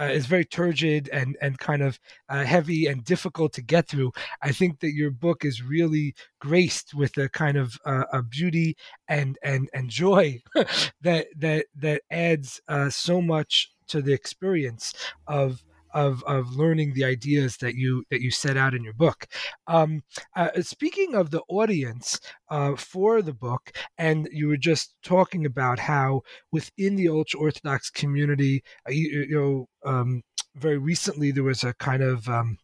uh, 0.00 0.04
is 0.04 0.26
very 0.26 0.44
turgid 0.44 1.08
and 1.10 1.36
and 1.42 1.58
kind 1.58 1.82
of 1.82 1.98
uh, 2.28 2.44
heavy 2.44 2.86
and 2.86 3.04
difficult 3.04 3.52
to 3.52 3.62
get 3.62 3.88
through. 3.88 4.12
I 4.40 4.52
think 4.52 4.80
that 4.80 4.92
your 4.94 5.10
book 5.10 5.44
is 5.44 5.62
really 5.62 6.14
graced 6.40 6.94
with 6.94 7.16
a 7.18 7.28
kind 7.28 7.56
of 7.58 7.76
uh, 7.84 8.04
a 8.12 8.22
beauty 8.22 8.76
and 9.08 9.38
and 9.42 9.68
and 9.74 9.90
joy 9.90 10.40
that 11.02 11.26
that 11.36 11.66
that 11.76 12.02
adds 12.10 12.60
uh, 12.68 12.88
so 12.90 13.20
much 13.20 13.71
to 13.88 14.02
the 14.02 14.12
experience 14.12 14.94
of 15.26 15.62
of 15.94 16.22
of 16.24 16.56
learning 16.56 16.94
the 16.94 17.04
ideas 17.04 17.56
that 17.58 17.74
you 17.74 18.04
that 18.10 18.20
you 18.20 18.30
set 18.30 18.56
out 18.56 18.74
in 18.74 18.84
your 18.84 18.94
book. 18.94 19.26
Um, 19.66 20.02
uh, 20.36 20.48
speaking 20.62 21.14
of 21.14 21.30
the 21.30 21.42
audience 21.48 22.18
uh, 22.50 22.76
for 22.76 23.22
the 23.22 23.34
book, 23.34 23.72
and 23.98 24.28
you 24.32 24.48
were 24.48 24.56
just 24.56 24.94
talking 25.02 25.46
about 25.46 25.78
how 25.78 26.22
within 26.50 26.96
the 26.96 27.08
ultra 27.08 27.40
orthodox 27.40 27.90
community, 27.90 28.62
uh, 28.88 28.92
you, 28.92 29.26
you, 29.28 29.38
know, 29.38 29.90
um, 29.90 30.22
very 30.56 30.78
recently 30.78 31.30
there 31.30 31.44
was 31.44 31.64
a 31.64 31.74
kind 31.74 32.02
of 32.02 32.28
um, 32.28 32.58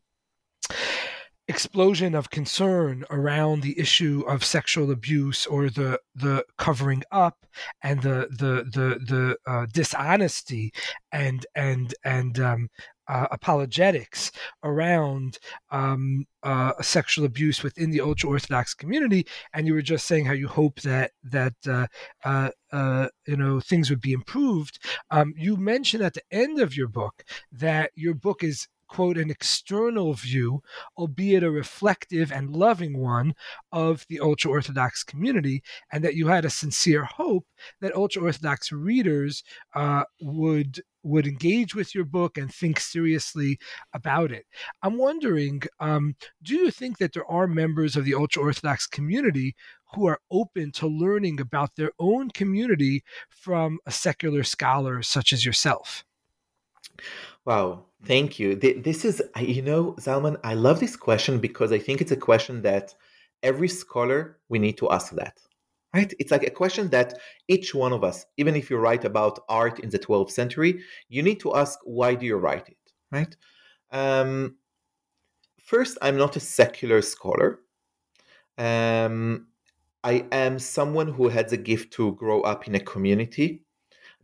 explosion 1.49 2.15
of 2.15 2.31
concern 2.31 3.05
around 3.11 3.63
the 3.63 3.79
issue 3.79 4.23
of 4.29 4.45
sexual 4.45 4.91
abuse 4.91 5.47
or 5.47 5.71
the 5.71 5.99
the 6.15 6.45
covering 6.59 7.03
up 7.11 7.47
and 7.83 8.03
the 8.03 8.29
the 8.31 8.65
the 8.71 8.99
the 9.07 9.37
uh, 9.47 9.67
dishonesty 9.73 10.73
and 11.11 11.47
and 11.55 11.95
and 12.05 12.39
um, 12.39 12.69
uh, 13.09 13.27
apologetics 13.31 14.31
around 14.63 15.39
um, 15.71 16.27
uh, 16.43 16.73
sexual 16.83 17.25
abuse 17.25 17.63
within 17.63 17.91
the 17.91 18.01
ultra 18.01 18.29
orthodox 18.29 18.75
community, 18.75 19.27
and 19.55 19.67
you 19.67 19.73
were 19.73 19.83
just 19.83 20.07
saying 20.07 20.27
how 20.27 20.33
you 20.33 20.47
hope 20.47 20.81
that 20.83 21.13
that 21.25 21.55
uh, 21.67 21.87
uh, 22.25 22.51
uh 22.73 23.09
you 23.27 23.37
know 23.37 23.61
things 23.61 23.89
would 23.89 24.01
be 24.03 24.13
improved. 24.13 24.79
Um, 25.11 25.33
you 25.37 25.57
mentioned 25.57 26.03
at 26.03 26.15
the 26.15 26.23
end 26.31 26.61
of 26.61 26.77
your 26.77 26.89
book 26.89 27.25
that 27.51 27.91
your 27.95 28.15
book 28.15 28.45
is 28.45 28.69
quote, 28.89 29.19
an 29.19 29.31
external 29.31 30.15
view, 30.15 30.63
albeit 30.97 31.43
a 31.43 31.51
reflective 31.51 32.33
and 32.33 32.51
loving 32.51 32.99
one, 32.99 33.35
of 33.71 34.05
the 34.09 34.21
ultra 34.21 34.51
Orthodox 34.51 35.05
community, 35.05 35.63
and 35.93 36.03
that 36.05 36.15
you 36.15 36.27
had 36.27 36.45
a 36.45 36.51
sincere 36.51 37.05
hope 37.05 37.47
that 37.81 37.95
ultra 37.95 38.23
Orthodox 38.23 38.73
readers 38.73 39.43
uh, 39.75 40.05
would 40.21 40.81
would 41.05 41.27
engage 41.27 41.75
with 41.75 41.95
your 41.95 42.05
book 42.05 42.37
and 42.37 42.53
think 42.53 42.79
seriously 42.81 43.59
about 43.95 44.33
it. 44.33 44.45
I'm 44.83 44.99
wondering, 44.99 45.63
um, 45.81 46.17
do 46.43 46.57
you 46.57 46.71
think 46.71 46.99
that 46.99 47.13
there 47.13 47.31
are 47.31 47.47
members 47.47 47.97
of 47.97 48.05
the 48.05 48.15
ultra 48.15 48.43
Orthodox 48.43 48.87
community 48.87 49.55
who 49.95 50.07
are 50.07 50.21
open 50.31 50.73
to 50.73 50.87
learning 50.87 51.41
about 51.41 51.77
their 51.77 51.93
own 51.99 52.31
community 52.31 53.05
from 53.29 53.79
a 53.87 53.91
secular 53.91 54.43
scholar 54.43 55.03
such 55.03 55.33
as 55.33 55.47
yourself? 55.47 56.05
Wow, 57.49 57.87
thank 58.05 58.39
you. 58.39 58.57
This 58.57 59.07
is, 59.07 59.23
you 59.41 59.63
know, 59.63 59.95
Zalman, 59.95 60.39
I 60.45 60.53
love 60.53 60.81
this 60.81 60.97
question 60.97 61.39
because 61.39 61.73
I 61.73 61.79
think 61.79 62.03
it's 62.03 62.13
a 62.13 62.17
question 62.17 62.61
that 62.61 62.95
every 63.43 63.69
scholar 63.69 64.37
we 64.51 64.59
need 64.59 64.77
to 64.77 64.91
ask 64.91 65.13
that. 65.13 65.39
Right? 65.95 66.13
It's 66.19 66.31
like 66.31 66.43
a 66.43 66.51
question 66.51 66.91
that 66.91 67.19
each 67.49 67.75
one 67.75 67.95
of 67.95 68.05
us, 68.05 68.27
even 68.37 68.55
if 68.55 68.69
you 68.69 68.77
write 68.77 69.07
about 69.07 69.45
art 69.49 69.81
in 69.81 69.89
the 69.89 69.99
12th 69.99 70.31
century, 70.31 70.83
you 71.09 71.23
need 71.23 71.41
to 71.41 71.57
ask 71.57 71.79
why 71.85 72.15
do 72.15 72.27
you 72.27 72.37
write 72.37 72.69
it, 72.69 72.93
right? 73.11 73.35
Um, 73.93 74.57
first, 75.59 75.97
I'm 76.03 76.19
not 76.19 76.37
a 76.37 76.41
secular 76.41 77.01
scholar. 77.01 77.61
Um, 78.59 79.47
I 80.05 80.27
am 80.33 80.59
someone 80.59 81.09
who 81.15 81.29
had 81.29 81.49
the 81.49 81.57
gift 81.57 81.95
to 81.95 82.13
grow 82.13 82.43
up 82.43 82.69
in 82.69 82.75
a 82.75 82.81
community 82.81 83.63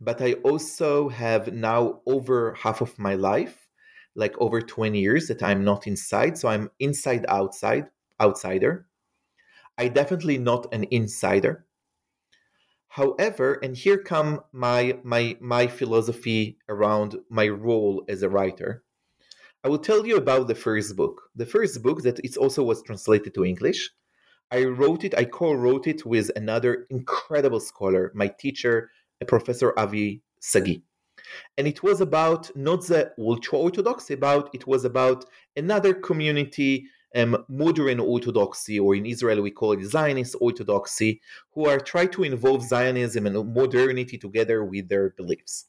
but 0.05 0.21
I 0.21 0.33
also 0.33 1.09
have 1.09 1.51
now 1.51 2.01
over 2.05 2.53
half 2.53 2.79
of 2.79 2.97
my 2.99 3.15
life, 3.15 3.67
like 4.13 4.35
over 4.37 4.61
20 4.61 4.99
years, 4.99 5.27
that 5.27 5.41
I'm 5.41 5.63
not 5.63 5.87
inside. 5.87 6.37
So 6.37 6.47
I'm 6.47 6.69
inside 6.79 7.25
outside, 7.27 7.87
outsider. 8.21 8.85
I 9.79 9.87
definitely 9.87 10.37
not 10.37 10.71
an 10.71 10.85
insider. 10.91 11.65
However, 12.87 13.59
and 13.63 13.75
here 13.75 13.97
come 13.97 14.41
my 14.53 14.97
my 15.03 15.37
my 15.41 15.67
philosophy 15.67 16.59
around 16.69 17.17
my 17.29 17.49
role 17.49 18.05
as 18.07 18.21
a 18.21 18.29
writer. 18.29 18.83
I 19.63 19.69
will 19.69 19.79
tell 19.79 20.05
you 20.05 20.17
about 20.17 20.47
the 20.47 20.55
first 20.55 20.95
book. 20.95 21.23
The 21.35 21.47
first 21.47 21.81
book 21.81 22.03
that 22.03 22.19
it 22.19 22.37
also 22.37 22.63
was 22.63 22.83
translated 22.83 23.33
to 23.33 23.43
English. 23.43 23.91
I 24.51 24.65
wrote 24.65 25.03
it, 25.03 25.17
I 25.17 25.25
co-wrote 25.25 25.87
it 25.87 26.05
with 26.05 26.29
another 26.35 26.85
incredible 26.91 27.59
scholar, 27.59 28.11
my 28.13 28.27
teacher, 28.27 28.91
Professor 29.27 29.73
Avi 29.77 30.21
Sagi. 30.39 30.83
And 31.57 31.67
it 31.67 31.81
was 31.81 32.01
about 32.01 32.55
not 32.55 32.85
the 32.85 33.11
ultra 33.17 33.57
Orthodox, 33.57 34.11
about 34.11 34.49
it 34.53 34.67
was 34.67 34.85
about 34.85 35.25
another 35.55 35.93
community, 35.93 36.85
um, 37.15 37.45
modern 37.47 37.99
Orthodoxy, 37.99 38.79
or 38.79 38.95
in 38.95 39.05
Israel 39.05 39.41
we 39.41 39.51
call 39.51 39.71
it 39.71 39.85
Zionist 39.85 40.35
Orthodoxy, 40.41 41.21
who 41.53 41.67
are 41.67 41.79
trying 41.79 42.09
to 42.09 42.23
involve 42.23 42.63
Zionism 42.63 43.25
and 43.25 43.53
modernity 43.53 44.17
together 44.17 44.63
with 44.63 44.89
their 44.89 45.11
beliefs. 45.11 45.65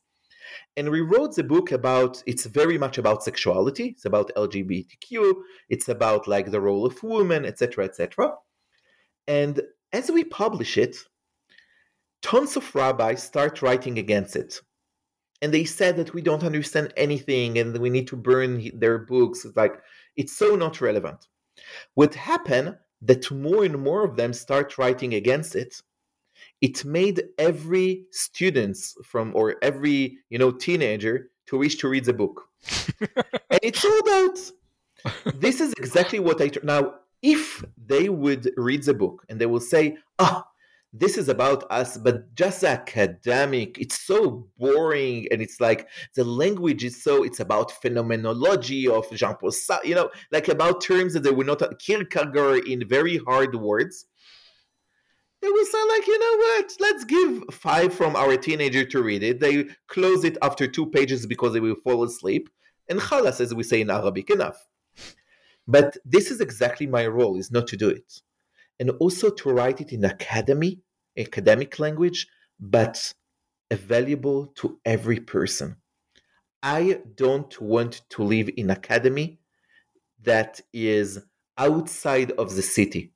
And 0.77 0.91
we 0.91 1.01
wrote 1.01 1.35
the 1.35 1.45
book 1.45 1.73
about 1.73 2.23
it's 2.27 2.47
very 2.47 2.79
much 2.79 2.99
about 2.99 3.23
sexuality. 3.23 3.87
It's 3.87 4.05
about 4.05 4.31
LGBTQ. 4.37 5.35
It's 5.69 5.89
about 5.89 6.29
like 6.29 6.51
the 6.51 6.61
role 6.61 6.87
of 6.87 7.03
women, 7.03 7.45
etc., 7.45 7.85
etc. 7.85 8.35
And 9.27 9.61
as 9.93 10.11
we 10.11 10.25
publish 10.25 10.77
it, 10.77 10.97
tons 12.23 12.57
of 12.57 12.75
rabbis 12.75 13.23
start 13.23 13.63
writing 13.63 13.99
against 13.99 14.37
it. 14.37 14.61
And 15.43 15.53
they 15.53 15.65
said 15.65 15.97
that 15.97 16.15
we 16.15 16.23
don't 16.23 16.45
understand 16.45 16.93
anything 16.97 17.59
and 17.59 17.77
we 17.77 17.91
need 17.91 18.09
to 18.09 18.17
burn 18.17 18.71
their 18.75 18.99
books. 18.99 19.45
It's 19.45 19.57
like 19.57 19.83
It's 20.17 20.37
so 20.37 20.57
not 20.57 20.81
relevant. 20.81 21.27
What 21.95 22.15
happened 22.15 22.77
that 23.03 23.31
more 23.31 23.65
and 23.65 23.79
more 23.79 24.05
of 24.05 24.17
them 24.17 24.33
start 24.33 24.79
writing 24.79 25.15
against 25.15 25.55
it. 25.55 25.83
It 26.61 26.85
made 26.85 27.23
every 27.39 28.05
students 28.11 28.97
from 29.05 29.33
or 29.35 29.57
every 29.63 30.19
you 30.31 30.39
know 30.39 30.51
teenager 30.51 31.31
to 31.47 31.59
wish 31.59 31.77
to 31.77 31.89
read 31.89 32.05
the 32.05 32.13
book, 32.13 32.49
and 33.01 33.61
it 33.63 33.85
all 33.85 34.11
out. 34.11 34.39
This 35.35 35.61
is 35.61 35.73
exactly 35.79 36.19
what 36.19 36.41
I 36.41 36.51
now. 36.63 36.95
If 37.23 37.65
they 37.87 38.09
would 38.09 38.51
read 38.57 38.83
the 38.85 38.95
book 38.95 39.25
and 39.29 39.41
they 39.41 39.47
will 39.47 39.61
say, 39.61 39.97
"Ah, 40.19 40.47
this 40.93 41.19
is 41.19 41.29
about 41.29 41.65
us, 41.71 41.99
but 41.99 42.35
just 42.35 42.65
academic. 42.65 43.79
It's 43.79 44.01
so 44.01 44.49
boring, 44.59 45.27
and 45.31 45.43
it's 45.43 45.61
like 45.61 45.89
the 46.15 46.25
language 46.25 46.85
is 46.85 47.03
so. 47.03 47.23
It's 47.23 47.41
about 47.41 47.71
phenomenology 47.71 48.89
of 48.89 49.11
Jean 49.11 49.35
Paul, 49.35 49.51
Sartre, 49.51 49.85
you 49.85 49.95
know, 49.95 50.11
like 50.33 50.49
about 50.49 50.81
terms 50.81 51.15
that 51.15 51.23
they 51.23 51.31
were 51.31 51.45
not 51.45 51.63
Kierkegaard 51.79 52.67
in 52.67 52.87
very 52.89 53.19
hard 53.19 53.55
words. 53.55 54.07
They 55.43 55.49
will 55.49 55.67
say, 55.67 55.79
like, 55.91 56.07
you 56.07 56.19
know 56.19 56.37
what? 56.39 56.73
Let's 56.81 57.05
give 57.05 57.45
five 57.53 57.93
from 57.93 58.17
our 58.17 58.37
teenager 58.37 58.85
to 58.87 59.03
read 59.03 59.23
it. 59.23 59.39
They 59.39 59.67
close 59.89 60.25
it 60.25 60.39
after 60.41 60.67
two 60.67 60.87
pages 60.87 61.27
because 61.27 61.53
they 61.53 61.61
will 61.61 61.77
fall 61.77 62.05
asleep, 62.05 62.49
and 62.89 63.01
khalas, 63.01 63.41
as 63.41 63.55
we 63.55 63.63
say 63.63 63.81
in 63.81 63.91
Arabic, 63.91 64.31
enough. 64.31 64.67
But 65.69 65.97
this 66.05 66.31
is 66.31 66.41
exactly 66.41 66.87
my 66.87 67.07
role: 67.07 67.37
is 67.37 67.51
not 67.51 67.67
to 67.69 67.77
do 67.77 67.89
it 67.89 68.23
and 68.79 68.91
also 69.01 69.31
to 69.31 69.51
write 69.51 69.81
it 69.81 69.93
in 69.93 70.05
academy, 70.05 70.81
academic 71.19 71.79
language, 71.79 72.27
but 72.61 73.13
available 73.71 74.47
to 74.57 74.79
every 74.85 75.21
person. 75.21 75.77
I 76.63 77.01
don't 77.15 77.61
want 77.61 78.03
to 78.11 78.23
live 78.23 78.51
in 78.57 78.71
academy 78.71 79.39
that 80.23 80.61
is 80.73 81.21
outside 81.59 82.33
of 82.33 82.55
the 82.55 82.63
city. 82.63 83.13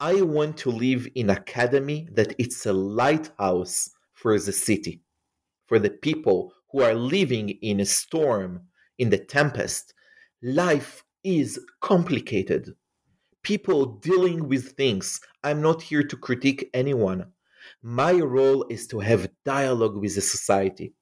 I 0.00 0.22
want 0.22 0.56
to 0.58 0.70
live 0.70 1.08
in 1.14 1.30
academy 1.30 2.08
that 2.12 2.34
it's 2.38 2.66
a 2.66 2.72
lighthouse 2.72 3.90
for 4.14 4.38
the 4.38 4.52
city, 4.52 5.02
for 5.66 5.78
the 5.78 5.90
people 5.90 6.52
who 6.70 6.82
are 6.82 6.94
living 6.94 7.50
in 7.62 7.80
a 7.80 7.86
storm, 7.86 8.62
in 8.98 9.10
the 9.10 9.18
tempest. 9.18 9.94
Life 10.42 11.04
is 11.24 11.58
complicated 11.80 12.74
people 13.46 13.86
dealing 13.86 14.48
with 14.48 14.72
things. 14.72 15.20
I'm 15.44 15.62
not 15.62 15.80
here 15.80 16.02
to 16.02 16.16
critique 16.16 16.68
anyone. 16.74 17.26
My 17.80 18.14
role 18.14 18.66
is 18.68 18.88
to 18.88 18.98
have 18.98 19.30
dialogue 19.44 19.96
with 19.96 20.16
the 20.16 20.20
society. 20.20 20.94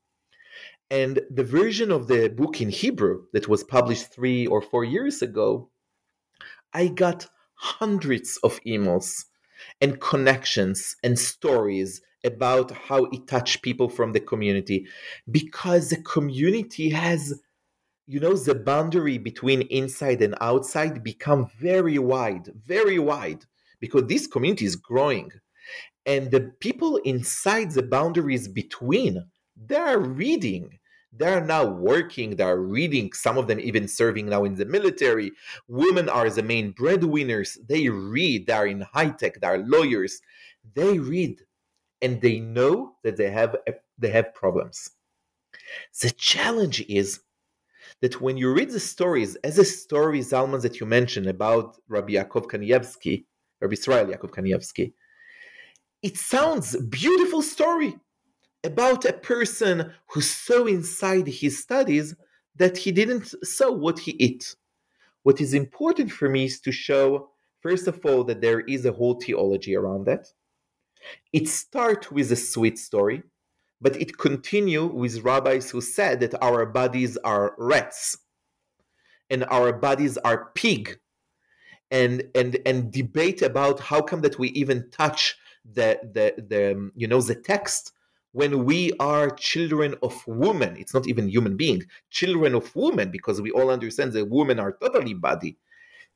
And 0.90 1.20
the 1.30 1.42
version 1.42 1.90
of 1.90 2.06
the 2.06 2.28
book 2.28 2.60
in 2.60 2.68
Hebrew 2.68 3.22
that 3.32 3.48
was 3.48 3.64
published 3.64 4.12
three 4.12 4.46
or 4.46 4.60
four 4.60 4.84
years 4.84 5.22
ago, 5.22 5.70
I 6.74 6.88
got 6.88 7.26
hundreds 7.54 8.38
of 8.42 8.60
emails 8.66 9.24
and 9.80 9.98
connections 9.98 10.96
and 11.02 11.18
stories 11.18 12.02
about 12.24 12.72
how 12.72 13.06
it 13.06 13.26
touched 13.26 13.62
people 13.62 13.88
from 13.88 14.12
the 14.12 14.20
community 14.20 14.86
because 15.30 15.88
the 15.88 16.02
community 16.02 16.90
has 16.90 17.40
you 18.06 18.20
know 18.20 18.34
the 18.34 18.54
boundary 18.54 19.18
between 19.18 19.62
inside 19.62 20.20
and 20.20 20.34
outside 20.40 21.02
become 21.02 21.50
very 21.58 21.98
wide 21.98 22.50
very 22.66 22.98
wide 22.98 23.44
because 23.84 24.06
this 24.06 24.26
community 24.26 24.64
is 24.64 24.76
growing. 24.76 25.30
And 26.06 26.30
the 26.30 26.52
people 26.60 26.96
inside 27.04 27.72
the 27.72 27.82
boundaries 27.82 28.48
between 28.48 29.26
they 29.56 29.76
are 29.76 29.98
reading. 29.98 30.78
They 31.12 31.28
are 31.28 31.44
now 31.44 31.66
working 31.66 32.36
they 32.36 32.44
are 32.44 32.58
reading 32.58 33.12
some 33.12 33.36
of 33.38 33.46
them 33.46 33.60
even 33.60 33.86
serving 33.86 34.26
now 34.30 34.44
in 34.44 34.54
the 34.54 34.64
military. 34.64 35.32
Women 35.68 36.08
are 36.08 36.30
the 36.30 36.42
main 36.42 36.72
breadwinners. 36.72 37.58
They 37.68 37.88
read 37.90 38.46
they 38.46 38.52
are 38.54 38.66
in 38.66 38.80
high 38.80 39.10
tech 39.10 39.40
they 39.40 39.46
are 39.46 39.58
lawyers. 39.58 40.20
They 40.74 40.98
read 40.98 41.42
and 42.00 42.22
they 42.22 42.40
know 42.40 42.96
that 43.02 43.18
they 43.18 43.30
have 43.30 43.56
they 43.98 44.10
have 44.10 44.34
problems. 44.34 44.90
The 46.00 46.10
challenge 46.10 46.80
is 46.88 47.20
that 48.02 48.20
when 48.20 48.36
you 48.36 48.52
read 48.52 48.70
the 48.70 48.80
stories, 48.80 49.36
as 49.36 49.56
the 49.56 49.64
story 49.64 50.20
Zalman 50.20 50.62
that 50.62 50.80
you 50.80 50.86
mentioned 50.86 51.26
about 51.26 51.76
Rabbi 51.88 52.12
Yaakov 52.12 52.46
Kanievsky, 52.46 53.24
Rabbi 53.60 53.72
Israel 53.72 54.06
Yaakov 54.06 54.30
Kanievsky, 54.30 54.92
it 56.02 56.18
sounds 56.18 56.76
beautiful 56.76 57.40
story 57.40 57.96
about 58.62 59.04
a 59.04 59.12
person 59.12 59.92
who 60.10 60.20
saw 60.20 60.66
inside 60.66 61.26
his 61.26 61.62
studies 61.62 62.14
that 62.56 62.76
he 62.76 62.92
didn't 62.92 63.34
saw 63.44 63.70
what 63.70 63.98
he 63.98 64.16
ate. 64.20 64.54
What 65.22 65.40
is 65.40 65.54
important 65.54 66.12
for 66.12 66.28
me 66.28 66.44
is 66.44 66.60
to 66.60 66.72
show, 66.72 67.30
first 67.62 67.86
of 67.86 68.04
all, 68.04 68.24
that 68.24 68.40
there 68.40 68.60
is 68.60 68.84
a 68.84 68.92
whole 68.92 69.14
theology 69.14 69.74
around 69.74 70.04
that. 70.06 70.26
It 71.32 71.48
starts 71.48 72.10
with 72.10 72.32
a 72.32 72.36
sweet 72.36 72.78
story 72.78 73.22
but 73.84 74.00
it 74.00 74.16
continued 74.16 74.94
with 74.94 75.22
rabbis 75.24 75.68
who 75.68 75.82
said 75.82 76.18
that 76.18 76.42
our 76.42 76.64
bodies 76.64 77.18
are 77.18 77.54
rats 77.58 78.16
and 79.28 79.44
our 79.50 79.74
bodies 79.74 80.16
are 80.18 80.50
pig 80.54 80.98
and 81.90 82.24
and 82.34 82.58
and 82.64 82.90
debate 82.90 83.42
about 83.42 83.78
how 83.78 84.00
come 84.00 84.22
that 84.22 84.38
we 84.38 84.48
even 84.62 84.88
touch 84.90 85.36
the 85.74 86.00
the 86.14 86.34
the 86.48 86.72
um, 86.72 86.92
you 86.96 87.06
know 87.06 87.20
the 87.20 87.34
text 87.34 87.92
when 88.32 88.64
we 88.64 88.90
are 89.00 89.28
children 89.30 89.94
of 90.02 90.14
women 90.26 90.76
it's 90.78 90.94
not 90.94 91.06
even 91.06 91.28
human 91.28 91.54
being 91.54 91.82
children 92.08 92.54
of 92.54 92.74
women 92.74 93.10
because 93.10 93.42
we 93.42 93.50
all 93.50 93.70
understand 93.70 94.14
that 94.14 94.30
women 94.30 94.58
are 94.58 94.72
totally 94.72 95.12
body. 95.12 95.58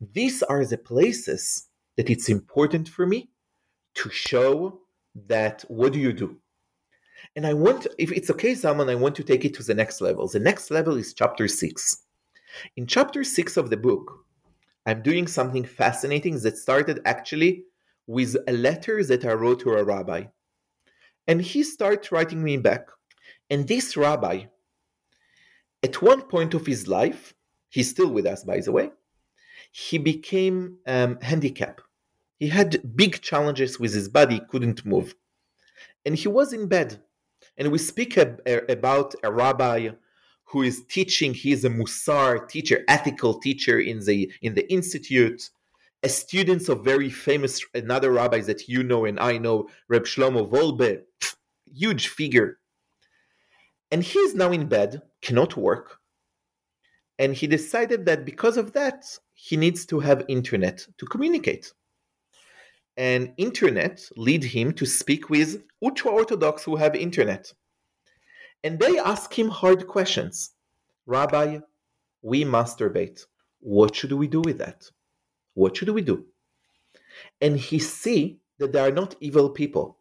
These 0.00 0.42
are 0.44 0.64
the 0.64 0.78
places 0.78 1.68
that 1.96 2.08
it's 2.08 2.30
important 2.30 2.88
for 2.88 3.04
me 3.04 3.28
to 3.96 4.08
show 4.08 4.80
that 5.26 5.64
what 5.68 5.92
do 5.92 5.98
you 5.98 6.14
do 6.14 6.40
and 7.38 7.46
I 7.46 7.54
want, 7.54 7.86
if 7.98 8.10
it's 8.10 8.30
okay, 8.30 8.50
Zalman, 8.50 8.90
I 8.90 8.96
want 8.96 9.14
to 9.14 9.22
take 9.22 9.44
it 9.44 9.54
to 9.54 9.62
the 9.62 9.72
next 9.72 10.00
level. 10.00 10.26
The 10.26 10.40
next 10.40 10.72
level 10.72 10.96
is 10.96 11.14
chapter 11.14 11.46
six. 11.46 12.02
In 12.76 12.84
chapter 12.84 13.22
six 13.22 13.56
of 13.56 13.70
the 13.70 13.76
book, 13.76 14.24
I'm 14.86 15.02
doing 15.02 15.28
something 15.28 15.62
fascinating 15.62 16.40
that 16.40 16.58
started 16.58 16.98
actually 17.04 17.62
with 18.08 18.34
a 18.48 18.52
letter 18.52 19.04
that 19.04 19.24
I 19.24 19.34
wrote 19.34 19.60
to 19.60 19.74
a 19.74 19.84
rabbi. 19.84 20.24
And 21.28 21.40
he 21.40 21.62
started 21.62 22.10
writing 22.10 22.42
me 22.42 22.56
back. 22.56 22.88
And 23.48 23.68
this 23.68 23.96
rabbi, 23.96 24.46
at 25.84 26.02
one 26.02 26.22
point 26.22 26.54
of 26.54 26.66
his 26.66 26.88
life, 26.88 27.34
he's 27.68 27.88
still 27.88 28.10
with 28.10 28.26
us, 28.26 28.42
by 28.42 28.58
the 28.58 28.72
way, 28.72 28.90
he 29.70 29.98
became 29.98 30.78
um, 30.88 31.20
handicapped. 31.22 31.82
He 32.40 32.48
had 32.48 32.96
big 32.96 33.20
challenges 33.20 33.78
with 33.78 33.94
his 33.94 34.08
body, 34.08 34.40
couldn't 34.50 34.84
move. 34.84 35.14
And 36.04 36.16
he 36.16 36.26
was 36.26 36.52
in 36.52 36.66
bed 36.66 37.00
and 37.58 37.72
we 37.72 37.78
speak 37.78 38.16
ab- 38.16 38.40
about 38.68 39.14
a 39.22 39.32
rabbi 39.32 39.90
who 40.44 40.62
is 40.62 40.84
teaching. 40.86 41.34
He 41.34 41.52
is 41.52 41.64
a 41.64 41.70
Musar 41.70 42.48
teacher, 42.48 42.84
ethical 42.88 43.38
teacher 43.38 43.78
in 43.78 44.04
the 44.04 44.32
in 44.40 44.54
the 44.54 44.70
institute. 44.72 45.50
A 46.04 46.08
student 46.08 46.68
of 46.68 46.84
very 46.84 47.10
famous 47.10 47.60
another 47.74 48.12
rabbis 48.12 48.46
that 48.46 48.68
you 48.68 48.84
know 48.84 49.04
and 49.04 49.18
I 49.18 49.36
know, 49.38 49.68
Reb 49.88 50.04
Shlomo 50.04 50.48
Wolbe, 50.48 51.02
huge 51.66 52.08
figure. 52.08 52.58
And 53.90 54.02
he 54.04 54.18
is 54.20 54.34
now 54.34 54.52
in 54.52 54.68
bed, 54.68 55.02
cannot 55.22 55.56
work. 55.56 55.98
And 57.18 57.34
he 57.34 57.48
decided 57.48 58.06
that 58.06 58.24
because 58.24 58.56
of 58.56 58.74
that, 58.74 59.04
he 59.34 59.56
needs 59.56 59.84
to 59.86 59.98
have 59.98 60.24
internet 60.28 60.86
to 60.98 61.06
communicate 61.06 61.72
and 62.98 63.32
internet 63.36 64.10
lead 64.16 64.42
him 64.42 64.72
to 64.72 64.84
speak 64.84 65.30
with 65.30 65.62
ultra 65.82 66.10
orthodox 66.10 66.64
who 66.64 66.74
have 66.74 66.96
internet. 66.96 67.54
And 68.64 68.78
they 68.80 68.98
ask 68.98 69.32
him 69.38 69.48
hard 69.48 69.86
questions. 69.86 70.50
Rabbi 71.06 71.60
we 72.20 72.44
masturbate. 72.44 73.24
What 73.60 73.94
should 73.94 74.10
we 74.10 74.26
do 74.26 74.40
with 74.40 74.58
that? 74.58 74.90
What 75.54 75.76
should 75.76 75.90
we 75.90 76.02
do? 76.02 76.26
And 77.40 77.56
he 77.56 77.78
see 77.78 78.40
that 78.58 78.72
they 78.72 78.80
are 78.80 78.90
not 78.90 79.14
evil 79.20 79.50
people. 79.50 79.98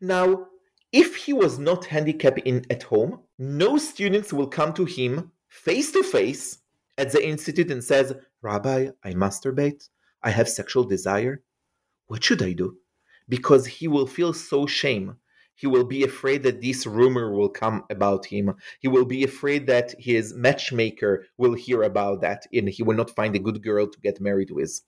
Now 0.00 0.46
if 0.92 1.16
he 1.16 1.34
was 1.34 1.58
not 1.58 1.84
handicapped 1.84 2.40
in 2.40 2.64
at 2.70 2.84
home 2.84 3.20
no 3.38 3.76
students 3.76 4.32
will 4.32 4.46
come 4.46 4.72
to 4.74 4.86
him 4.86 5.30
face 5.48 5.92
to 5.92 6.02
face 6.02 6.58
at 6.96 7.12
the 7.12 7.26
institute 7.26 7.70
and 7.70 7.84
says 7.84 8.14
rabbi 8.40 8.88
i 9.04 9.12
masturbate. 9.12 9.90
I 10.22 10.30
have 10.30 10.48
sexual 10.48 10.84
desire 10.84 11.42
what 12.06 12.24
should 12.24 12.42
I 12.42 12.52
do? 12.52 12.78
Because 13.28 13.66
he 13.66 13.88
will 13.88 14.06
feel 14.06 14.32
so 14.32 14.66
shame. 14.66 15.16
He 15.54 15.66
will 15.66 15.84
be 15.84 16.02
afraid 16.02 16.42
that 16.42 16.60
this 16.60 16.86
rumor 16.86 17.32
will 17.32 17.48
come 17.48 17.84
about 17.90 18.26
him. 18.26 18.54
He 18.80 18.88
will 18.88 19.04
be 19.04 19.22
afraid 19.22 19.66
that 19.66 19.94
his 19.98 20.34
matchmaker 20.34 21.26
will 21.36 21.54
hear 21.54 21.82
about 21.82 22.20
that 22.22 22.46
and 22.52 22.68
he 22.68 22.82
will 22.82 22.96
not 22.96 23.14
find 23.14 23.36
a 23.36 23.38
good 23.38 23.62
girl 23.62 23.86
to 23.86 24.00
get 24.00 24.20
married 24.20 24.50
with. 24.50 24.80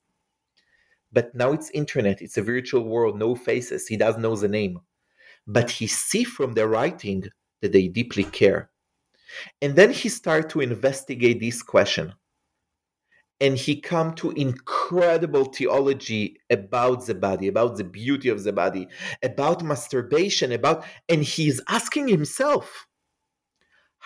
But 1.11 1.33
now 1.33 1.53
it's 1.53 1.69
internet, 1.69 2.21
it's 2.21 2.37
a 2.37 2.41
virtual 2.41 2.83
world, 2.83 3.17
no 3.17 3.35
faces. 3.35 3.87
He 3.87 3.95
doesn't 3.95 4.21
know 4.21 4.35
the 4.35 4.49
name. 4.49 4.81
But 5.47 5.69
he 5.69 5.87
see 5.87 6.23
from 6.23 6.53
their 6.53 6.67
writing 6.67 7.29
that 7.61 7.71
they 7.71 7.87
deeply 7.87 8.25
care. 8.25 8.69
And 9.61 9.75
then 9.75 9.91
he 9.91 10.09
start 10.09 10.49
to 10.49 10.61
investigate 10.61 11.39
this 11.39 11.61
question. 11.63 12.13
And 13.41 13.57
he 13.57 13.79
come 13.79 14.13
to 14.15 14.31
incredible 14.31 15.45
theology 15.45 16.37
about 16.49 17.05
the 17.05 17.15
body 17.15 17.47
about 17.47 17.77
the 17.77 17.83
beauty 17.83 18.29
of 18.29 18.43
the 18.43 18.53
body 18.53 18.87
about 19.23 19.63
masturbation 19.63 20.51
about 20.51 20.85
and 21.09 21.23
he's 21.23 21.61
asking 21.67 22.07
himself 22.07 22.87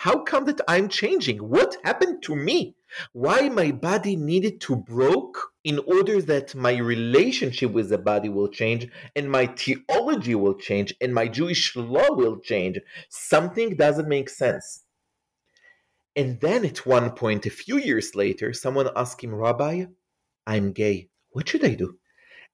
how 0.00 0.22
come 0.22 0.46
that 0.46 0.62
i'm 0.66 0.88
changing? 0.88 1.36
What 1.36 1.76
happened 1.84 2.22
to 2.22 2.34
me? 2.34 2.74
Why 3.12 3.50
my 3.50 3.70
body 3.70 4.16
needed 4.16 4.58
to 4.62 4.76
broke 4.76 5.52
in 5.62 5.78
order 5.80 6.22
that 6.22 6.54
my 6.54 6.78
relationship 6.78 7.70
with 7.72 7.90
the 7.90 7.98
body 7.98 8.30
will 8.30 8.48
change 8.48 8.88
and 9.14 9.30
my 9.30 9.46
theology 9.46 10.34
will 10.34 10.54
change 10.54 10.94
and 11.02 11.12
my 11.12 11.28
jewish 11.28 11.76
law 11.76 12.12
will 12.12 12.38
change? 12.38 12.78
Something 13.10 13.76
doesn't 13.76 14.08
make 14.08 14.30
sense 14.30 14.84
and 16.16 16.40
then 16.40 16.64
at 16.64 16.86
one 16.86 17.10
point, 17.12 17.46
a 17.46 17.50
few 17.50 17.78
years 17.78 18.14
later, 18.14 18.52
someone 18.52 18.88
asked 18.96 19.22
him, 19.22 19.34
Rabbi, 19.34 19.86
I'm 20.46 20.72
gay. 20.72 21.08
What 21.30 21.48
should 21.48 21.64
I 21.64 21.74
do? 21.74 21.98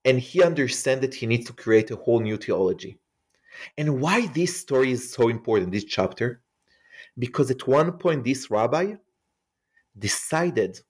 And 0.04 0.20
he 0.20 0.42
understands 0.42 1.00
that 1.00 1.14
he 1.14 1.26
needs 1.26 1.46
to 1.46 1.52
create 1.52 1.90
a 1.90 1.96
whole 1.96 2.20
new 2.20 2.36
theology. 2.36 2.98
And 3.78 4.00
why 4.00 4.26
this 4.26 4.60
story 4.60 4.92
is 4.92 5.12
so 5.12 5.28
important, 5.28 5.72
this 5.72 5.84
chapter? 5.84 6.42
Because 7.18 7.50
at 7.50 7.66
one 7.66 7.92
point, 7.92 8.24
this 8.24 8.50
rabbi 8.50 8.94
decided 9.98 10.80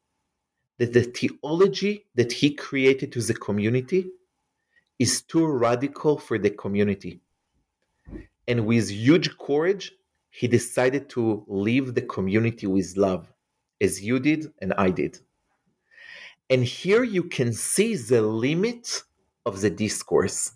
that 0.79 0.93
the 0.93 1.03
theology 1.03 2.07
that 2.17 2.33
he 2.33 2.51
created 2.55 3.13
to 3.13 3.23
the 3.23 3.35
community 3.35 4.11
is 4.99 5.23
too 5.23 5.47
radical 5.47 6.19
for 6.19 6.39
the 6.39 6.51
community. 6.51 7.21
And 8.49 8.67
with 8.67 8.91
huge 8.91 9.39
courage, 9.39 9.93
he 10.37 10.47
decided 10.47 11.09
to 11.09 11.43
leave 11.49 11.95
the 11.95 12.03
community 12.03 12.67
with 12.67 12.95
love, 12.99 13.33
as 13.81 14.03
you 14.03 14.21
did 14.21 14.53
and 14.61 14.75
I 14.77 14.91
did. 14.91 15.19
And 16.51 16.63
here 16.63 17.05
you 17.05 17.25
can 17.25 17.55
see 17.55 17.97
the 17.97 18.21
limit 18.21 19.03
of 19.47 19.63
the 19.63 19.71
discourse. 19.71 20.53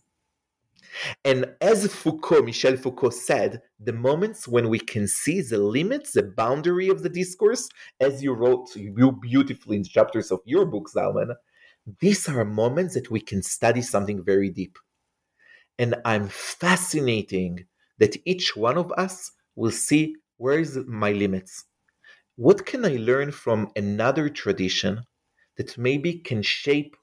And 1.24 1.47
as 1.62 1.87
Foucault, 1.87 2.43
Michel 2.43 2.76
Foucault 2.76 3.11
said, 3.11 3.62
the 3.78 3.95
moments 3.95 4.47
when 4.47 4.68
we 4.68 4.78
can 4.78 5.09
see 5.09 5.41
the 5.41 5.57
limits, 5.57 6.12
the 6.12 6.24
boundary 6.24 6.91
of 6.91 7.03
the 7.03 7.09
discourse, 7.09 7.70
as 8.01 8.22
you 8.22 8.35
wrote 8.35 8.76
you 8.76 9.12
beautifully 9.12 9.78
in 9.78 9.85
chapters 9.85 10.31
of 10.31 10.41
your 10.45 10.66
book, 10.66 10.91
Zalman, 10.95 11.35
these 12.01 12.28
are 12.28 12.45
moments 12.45 12.93
that 12.95 13.11
we 13.11 13.20
can 13.20 13.43
study 13.43 13.81
something 13.81 14.22
very 14.22 14.51
deep. 14.51 14.78
And 15.78 15.95
I'm 16.05 16.28
fascinating 16.28 17.64
that 17.97 18.18
each 18.26 18.55
one 18.55 18.76
of 18.76 18.93
us 18.93 19.33
will 19.57 19.70
see 19.70 20.16
where 20.36 20.59
is 20.59 20.78
my 20.86 21.12
limits 21.12 21.64
what 22.36 22.66
can 22.66 22.84
i 22.84 22.96
learn 22.96 23.30
from 23.30 23.70
another 23.76 24.28
tradition 24.28 25.03
that 25.57 25.76
maybe 25.78 26.14
can 26.14 26.42
shape 26.42 26.96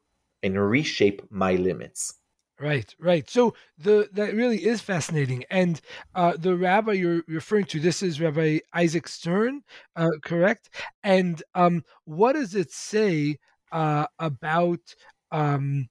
and 0.43 0.59
reshape 0.69 1.21
my 1.29 1.53
limits 1.55 2.15
Right, 2.59 2.95
right. 2.99 3.29
So 3.29 3.53
the 3.77 4.09
that 4.13 4.33
really 4.33 4.65
is 4.65 4.81
fascinating, 4.81 5.43
and 5.51 5.79
uh, 6.15 6.37
the 6.37 6.55
rabbi 6.57 6.93
you're 6.93 7.21
referring 7.27 7.65
to, 7.65 7.79
this 7.79 8.01
is 8.01 8.19
Rabbi 8.19 8.59
Isaac 8.73 9.07
Stern, 9.07 9.61
uh, 9.95 10.09
correct? 10.23 10.69
And 11.03 11.43
um, 11.53 11.83
what 12.05 12.33
does 12.33 12.55
it 12.55 12.71
say 12.71 13.37
uh, 13.71 14.07
about 14.17 14.79
um, 15.31 15.87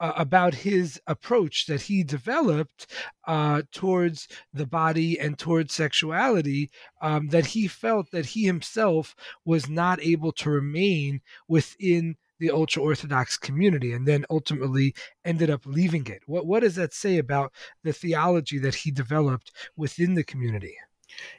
uh, 0.00 0.12
about 0.16 0.54
his 0.54 1.00
approach 1.06 1.66
that 1.66 1.82
he 1.82 2.04
developed 2.04 2.86
uh, 3.26 3.62
towards 3.72 4.28
the 4.52 4.66
body 4.66 5.18
and 5.18 5.38
towards 5.38 5.74
sexuality 5.74 6.70
um, 7.02 7.28
that 7.28 7.46
he 7.46 7.66
felt 7.66 8.10
that 8.10 8.26
he 8.26 8.44
himself 8.44 9.14
was 9.44 9.68
not 9.68 10.00
able 10.02 10.32
to 10.32 10.50
remain 10.50 11.20
within 11.48 12.16
the 12.38 12.50
ultra 12.50 12.82
orthodox 12.82 13.36
community 13.36 13.92
and 13.92 14.06
then 14.06 14.24
ultimately 14.30 14.94
ended 15.24 15.50
up 15.50 15.66
leaving 15.66 16.06
it. 16.06 16.22
What 16.26 16.46
what 16.46 16.60
does 16.60 16.76
that 16.76 16.94
say 16.94 17.18
about 17.18 17.52
the 17.82 17.92
theology 17.92 18.58
that 18.58 18.76
he 18.76 18.90
developed 18.90 19.52
within 19.76 20.14
the 20.14 20.24
community? 20.24 20.76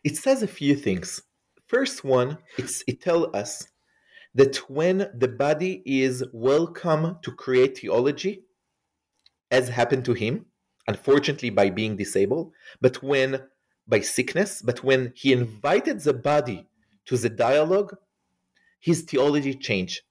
It 0.03 0.17
says 0.17 0.43
a 0.43 0.47
few 0.47 0.75
things. 0.75 1.21
First 1.67 2.03
one 2.03 2.37
it 2.57 3.01
tells 3.01 3.33
us 3.33 3.67
that 4.35 4.57
when 4.69 5.09
the 5.15 5.27
body 5.27 5.81
is 5.85 6.23
welcome 6.33 7.17
to 7.23 7.31
create 7.31 7.77
theology 7.77 8.43
as 9.51 9.69
happened 9.69 10.05
to 10.05 10.13
him, 10.13 10.45
unfortunately 10.87 11.49
by 11.49 11.69
being 11.69 11.95
disabled, 11.95 12.51
but 12.81 13.01
when 13.03 13.41
by 13.87 13.99
sickness, 14.01 14.61
but 14.61 14.83
when 14.83 15.11
he 15.15 15.33
invited 15.33 15.99
the 16.01 16.13
body 16.13 16.67
to 17.05 17.17
the 17.17 17.29
dialogue, 17.29 17.95
his 18.79 19.01
theology 19.01 19.53
changed. 19.53 20.01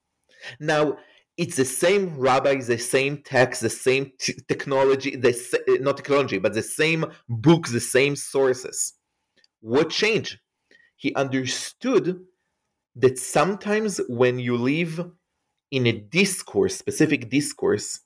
Now, 0.59 0.97
it's 1.37 1.55
the 1.55 1.65
same 1.65 2.17
rabbi, 2.17 2.55
the 2.55 2.77
same 2.77 3.23
text, 3.23 3.61
the 3.61 3.69
same 3.69 4.11
t- 4.19 4.35
technology, 4.47 5.15
the 5.15 5.33
eh, 5.69 5.77
not 5.79 5.95
technology, 5.95 6.37
but 6.37 6.53
the 6.53 6.61
same 6.61 7.05
book, 7.29 7.67
the 7.69 7.79
same 7.79 8.17
sources. 8.17 8.93
What 9.61 9.89
changed? 9.89 10.39
He 10.97 11.15
understood 11.15 12.19
that 12.97 13.17
sometimes 13.17 14.01
when 14.09 14.37
you 14.39 14.57
live 14.57 15.09
in 15.71 15.87
a 15.87 15.93
discourse, 15.93 16.75
specific 16.75 17.29
discourse, 17.29 18.01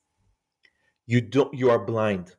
you 1.06 1.22
don't 1.22 1.54
you 1.54 1.70
are 1.70 1.84
blind. 1.84 2.36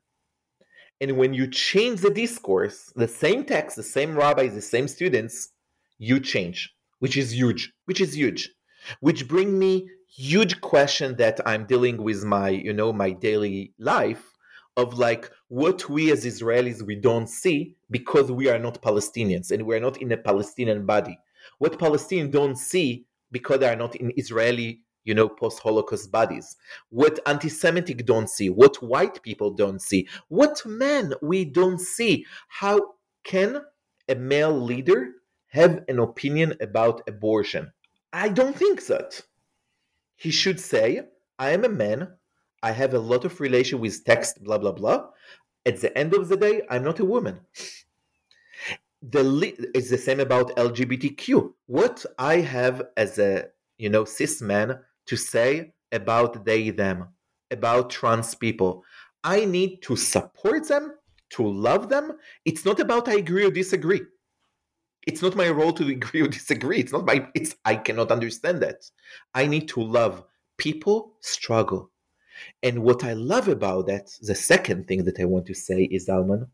And 1.01 1.17
when 1.19 1.35
you 1.35 1.47
change 1.49 2.01
the 2.01 2.11
discourse 2.11 2.93
the 2.97 3.09
same 3.09 3.45
text 3.45 3.77
the 3.77 3.83
same 3.83 4.17
rabbis 4.17 4.55
the 4.55 4.63
same 4.63 4.89
students 4.89 5.51
you 5.99 6.21
change 6.21 6.75
which 6.99 7.17
is 7.17 7.35
huge 7.35 7.73
which 7.85 8.01
is 8.01 8.17
huge 8.17 8.51
which 9.01 9.29
bring 9.29 9.59
me 9.59 9.89
huge 10.09 10.61
question 10.61 11.17
that 11.17 11.41
i'm 11.47 11.67
dealing 11.67 12.03
with 12.03 12.25
my 12.25 12.49
you 12.49 12.73
know 12.73 12.93
my 12.93 13.11
daily 13.11 13.73
life 13.79 14.35
of 14.77 14.99
like 14.99 15.31
what 15.49 15.89
we 15.89 16.11
as 16.11 16.25
israelis 16.25 16.83
we 16.83 16.95
don't 16.95 17.29
see 17.29 17.77
because 17.91 18.31
we 18.31 18.49
are 18.49 18.59
not 18.59 18.83
palestinians 18.83 19.51
and 19.51 19.65
we 19.65 19.75
are 19.75 19.81
not 19.81 20.01
in 20.03 20.11
a 20.13 20.17
palestinian 20.17 20.85
body. 20.85 21.19
What 21.59 21.79
palestinians 21.79 22.33
don't 22.33 22.57
see 22.57 23.07
because 23.31 23.61
they 23.61 23.69
are 23.69 23.77
not 23.77 23.95
in 23.97 24.13
israeli 24.17 24.81
you 25.05 25.15
know, 25.15 25.29
post 25.29 25.61
Holocaust 25.61 26.11
bodies, 26.11 26.57
what 26.89 27.21
anti 27.27 27.49
Semitic 27.49 28.05
don't 28.07 28.29
see, 28.29 28.51
what 28.51 28.83
white 28.83 29.23
people 29.23 29.51
don't 29.51 29.81
see, 29.81 30.09
what 30.29 30.63
men 30.65 31.15
we 31.23 31.45
don't 31.45 31.81
see. 31.81 32.27
How 32.49 32.95
can 33.25 33.63
a 34.09 34.15
male 34.15 34.59
leader 34.59 35.13
have 35.49 35.85
an 35.89 35.99
opinion 35.99 36.55
about 36.61 37.03
abortion? 37.09 37.73
I 38.13 38.29
don't 38.29 38.57
think 38.57 38.87
that. 38.87 39.21
He 40.17 40.31
should 40.31 40.61
say, 40.61 41.03
I 41.39 41.51
am 41.51 41.65
a 41.65 41.69
man, 41.69 42.09
I 42.63 42.71
have 42.71 42.95
a 42.95 42.99
lot 42.99 43.25
of 43.25 43.41
relation 43.41 43.81
with 43.81 44.05
text, 44.05 44.43
blah, 44.43 44.59
blah, 44.59 44.73
blah. 44.73 45.09
At 45.67 45.81
the 45.81 45.97
end 45.99 46.15
of 46.15 46.29
the 46.29 46.37
day, 46.37 46.63
I'm 46.71 46.85
not 46.85 47.01
a 47.01 47.05
woman. 47.05 47.41
The 49.03 49.55
it's 49.75 49.91
the 49.91 49.99
same 49.99 50.21
about 50.21 50.57
LGBTQ. 50.57 51.53
What 51.67 52.07
I 52.19 52.37
have 52.37 52.83
as 52.97 53.19
a 53.19 53.49
you 53.77 53.91
know 53.91 54.05
cis 54.05 54.41
man 54.41 54.79
to 55.07 55.17
say 55.17 55.73
about 55.93 56.45
they 56.45 56.71
them 56.71 57.09
about 57.51 57.91
trans 57.91 58.35
people. 58.35 58.85
I 59.23 59.45
need 59.45 59.81
to 59.83 59.97
support 59.97 60.69
them 60.69 60.93
to 61.31 61.47
love 61.47 61.89
them. 61.89 62.13
It's 62.45 62.65
not 62.65 62.81
about 62.81 63.09
i 63.09 63.15
agree 63.15 63.45
or 63.45 63.51
disagree. 63.51 64.03
It's 65.07 65.23
not 65.23 65.37
my 65.37 65.49
role 65.51 65.73
to 65.75 65.89
agree 65.99 66.23
or 66.23 66.29
disagree. 66.29 66.79
It's 66.81 66.93
not 66.93 67.07
my 67.07 67.27
it's 67.35 67.55
i 67.65 67.77
cannot 67.77 68.11
understand 68.11 68.61
that. 68.63 68.91
I 69.35 69.47
need 69.47 69.69
to 69.69 69.81
love 69.81 70.25
people 70.59 71.15
struggle. 71.21 71.91
And 72.63 72.83
what 72.83 73.05
i 73.05 73.13
love 73.13 73.49
about 73.49 73.87
that 73.87 74.07
the 74.21 74.35
second 74.35 74.87
thing 74.87 75.05
that 75.05 75.21
i 75.21 75.25
want 75.25 75.47
to 75.47 75.55
say 75.55 75.85
is 75.85 76.09
alman 76.09 76.49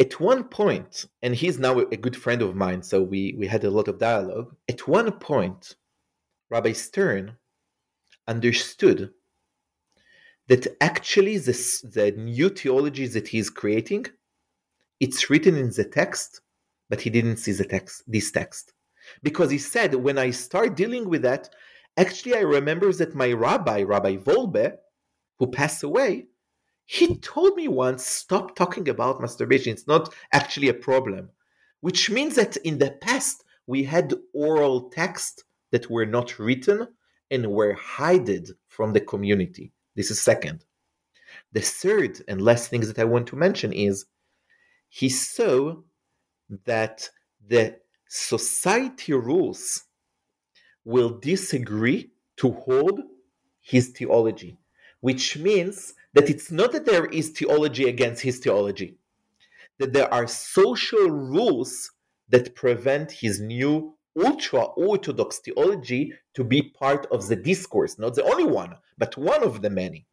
at 0.00 0.18
one 0.18 0.44
point 0.44 1.04
and 1.22 1.34
he's 1.34 1.58
now 1.58 1.78
a 1.78 1.96
good 1.96 2.16
friend 2.16 2.42
of 2.42 2.56
mine 2.56 2.82
so 2.82 3.02
we 3.02 3.34
we 3.38 3.46
had 3.46 3.64
a 3.64 3.70
lot 3.70 3.86
of 3.86 3.98
dialogue. 3.98 4.56
At 4.68 4.88
one 4.88 5.12
point 5.12 5.76
Rabbi 6.50 6.72
Stern 6.72 7.36
understood 8.26 9.12
that 10.48 10.66
actually 10.80 11.38
this, 11.38 11.80
the 11.80 12.10
new 12.10 12.48
theology 12.48 13.06
that 13.06 13.28
he's 13.28 13.48
creating, 13.48 14.06
it's 14.98 15.30
written 15.30 15.56
in 15.56 15.70
the 15.70 15.84
text, 15.84 16.40
but 16.88 17.00
he 17.00 17.08
didn't 17.08 17.36
see 17.36 17.52
the 17.52 17.64
text, 17.64 18.02
this 18.06 18.32
text. 18.32 18.72
Because 19.22 19.50
he 19.50 19.58
said, 19.58 19.94
when 19.94 20.18
I 20.18 20.30
start 20.30 20.76
dealing 20.76 21.08
with 21.08 21.22
that, 21.22 21.50
actually 21.96 22.34
I 22.34 22.40
remember 22.40 22.92
that 22.94 23.14
my 23.14 23.32
rabbi, 23.32 23.82
Rabbi 23.82 24.16
Wolbe, 24.16 24.76
who 25.38 25.46
passed 25.46 25.84
away, 25.84 26.26
he 26.86 27.16
told 27.18 27.54
me 27.54 27.68
once, 27.68 28.04
stop 28.04 28.56
talking 28.56 28.88
about 28.88 29.20
masturbation. 29.20 29.72
It's 29.72 29.86
not 29.86 30.12
actually 30.32 30.68
a 30.68 30.74
problem. 30.74 31.30
Which 31.80 32.10
means 32.10 32.34
that 32.34 32.56
in 32.58 32.78
the 32.78 32.90
past, 33.00 33.44
we 33.68 33.84
had 33.84 34.12
oral 34.34 34.90
text 34.90 35.44
that 35.70 35.90
were 35.90 36.06
not 36.06 36.38
written 36.38 36.88
and 37.30 37.52
were 37.52 37.78
hidden 37.96 38.46
from 38.68 38.92
the 38.92 39.00
community. 39.00 39.72
This 39.94 40.10
is 40.10 40.20
second. 40.20 40.64
The 41.52 41.60
third 41.60 42.22
and 42.28 42.42
last 42.42 42.70
thing 42.70 42.80
that 42.80 42.98
I 42.98 43.04
want 43.04 43.28
to 43.28 43.36
mention 43.36 43.72
is 43.72 44.06
he 44.88 45.08
saw 45.08 45.76
that 46.64 47.08
the 47.46 47.76
society 48.08 49.12
rules 49.12 49.84
will 50.84 51.10
disagree 51.10 52.10
to 52.36 52.50
hold 52.50 53.00
his 53.60 53.88
theology, 53.88 54.58
which 55.00 55.36
means 55.36 55.94
that 56.14 56.28
it's 56.28 56.50
not 56.50 56.72
that 56.72 56.86
there 56.86 57.06
is 57.06 57.30
theology 57.30 57.88
against 57.88 58.22
his 58.22 58.38
theology, 58.38 58.96
that 59.78 59.92
there 59.92 60.12
are 60.12 60.26
social 60.26 61.08
rules 61.08 61.92
that 62.28 62.54
prevent 62.54 63.12
his 63.12 63.40
new 63.40 63.94
ultra 64.16 64.62
orthodox 64.62 65.38
theology 65.38 66.12
to 66.34 66.44
be 66.44 66.62
part 66.62 67.06
of 67.10 67.28
the 67.28 67.36
discourse, 67.36 67.98
not 67.98 68.14
the 68.14 68.24
only 68.24 68.44
one, 68.44 68.76
but 68.98 69.16
one 69.16 69.42
of 69.42 69.62
the 69.62 69.70
many. 69.70 70.06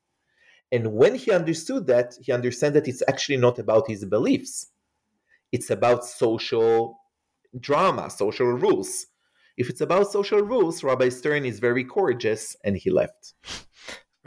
And 0.72 0.94
when 0.94 1.16
he 1.16 1.32
understood 1.32 1.88
that, 1.88 2.16
he 2.22 2.32
understood 2.32 2.74
that 2.74 2.88
it's 2.88 3.04
actually 3.08 3.38
not 3.38 3.58
about 3.58 3.88
his 3.88 4.04
beliefs. 4.06 4.72
It's 5.52 5.70
about 5.70 6.06
social 6.06 7.00
drama, 7.60 8.10
social 8.10 8.48
rules. 8.48 9.08
If 9.56 9.70
it's 9.70 9.82
about 9.82 10.12
social 10.12 10.42
rules, 10.42 10.84
Rabbi 10.84 11.10
Stern 11.10 11.46
is 11.46 11.60
very 11.60 11.84
courageous 11.84 12.56
and 12.64 12.76
he 12.76 12.92
left. 12.92 13.34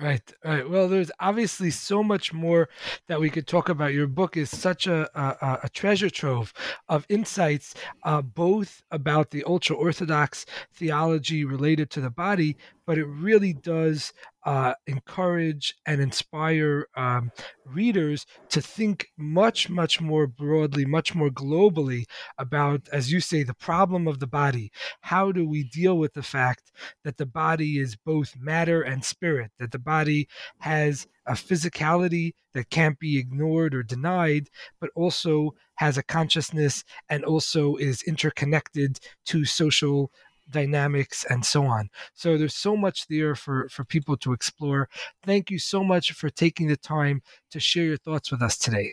Right, 0.01 0.33
right. 0.45 0.69
Well, 0.71 0.89
there's 0.89 1.11
obviously 1.21 1.71
so 1.71 2.03
much 2.03 2.33
more 2.33 2.71
that 3.09 3.21
we 3.21 3.29
could 3.29 3.47
talk 3.47 3.69
about. 3.69 3.93
Your 3.93 4.07
book 4.07 4.35
is 4.37 4.49
such 4.49 4.87
a 4.87 5.11
a, 5.15 5.59
a 5.65 5.69
treasure 5.69 6.09
trove 6.09 6.55
of 6.89 7.05
insights, 7.11 7.75
uh, 8.05 8.23
both 8.23 8.83
about 8.91 9.31
the 9.31 9.45
ultra 9.45 9.77
orthodox 9.77 10.47
theology 10.73 11.45
related 11.45 11.91
to 11.91 12.01
the 12.01 12.09
body, 12.09 12.57
but 12.91 12.99
it 12.99 13.07
really 13.07 13.53
does 13.53 14.13
uh, 14.45 14.75
encourage 14.89 15.77
and 15.87 16.01
inspire 16.01 16.89
um, 16.97 17.31
readers 17.65 18.27
to 18.49 18.61
think 18.61 19.07
much, 19.17 19.71
much 19.71 20.01
more 20.01 20.27
broadly, 20.27 20.85
much 20.85 21.15
more 21.15 21.31
globally 21.31 22.03
about, 22.37 22.89
as 22.93 23.13
you 23.13 23.21
say, 23.21 23.45
the 23.45 23.55
problem 23.55 24.09
of 24.09 24.19
the 24.19 24.27
body. 24.27 24.73
How 25.03 25.31
do 25.31 25.49
we 25.49 25.63
deal 25.63 25.99
with 25.99 26.15
the 26.15 26.25
fact 26.25 26.73
that 27.05 27.17
the 27.17 27.27
body 27.27 27.79
is 27.79 27.95
both 27.95 28.35
matter 28.37 28.83
and 28.83 29.05
spirit, 29.05 29.53
that 29.61 29.71
the 29.71 29.79
body 29.79 30.27
has 30.59 31.07
a 31.27 31.35
physicality 31.35 32.33
that 32.55 32.71
can't 32.71 32.99
be 32.99 33.19
ignored 33.19 33.73
or 33.73 33.85
denied, 33.85 34.49
but 34.81 34.91
also 34.97 35.55
has 35.77 35.97
a 35.97 36.03
consciousness 36.03 36.83
and 37.09 37.25
also 37.25 37.77
is 37.77 38.03
interconnected 38.03 38.99
to 39.27 39.45
social 39.45 40.11
dynamics 40.51 41.25
and 41.31 41.45
so 41.45 41.65
on 41.65 41.89
so 42.15 42.37
there's 42.37 42.57
so 42.57 42.77
much 42.77 43.07
there 43.09 43.35
for 43.35 43.69
for 43.69 43.85
people 43.85 44.17
to 44.17 44.33
explore 44.33 44.89
thank 45.25 45.51
you 45.51 45.59
so 45.59 45.83
much 45.83 46.13
for 46.13 46.31
taking 46.31 46.67
the 46.67 46.77
time 46.77 47.23
to 47.51 47.61
share 47.61 47.85
your 47.85 47.97
thoughts 47.97 48.31
with 48.31 48.43
us 48.43 48.59
today 48.59 48.93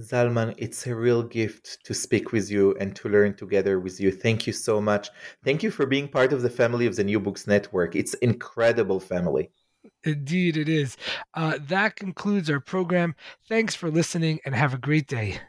Zalman, 0.00 0.54
it's 0.58 0.86
a 0.86 0.94
real 0.94 1.24
gift 1.24 1.84
to 1.84 1.92
speak 1.92 2.30
with 2.30 2.48
you 2.52 2.76
and 2.78 2.94
to 2.94 3.08
learn 3.08 3.34
together 3.34 3.80
with 3.80 3.98
you. 4.00 4.12
Thank 4.12 4.46
you 4.46 4.52
so 4.52 4.80
much. 4.80 5.10
Thank 5.44 5.64
you 5.64 5.72
for 5.72 5.86
being 5.86 6.06
part 6.06 6.32
of 6.32 6.42
the 6.42 6.50
family 6.50 6.86
of 6.86 6.94
the 6.94 7.02
New 7.02 7.18
Books 7.18 7.48
Network. 7.48 7.96
It's 7.96 8.14
incredible 8.14 9.00
family. 9.00 9.50
Indeed, 10.04 10.56
it 10.56 10.68
is. 10.68 10.96
Uh, 11.34 11.58
that 11.62 11.96
concludes 11.96 12.48
our 12.48 12.60
program. 12.60 13.14
Thanks 13.48 13.74
for 13.74 13.90
listening 13.90 14.38
and 14.44 14.54
have 14.54 14.72
a 14.72 14.78
great 14.78 15.08
day. 15.08 15.40